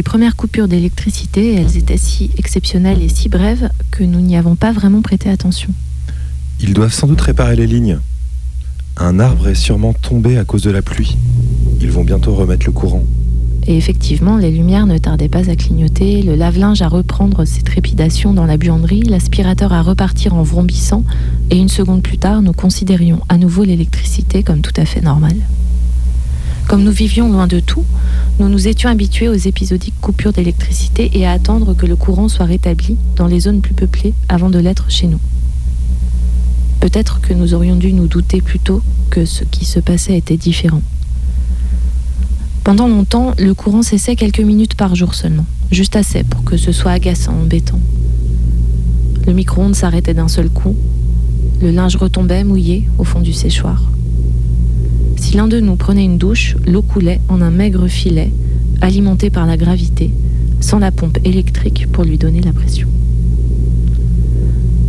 Les 0.00 0.02
premières 0.02 0.34
coupures 0.34 0.66
d'électricité, 0.66 1.56
elles 1.56 1.76
étaient 1.76 1.98
si 1.98 2.30
exceptionnelles 2.38 3.02
et 3.02 3.10
si 3.10 3.28
brèves 3.28 3.68
que 3.90 4.02
nous 4.02 4.22
n'y 4.22 4.34
avons 4.34 4.54
pas 4.54 4.72
vraiment 4.72 5.02
prêté 5.02 5.28
attention. 5.28 5.68
Ils 6.58 6.72
doivent 6.72 6.94
sans 6.94 7.06
doute 7.06 7.20
réparer 7.20 7.54
les 7.54 7.66
lignes. 7.66 7.98
Un 8.96 9.20
arbre 9.20 9.48
est 9.48 9.54
sûrement 9.54 9.92
tombé 9.92 10.38
à 10.38 10.44
cause 10.46 10.62
de 10.62 10.70
la 10.70 10.80
pluie. 10.80 11.18
Ils 11.82 11.90
vont 11.90 12.02
bientôt 12.02 12.34
remettre 12.34 12.64
le 12.64 12.72
courant. 12.72 13.04
Et 13.66 13.76
effectivement, 13.76 14.38
les 14.38 14.50
lumières 14.50 14.86
ne 14.86 14.96
tardaient 14.96 15.28
pas 15.28 15.50
à 15.50 15.54
clignoter, 15.54 16.22
le 16.22 16.34
lave-linge 16.34 16.80
à 16.80 16.88
reprendre 16.88 17.44
ses 17.44 17.60
trépidations 17.60 18.32
dans 18.32 18.46
la 18.46 18.56
buanderie, 18.56 19.02
l'aspirateur 19.02 19.74
à 19.74 19.82
repartir 19.82 20.32
en 20.32 20.42
vrombissant, 20.42 21.04
et 21.50 21.58
une 21.58 21.68
seconde 21.68 22.02
plus 22.02 22.16
tard, 22.16 22.40
nous 22.40 22.54
considérions 22.54 23.20
à 23.28 23.36
nouveau 23.36 23.64
l'électricité 23.64 24.42
comme 24.44 24.62
tout 24.62 24.80
à 24.80 24.86
fait 24.86 25.02
normale. 25.02 25.36
Comme 26.68 26.84
nous 26.84 26.90
vivions 26.90 27.30
loin 27.30 27.46
de 27.46 27.60
tout, 27.60 27.84
nous 28.40 28.48
nous 28.48 28.68
étions 28.68 28.88
habitués 28.88 29.28
aux 29.28 29.34
épisodiques 29.34 30.00
coupures 30.00 30.32
d'électricité 30.32 31.10
et 31.12 31.26
à 31.26 31.32
attendre 31.32 31.74
que 31.74 31.84
le 31.84 31.94
courant 31.94 32.28
soit 32.28 32.46
rétabli 32.46 32.96
dans 33.14 33.26
les 33.26 33.40
zones 33.40 33.60
plus 33.60 33.74
peuplées 33.74 34.14
avant 34.30 34.48
de 34.48 34.58
l'être 34.58 34.90
chez 34.90 35.08
nous. 35.08 35.20
Peut-être 36.80 37.20
que 37.20 37.34
nous 37.34 37.52
aurions 37.52 37.76
dû 37.76 37.92
nous 37.92 38.06
douter 38.06 38.40
plus 38.40 38.58
tôt 38.58 38.80
que 39.10 39.26
ce 39.26 39.44
qui 39.44 39.66
se 39.66 39.78
passait 39.78 40.16
était 40.16 40.38
différent. 40.38 40.80
Pendant 42.64 42.88
longtemps, 42.88 43.34
le 43.38 43.52
courant 43.52 43.82
cessait 43.82 44.16
quelques 44.16 44.40
minutes 44.40 44.74
par 44.74 44.94
jour 44.94 45.14
seulement, 45.14 45.46
juste 45.70 45.94
assez 45.94 46.24
pour 46.24 46.42
que 46.42 46.56
ce 46.56 46.72
soit 46.72 46.92
agaçant, 46.92 47.34
embêtant. 47.34 47.80
Le 49.26 49.34
micro-ondes 49.34 49.74
s'arrêtait 49.74 50.14
d'un 50.14 50.28
seul 50.28 50.48
coup, 50.48 50.76
le 51.60 51.70
linge 51.70 51.96
retombait 51.96 52.44
mouillé 52.44 52.88
au 52.96 53.04
fond 53.04 53.20
du 53.20 53.34
séchoir. 53.34 53.82
Si 55.20 55.36
l'un 55.36 55.46
de 55.46 55.60
nous 55.60 55.76
prenait 55.76 56.06
une 56.06 56.16
douche, 56.16 56.56
l'eau 56.66 56.80
coulait 56.82 57.20
en 57.28 57.42
un 57.42 57.50
maigre 57.50 57.86
filet, 57.86 58.32
alimenté 58.80 59.28
par 59.28 59.46
la 59.46 59.58
gravité, 59.58 60.10
sans 60.60 60.78
la 60.78 60.90
pompe 60.90 61.18
électrique 61.24 61.86
pour 61.92 62.04
lui 62.04 62.16
donner 62.16 62.40
la 62.40 62.54
pression. 62.54 62.88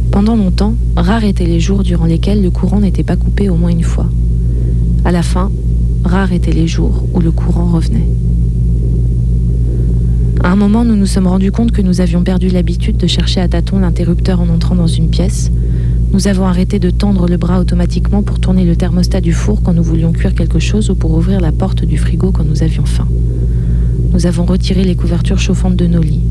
Pendant 0.10 0.38
longtemps, 0.38 0.74
rares 0.96 1.26
étaient 1.26 1.46
les 1.46 1.60
jours 1.60 1.84
durant 1.84 2.06
lesquels 2.06 2.42
le 2.42 2.50
courant 2.50 2.80
n'était 2.80 3.04
pas 3.04 3.18
coupé 3.18 3.50
au 3.50 3.56
moins 3.56 3.72
une 3.72 3.84
fois. 3.84 4.10
À 5.04 5.12
la 5.12 5.22
fin, 5.22 5.52
rares 6.06 6.32
étaient 6.32 6.54
les 6.54 6.68
jours 6.68 7.04
où 7.14 7.20
le 7.20 7.32
courant 7.32 7.70
revenait. 7.70 8.08
À 10.44 10.50
un 10.50 10.56
moment, 10.56 10.86
nous 10.86 10.96
nous 10.96 11.06
sommes 11.06 11.28
rendus 11.28 11.52
compte 11.52 11.72
que 11.72 11.82
nous 11.82 12.00
avions 12.02 12.24
perdu 12.24 12.48
l'habitude 12.48 12.98
de 12.98 13.06
chercher 13.06 13.42
à 13.42 13.50
tâtons 13.50 13.80
l'interrupteur 13.80 14.40
en 14.40 14.48
entrant 14.48 14.76
dans 14.76 14.88
une 14.88 15.10
pièce. 15.10 15.52
Nous 16.14 16.28
avons 16.28 16.46
arrêté 16.46 16.78
de 16.78 16.90
tendre 16.90 17.26
le 17.26 17.38
bras 17.38 17.62
automatiquement 17.62 18.22
pour 18.22 18.38
tourner 18.40 18.66
le 18.66 18.76
thermostat 18.76 19.22
du 19.22 19.32
four 19.32 19.62
quand 19.64 19.72
nous 19.72 19.82
voulions 19.82 20.12
cuire 20.12 20.36
quelque 20.36 20.60
chose 20.60 20.90
ou 20.90 20.96
pour 20.96 21.12
ouvrir 21.12 21.40
la 21.40 21.54
porte 21.54 21.86
du 21.86 21.98
frigo 21.98 22.34
quand 22.34 22.44
nous 22.44 22.64
avions 22.64 22.84
faim. 22.84 23.08
Nous 24.12 24.26
avons 24.26 24.44
retiré 24.44 24.84
les 24.84 24.96
couvertures 24.96 25.40
chauffantes 25.40 25.78
de 25.78 25.88
nos 25.88 26.02
lits, 26.02 26.26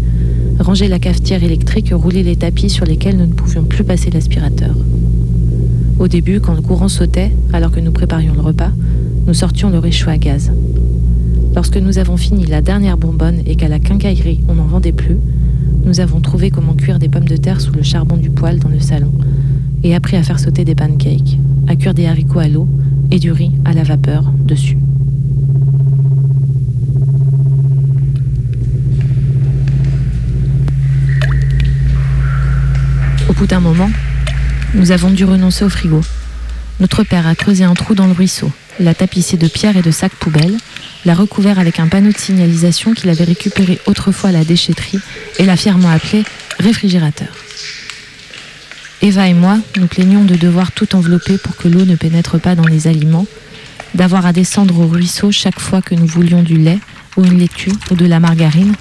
rangé 0.59 0.87
la 0.87 0.99
cafetière 0.99 1.43
électrique 1.43 1.93
roulé 1.95 2.23
les 2.23 2.37
tapis 2.37 2.69
sur 2.69 2.85
lesquels 2.85 3.17
nous 3.17 3.27
ne 3.27 3.33
pouvions 3.33 3.65
plus 3.65 3.83
passer 3.83 4.11
l'aspirateur. 4.11 4.75
Au 5.99 6.09
début, 6.09 6.41
quand 6.41 6.55
le 6.55 6.61
courant 6.61 6.89
sautait, 6.89 7.33
alors 7.55 7.71
que 7.71 7.81
nous 7.81 7.93
préparions 7.93 8.35
le 8.35 8.43
repas, 8.43 8.73
nous 9.27 9.35
sortions 9.35 9.71
le 9.71 9.79
réchaud 9.79 10.11
à 10.11 10.19
gaz. 10.19 10.53
Lorsque 11.55 11.79
nous 11.79 11.99
avons 11.99 12.19
fini 12.19 12.45
la 12.45 12.61
dernière 12.61 12.99
bonbonne 12.99 13.41
et 13.47 13.57
qu'à 13.57 13.69
la 13.69 13.79
quincaillerie 13.79 14.41
on 14.47 14.57
n'en 14.57 14.67
vendait 14.67 14.93
plus, 14.93 15.17
nous 15.87 16.01
avons 16.01 16.21
trouvé 16.21 16.51
comment 16.51 16.75
cuire 16.75 16.99
des 16.99 17.09
pommes 17.09 17.29
de 17.29 17.37
terre 17.37 17.63
sous 17.63 17.73
le 17.73 17.83
charbon 17.83 18.19
du 18.19 18.29
poêle 18.29 18.59
dans 18.59 18.69
le 18.69 18.79
salon 18.79 19.11
et 19.83 19.95
appris 19.95 20.17
à 20.17 20.23
faire 20.23 20.39
sauter 20.39 20.65
des 20.65 20.75
pancakes, 20.75 21.39
à 21.69 21.77
cuire 21.77 21.95
des 21.95 22.07
haricots 22.07 22.41
à 22.41 22.49
l'eau 22.49 22.69
et 23.11 23.19
du 23.19 23.33
riz 23.33 23.53
à 23.65 23.73
la 23.73 23.83
vapeur 23.83 24.25
dessus. 24.45 24.77
Au 33.29 33.33
bout 33.33 33.47
d'un 33.47 33.61
moment, 33.61 33.91
nous 34.75 34.93
avons 34.93 35.11
dû 35.11 35.25
renoncer 35.25 35.65
au 35.65 35.69
frigo. 35.69 36.01
Notre 36.79 37.05
père 37.05 37.27
a 37.27 37.35
creusé 37.35 37.65
un 37.65 37.75
trou 37.75 37.95
dans 37.95 38.07
le 38.07 38.13
ruisseau, 38.13 38.51
l'a 38.79 38.95
tapissé 38.95 39.37
de 39.37 39.49
pierres 39.49 39.77
et 39.77 39.83
de 39.83 39.91
sacs 39.91 40.15
poubelles, 40.15 40.57
l'a 41.05 41.15
recouvert 41.15 41.59
avec 41.59 41.81
un 41.81 41.89
panneau 41.89 42.13
de 42.13 42.19
signalisation 42.19 42.93
qu'il 42.93 43.11
avait 43.11 43.25
récupéré 43.25 43.79
autrefois 43.87 44.31
à 44.31 44.33
la 44.33 44.45
déchetterie 44.45 44.99
et 45.39 45.45
l'a 45.45 45.57
fièrement 45.57 45.91
appelé 45.91 46.25
réfrigérateur. 46.59 47.29
Eva 49.03 49.29
et 49.29 49.35
moi 49.35 49.59
nous 49.79 49.87
plaignions 49.87 50.25
de 50.25 50.37
devoir 50.37 50.73
tout 50.73 50.95
envelopper 50.95 51.39
pour 51.39 51.57
que 51.57 51.69
l'eau 51.69 51.85
ne 51.85 51.97
pénètre 51.97 52.39
pas 52.39 52.55
dans 52.55 52.67
les 52.67 52.87
aliments, 52.87 53.27
d'avoir 53.95 54.27
à 54.27 54.33
descendre 54.33 54.79
au 54.79 54.87
ruisseau 54.87 55.33
chaque 55.33 55.59
fois 55.59 55.81
que 55.81 55.95
nous 55.95 56.07
voulions 56.07 56.43
du 56.43 56.59
lait 56.59 56.79
ou 57.17 57.25
une 57.25 57.39
laitue 57.39 57.73
ou 57.91 57.95
de 57.95 58.05
la 58.05 58.21
margarine, 58.21 58.75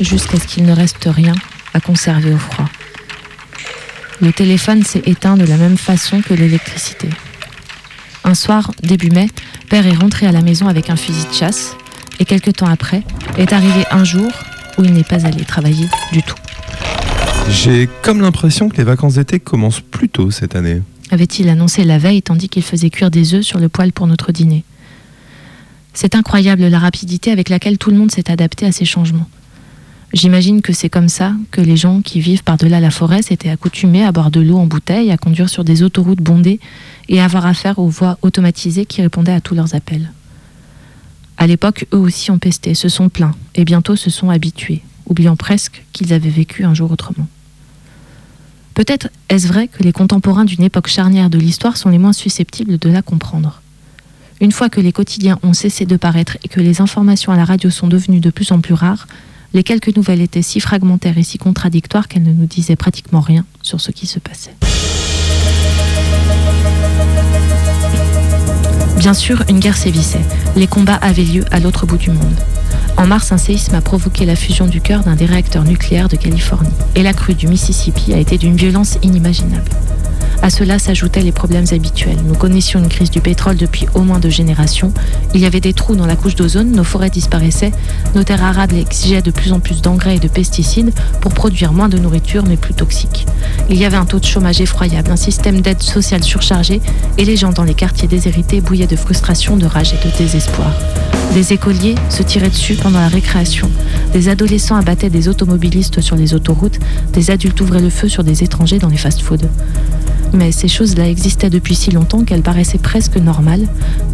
jusqu'à 0.00 0.38
ce 0.38 0.46
qu'il 0.46 0.64
ne 0.64 0.72
reste 0.72 1.06
rien 1.06 1.34
à 1.74 1.80
conserver 1.80 2.32
au 2.32 2.38
froid. 2.38 2.64
Le 4.20 4.32
téléphone 4.32 4.82
s'est 4.82 5.02
éteint 5.04 5.36
de 5.36 5.44
la 5.44 5.56
même 5.56 5.76
façon 5.76 6.22
que 6.22 6.34
l'électricité. 6.34 7.08
Un 8.24 8.34
soir, 8.34 8.72
début 8.82 9.10
mai, 9.10 9.28
Père 9.68 9.86
est 9.86 9.94
rentré 9.94 10.26
à 10.26 10.32
la 10.32 10.40
maison 10.40 10.66
avec 10.66 10.88
un 10.88 10.96
fusil 10.96 11.26
de 11.28 11.34
chasse 11.34 11.76
et 12.18 12.24
quelque 12.24 12.50
temps 12.50 12.66
après 12.66 13.02
est 13.36 13.52
arrivé 13.52 13.84
un 13.90 14.02
jour 14.02 14.30
où 14.78 14.84
il 14.84 14.92
n'est 14.92 15.04
pas 15.04 15.26
allé 15.26 15.44
travailler 15.44 15.88
du 16.12 16.22
tout. 16.22 16.37
J'ai 17.50 17.88
comme 18.02 18.20
l'impression 18.20 18.68
que 18.68 18.76
les 18.76 18.84
vacances 18.84 19.14
d'été 19.14 19.40
commencent 19.40 19.80
plus 19.80 20.08
tôt 20.08 20.30
cette 20.30 20.54
année. 20.54 20.82
Avait-il 21.10 21.48
annoncé 21.48 21.84
la 21.84 21.98
veille 21.98 22.22
tandis 22.22 22.48
qu'il 22.48 22.62
faisait 22.62 22.90
cuire 22.90 23.10
des 23.10 23.34
œufs 23.34 23.44
sur 23.44 23.58
le 23.58 23.68
poêle 23.68 23.92
pour 23.92 24.06
notre 24.06 24.32
dîner? 24.32 24.64
C'est 25.94 26.14
incroyable 26.14 26.66
la 26.66 26.78
rapidité 26.78 27.30
avec 27.30 27.48
laquelle 27.48 27.78
tout 27.78 27.90
le 27.90 27.96
monde 27.96 28.10
s'est 28.10 28.30
adapté 28.30 28.66
à 28.66 28.72
ces 28.72 28.84
changements. 28.84 29.28
J'imagine 30.12 30.62
que 30.62 30.72
c'est 30.72 30.88
comme 30.88 31.08
ça 31.08 31.32
que 31.50 31.60
les 31.60 31.76
gens 31.76 32.00
qui 32.00 32.20
vivent 32.20 32.44
par-delà 32.44 32.80
la 32.80 32.90
forêt 32.90 33.22
s'étaient 33.22 33.50
accoutumés 33.50 34.04
à 34.04 34.12
boire 34.12 34.30
de 34.30 34.40
l'eau 34.40 34.56
en 34.56 34.66
bouteille, 34.66 35.10
à 35.10 35.16
conduire 35.16 35.48
sur 35.48 35.64
des 35.64 35.82
autoroutes 35.82 36.22
bondées 36.22 36.60
et 37.08 37.20
à 37.20 37.24
avoir 37.24 37.46
affaire 37.46 37.78
aux 37.78 37.88
voies 37.88 38.18
automatisées 38.22 38.86
qui 38.86 39.02
répondaient 39.02 39.32
à 39.32 39.40
tous 39.40 39.54
leurs 39.54 39.74
appels. 39.74 40.12
À 41.36 41.46
l'époque, 41.46 41.86
eux 41.92 41.98
aussi 41.98 42.30
ont 42.30 42.38
pesté, 42.38 42.74
se 42.74 42.88
sont 42.88 43.08
plaints 43.08 43.34
et 43.54 43.64
bientôt 43.64 43.96
se 43.96 44.10
sont 44.10 44.30
habitués, 44.30 44.82
oubliant 45.06 45.36
presque 45.36 45.84
qu'ils 45.92 46.12
avaient 46.12 46.28
vécu 46.30 46.64
un 46.64 46.74
jour 46.74 46.90
autrement. 46.90 47.26
Peut-être 48.78 49.08
est-ce 49.28 49.48
vrai 49.48 49.66
que 49.66 49.82
les 49.82 49.90
contemporains 49.90 50.44
d'une 50.44 50.62
époque 50.62 50.86
charnière 50.86 51.30
de 51.30 51.38
l'histoire 51.38 51.76
sont 51.76 51.88
les 51.88 51.98
moins 51.98 52.12
susceptibles 52.12 52.78
de 52.78 52.88
la 52.88 53.02
comprendre. 53.02 53.60
Une 54.40 54.52
fois 54.52 54.68
que 54.68 54.80
les 54.80 54.92
quotidiens 54.92 55.40
ont 55.42 55.52
cessé 55.52 55.84
de 55.84 55.96
paraître 55.96 56.38
et 56.44 56.48
que 56.48 56.60
les 56.60 56.80
informations 56.80 57.32
à 57.32 57.36
la 57.36 57.44
radio 57.44 57.70
sont 57.70 57.88
devenues 57.88 58.20
de 58.20 58.30
plus 58.30 58.52
en 58.52 58.60
plus 58.60 58.74
rares, 58.74 59.08
les 59.52 59.64
quelques 59.64 59.96
nouvelles 59.96 60.20
étaient 60.20 60.42
si 60.42 60.60
fragmentaires 60.60 61.18
et 61.18 61.24
si 61.24 61.38
contradictoires 61.38 62.06
qu'elles 62.06 62.22
ne 62.22 62.32
nous 62.32 62.46
disaient 62.46 62.76
pratiquement 62.76 63.20
rien 63.20 63.44
sur 63.62 63.80
ce 63.80 63.90
qui 63.90 64.06
se 64.06 64.20
passait. 64.20 64.54
Bien 68.96 69.14
sûr, 69.14 69.42
une 69.48 69.58
guerre 69.58 69.76
sévissait. 69.76 70.24
Les 70.54 70.68
combats 70.68 71.00
avaient 71.02 71.24
lieu 71.24 71.44
à 71.50 71.58
l'autre 71.58 71.84
bout 71.84 71.98
du 71.98 72.10
monde. 72.10 72.36
En 72.98 73.06
mars, 73.06 73.30
un 73.30 73.38
séisme 73.38 73.76
a 73.76 73.80
provoqué 73.80 74.26
la 74.26 74.34
fusion 74.34 74.66
du 74.66 74.80
cœur 74.80 75.04
d'un 75.04 75.14
des 75.14 75.24
réacteurs 75.24 75.62
nucléaires 75.62 76.08
de 76.08 76.16
Californie. 76.16 76.68
Et 76.96 77.04
la 77.04 77.12
crue 77.12 77.34
du 77.34 77.46
Mississippi 77.46 78.12
a 78.12 78.18
été 78.18 78.38
d'une 78.38 78.56
violence 78.56 78.98
inimaginable. 79.02 79.70
À 80.40 80.50
cela 80.50 80.78
s'ajoutaient 80.78 81.22
les 81.22 81.32
problèmes 81.32 81.66
habituels. 81.72 82.18
Nous 82.26 82.34
connaissions 82.34 82.78
une 82.78 82.88
crise 82.88 83.10
du 83.10 83.20
pétrole 83.20 83.56
depuis 83.56 83.86
au 83.94 84.02
moins 84.02 84.18
deux 84.18 84.30
générations. 84.30 84.92
Il 85.34 85.40
y 85.40 85.46
avait 85.46 85.60
des 85.60 85.72
trous 85.72 85.96
dans 85.96 86.06
la 86.06 86.16
couche 86.16 86.36
d'ozone, 86.36 86.72
nos 86.72 86.84
forêts 86.84 87.10
disparaissaient, 87.10 87.72
nos 88.14 88.22
terres 88.22 88.44
arables 88.44 88.76
exigeaient 88.76 89.22
de 89.22 89.30
plus 89.30 89.52
en 89.52 89.60
plus 89.60 89.82
d'engrais 89.82 90.16
et 90.16 90.20
de 90.20 90.28
pesticides 90.28 90.92
pour 91.20 91.34
produire 91.34 91.72
moins 91.72 91.88
de 91.88 91.98
nourriture 91.98 92.44
mais 92.46 92.56
plus 92.56 92.74
toxique. 92.74 93.26
Il 93.68 93.76
y 93.76 93.84
avait 93.84 93.96
un 93.96 94.04
taux 94.04 94.20
de 94.20 94.24
chômage 94.24 94.60
effroyable, 94.60 95.10
un 95.10 95.16
système 95.16 95.60
d'aide 95.60 95.82
sociale 95.82 96.22
surchargé 96.22 96.80
et 97.18 97.24
les 97.24 97.36
gens 97.36 97.52
dans 97.52 97.64
les 97.64 97.74
quartiers 97.74 98.08
déshérités 98.08 98.60
bouillaient 98.60 98.86
de 98.86 98.96
frustration, 98.96 99.56
de 99.56 99.66
rage 99.66 99.92
et 99.92 100.06
de 100.06 100.16
désespoir. 100.16 100.72
Des 101.34 101.52
écoliers 101.52 101.94
se 102.08 102.22
tiraient 102.22 102.48
dessus 102.48 102.74
pendant 102.74 103.00
la 103.00 103.08
récréation. 103.08 103.70
Des 104.12 104.28
adolescents 104.28 104.76
abattaient 104.76 105.10
des 105.10 105.28
automobilistes 105.28 106.00
sur 106.00 106.16
les 106.16 106.32
autoroutes. 106.32 106.78
Des 107.12 107.30
adultes 107.30 107.60
ouvraient 107.60 107.82
le 107.82 107.90
feu 107.90 108.08
sur 108.08 108.24
des 108.24 108.42
étrangers 108.42 108.78
dans 108.78 108.88
les 108.88 108.96
fast-foods. 108.96 109.48
Mais 110.32 110.52
ces 110.52 110.68
choses-là 110.68 111.08
existaient 111.08 111.50
depuis 111.50 111.74
si 111.74 111.90
longtemps 111.90 112.24
qu'elles 112.24 112.42
paraissaient 112.42 112.78
presque 112.78 113.16
normales, 113.16 113.66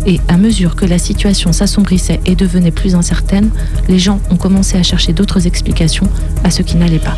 et 0.06 0.20
à 0.28 0.36
mesure 0.36 0.76
que 0.76 0.84
la 0.84 0.98
situation 0.98 1.52
s'assombrissait 1.52 2.20
et 2.24 2.36
devenait 2.36 2.70
plus 2.70 2.94
incertaine, 2.94 3.50
les 3.88 3.98
gens 3.98 4.20
ont 4.30 4.36
commencé 4.36 4.76
à 4.76 4.82
chercher 4.82 5.12
d'autres 5.12 5.46
explications 5.46 6.08
à 6.44 6.50
ce 6.50 6.62
qui 6.62 6.76
n'allait 6.76 6.98
pas. 6.98 7.16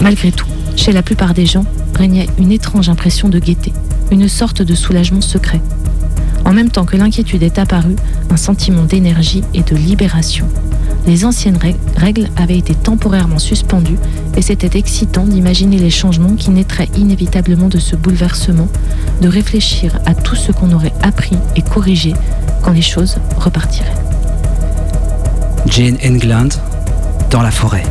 Malgré 0.00 0.32
tout, 0.32 0.46
chez 0.76 0.92
la 0.92 1.02
plupart 1.02 1.34
des 1.34 1.46
gens 1.46 1.64
régnait 1.94 2.28
une 2.38 2.52
étrange 2.52 2.88
impression 2.88 3.28
de 3.28 3.38
gaieté, 3.38 3.72
une 4.10 4.28
sorte 4.28 4.60
de 4.60 4.74
soulagement 4.74 5.20
secret. 5.20 5.60
En 6.44 6.52
même 6.52 6.70
temps 6.70 6.84
que 6.84 6.96
l'inquiétude 6.96 7.42
est 7.42 7.58
apparue, 7.58 7.96
un 8.30 8.36
sentiment 8.36 8.82
d'énergie 8.82 9.42
et 9.54 9.62
de 9.62 9.76
libération. 9.76 10.46
Les 11.06 11.24
anciennes 11.24 11.56
règ- 11.58 11.76
règles 11.96 12.28
avaient 12.36 12.56
été 12.56 12.74
temporairement 12.74 13.38
suspendues 13.38 13.98
et 14.36 14.42
c'était 14.42 14.78
excitant 14.78 15.24
d'imaginer 15.24 15.78
les 15.78 15.90
changements 15.90 16.34
qui 16.34 16.50
naîtraient 16.50 16.88
inévitablement 16.96 17.68
de 17.68 17.78
ce 17.78 17.94
bouleversement, 17.94 18.68
de 19.20 19.28
réfléchir 19.28 19.98
à 20.06 20.14
tout 20.14 20.34
ce 20.34 20.50
qu'on 20.52 20.72
aurait 20.72 20.94
appris 21.02 21.36
et 21.56 21.62
corrigé 21.62 22.14
quand 22.62 22.72
les 22.72 22.82
choses 22.82 23.16
repartiraient. 23.36 23.92
Jane 25.66 25.98
England, 26.04 26.48
dans 27.30 27.42
la 27.42 27.50
forêt. 27.50 27.84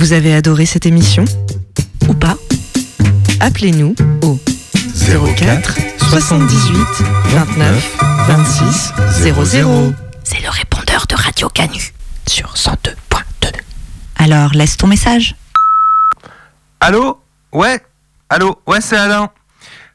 Vous 0.00 0.14
avez 0.14 0.34
adoré 0.34 0.64
cette 0.64 0.86
émission 0.86 1.26
Ou 2.08 2.14
pas? 2.14 2.34
Appelez-nous 3.38 3.94
au 4.22 4.38
04 5.36 5.76
78 5.98 6.78
29 7.26 7.98
26 8.26 8.92
00. 9.10 9.92
C'est 10.24 10.40
le 10.42 10.48
répondeur 10.48 11.04
de 11.06 11.14
Radio 11.14 11.50
Canu 11.50 11.92
sur 12.26 12.54
102.2. 12.54 13.52
Alors 14.16 14.52
laisse 14.54 14.78
ton 14.78 14.86
message. 14.86 15.36
Allô? 16.80 17.20
Ouais 17.52 17.84
Allô? 18.30 18.58
Ouais, 18.66 18.80
c'est 18.80 18.96
Alain. 18.96 19.28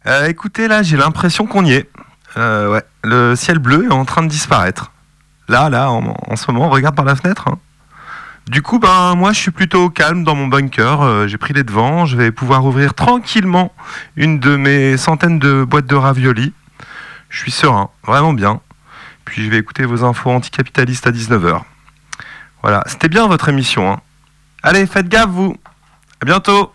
Euh, 0.06 0.28
écoutez, 0.28 0.68
là, 0.68 0.84
j'ai 0.84 0.98
l'impression 0.98 1.48
qu'on 1.48 1.66
y 1.66 1.74
est. 1.74 1.90
Euh, 2.38 2.70
ouais, 2.72 2.84
le 3.04 3.36
ciel 3.36 3.58
bleu 3.58 3.86
est 3.86 3.92
en 3.94 4.06
train 4.06 4.22
de 4.22 4.28
disparaître. 4.28 4.92
Là, 5.48 5.70
là, 5.72 5.90
en, 5.90 6.14
en 6.28 6.36
ce 6.36 6.52
moment, 6.52 6.68
on 6.68 6.70
regarde 6.70 6.96
par 6.96 7.06
la 7.06 7.16
fenêtre. 7.16 7.48
hein. 7.48 7.58
Du 8.48 8.62
coup, 8.62 8.78
ben, 8.78 9.16
moi, 9.16 9.34
je 9.34 9.40
suis 9.40 9.52
plutôt 9.52 9.90
calme 9.90 10.24
dans 10.24 10.36
mon 10.36 10.48
bunker. 10.48 11.02
Euh, 11.02 11.28
j'ai 11.28 11.38
pris 11.38 11.54
les 11.54 11.64
devants. 11.64 12.06
Je 12.06 12.16
vais 12.16 12.32
pouvoir 12.32 12.64
ouvrir 12.66 12.94
tranquillement 12.94 13.74
une 14.16 14.40
de 14.40 14.56
mes 14.56 14.98
centaines 14.98 15.40
de 15.40 15.64
boîtes 15.64 15.88
de 15.88 15.96
raviolis. 15.96 16.54
Je 17.30 17.40
suis 17.40 17.52
serein, 17.52 17.90
vraiment 18.06 18.34
bien. 18.34 18.62
Puis 19.26 19.44
je 19.44 19.50
vais 19.50 19.58
écouter 19.58 19.86
vos 19.86 20.04
infos 20.04 20.30
anticapitalistes 20.30 21.08
à 21.08 21.12
19h. 21.12 21.62
Voilà, 22.62 22.84
c'était 22.86 23.10
bien 23.10 23.28
votre 23.28 23.50
émission. 23.50 23.92
hein. 23.92 24.02
Allez, 24.62 24.86
faites 24.86 25.08
gaffe, 25.10 25.30
vous. 25.30 25.56
À 26.22 26.26
bientôt. 26.26 26.72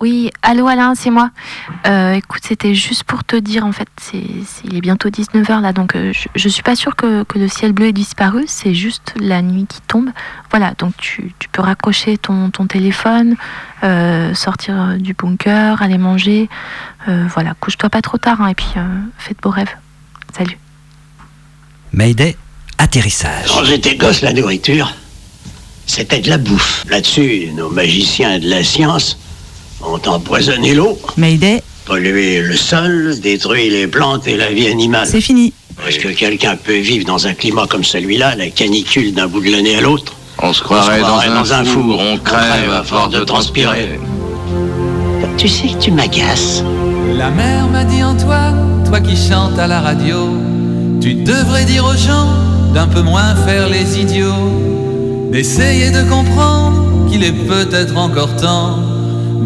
Oui, 0.00 0.30
allô 0.42 0.66
Alain, 0.66 0.94
c'est 0.96 1.10
moi. 1.10 1.30
Euh, 1.86 2.14
écoute, 2.14 2.42
c'était 2.44 2.74
juste 2.74 3.04
pour 3.04 3.22
te 3.22 3.36
dire, 3.36 3.64
en 3.64 3.70
fait, 3.70 3.86
c'est, 4.00 4.24
c'est- 4.44 4.64
il 4.66 4.76
est 4.76 4.80
bientôt 4.80 5.08
19h 5.08 5.60
là, 5.60 5.72
donc 5.72 5.94
euh, 5.94 6.12
je, 6.12 6.26
je 6.34 6.48
suis 6.48 6.64
pas 6.64 6.74
sûre 6.74 6.96
que, 6.96 7.22
que 7.22 7.38
le 7.38 7.46
ciel 7.46 7.72
bleu 7.72 7.86
ait 7.86 7.92
disparu, 7.92 8.44
c'est 8.48 8.74
juste 8.74 9.14
la 9.20 9.40
nuit 9.40 9.66
qui 9.68 9.80
tombe. 9.82 10.10
Voilà, 10.50 10.74
donc 10.78 10.96
tu, 10.96 11.32
tu 11.38 11.48
peux 11.48 11.62
raccrocher 11.62 12.18
ton, 12.18 12.50
ton 12.50 12.66
téléphone, 12.66 13.36
euh, 13.84 14.34
sortir 14.34 14.96
du 14.98 15.14
bunker, 15.14 15.80
aller 15.80 15.98
manger. 15.98 16.48
Euh, 17.08 17.26
voilà, 17.32 17.54
couche-toi 17.60 17.88
pas 17.88 18.02
trop 18.02 18.18
tard, 18.18 18.40
hein, 18.40 18.48
et 18.48 18.54
puis 18.54 18.66
euh, 18.76 18.82
fais 19.18 19.34
de 19.34 19.38
beaux 19.40 19.50
rêves. 19.50 19.74
Salut. 20.36 20.58
Mayday, 21.92 22.36
atterrissage. 22.78 23.46
Quand 23.48 23.62
j'étais 23.64 23.94
gosse, 23.96 24.22
la 24.22 24.32
nourriture, 24.32 24.92
c'était 25.86 26.18
de 26.20 26.28
la 26.30 26.38
bouffe. 26.38 26.84
Là-dessus, 26.90 27.50
nos 27.54 27.70
magiciens 27.70 28.40
de 28.40 28.48
la 28.48 28.64
science 28.64 29.18
ont 29.86 30.00
empoisonné 30.06 30.74
l'eau, 30.74 30.98
Mayday, 31.16 31.62
pollué 31.84 32.40
le 32.40 32.56
sol, 32.56 33.18
détruit 33.20 33.70
les 33.70 33.86
plantes 33.86 34.26
et 34.26 34.36
la 34.36 34.50
vie 34.50 34.68
animale. 34.68 35.06
c'est 35.06 35.20
fini. 35.20 35.52
Est-ce 35.86 35.98
que 35.98 36.08
quelqu'un 36.08 36.56
peut 36.56 36.78
vivre 36.78 37.04
dans 37.04 37.26
un 37.26 37.34
climat 37.34 37.66
comme 37.68 37.84
celui-là, 37.84 38.36
la 38.36 38.48
canicule 38.48 39.12
d'un 39.12 39.26
bout 39.26 39.40
de 39.40 39.50
l'année 39.50 39.76
à 39.76 39.80
l'autre? 39.80 40.14
On 40.42 40.52
se 40.52 40.62
croirait, 40.62 41.00
dans, 41.00 41.52
un, 41.52 41.64
four, 41.64 41.98
on 41.98 42.18
crève 42.18 42.70
à 42.72 42.82
force 42.82 43.10
de 43.10 43.24
transpirer. 43.24 43.98
Tu 45.36 45.48
sais 45.48 45.68
que 45.68 45.78
tu 45.78 45.90
m'agaces. 45.90 46.64
La 47.16 47.30
mère 47.30 47.68
m'a 47.68 47.84
dit 47.84 48.02
Antoine, 48.02 48.84
toi 48.86 49.00
qui 49.00 49.16
chantes 49.16 49.58
à 49.58 49.66
la 49.66 49.80
radio, 49.80 50.28
tu 51.00 51.14
devrais 51.14 51.64
dire 51.64 51.84
aux 51.84 51.96
gens 51.96 52.28
d'un 52.72 52.86
peu 52.86 53.02
moins 53.02 53.34
faire 53.46 53.68
les 53.68 54.00
idiots, 54.00 55.30
d'essayer 55.30 55.90
de 55.90 56.02
comprendre 56.08 57.08
qu'il 57.10 57.22
est 57.22 57.32
peut-être 57.32 57.96
encore 57.96 58.34
temps 58.36 58.93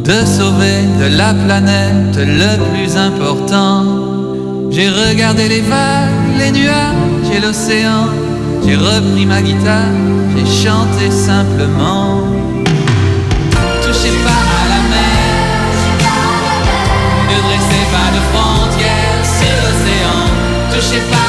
de 0.05 0.25
sauver 0.25 0.83
de 1.01 1.17
la 1.17 1.35
planète 1.35 2.17
le 2.17 2.57
plus 2.71 2.97
important. 2.97 3.85
J'ai 4.71 4.89
regardé 4.89 5.49
les 5.49 5.61
vagues, 5.61 6.39
les 6.39 6.51
nuages 6.51 7.31
et 7.35 7.41
l'océan. 7.41 8.07
J'ai 8.65 8.77
repris 8.77 9.27
ma 9.27 9.41
guitare, 9.41 9.95
j'ai 10.35 10.47
chanté 10.65 11.11
simplement. 11.11 12.23
Touchez 13.83 14.15
pas 14.27 14.43
à 14.61 14.65
la 14.73 14.81
mer, 14.95 15.29
ne 17.31 17.37
dressez 17.47 17.85
pas 17.95 18.09
de 18.17 18.21
frontières, 18.31 19.23
c'est 19.23 19.55
l'océan. 19.63 20.21
Touchez 20.71 21.03
pas 21.11 21.28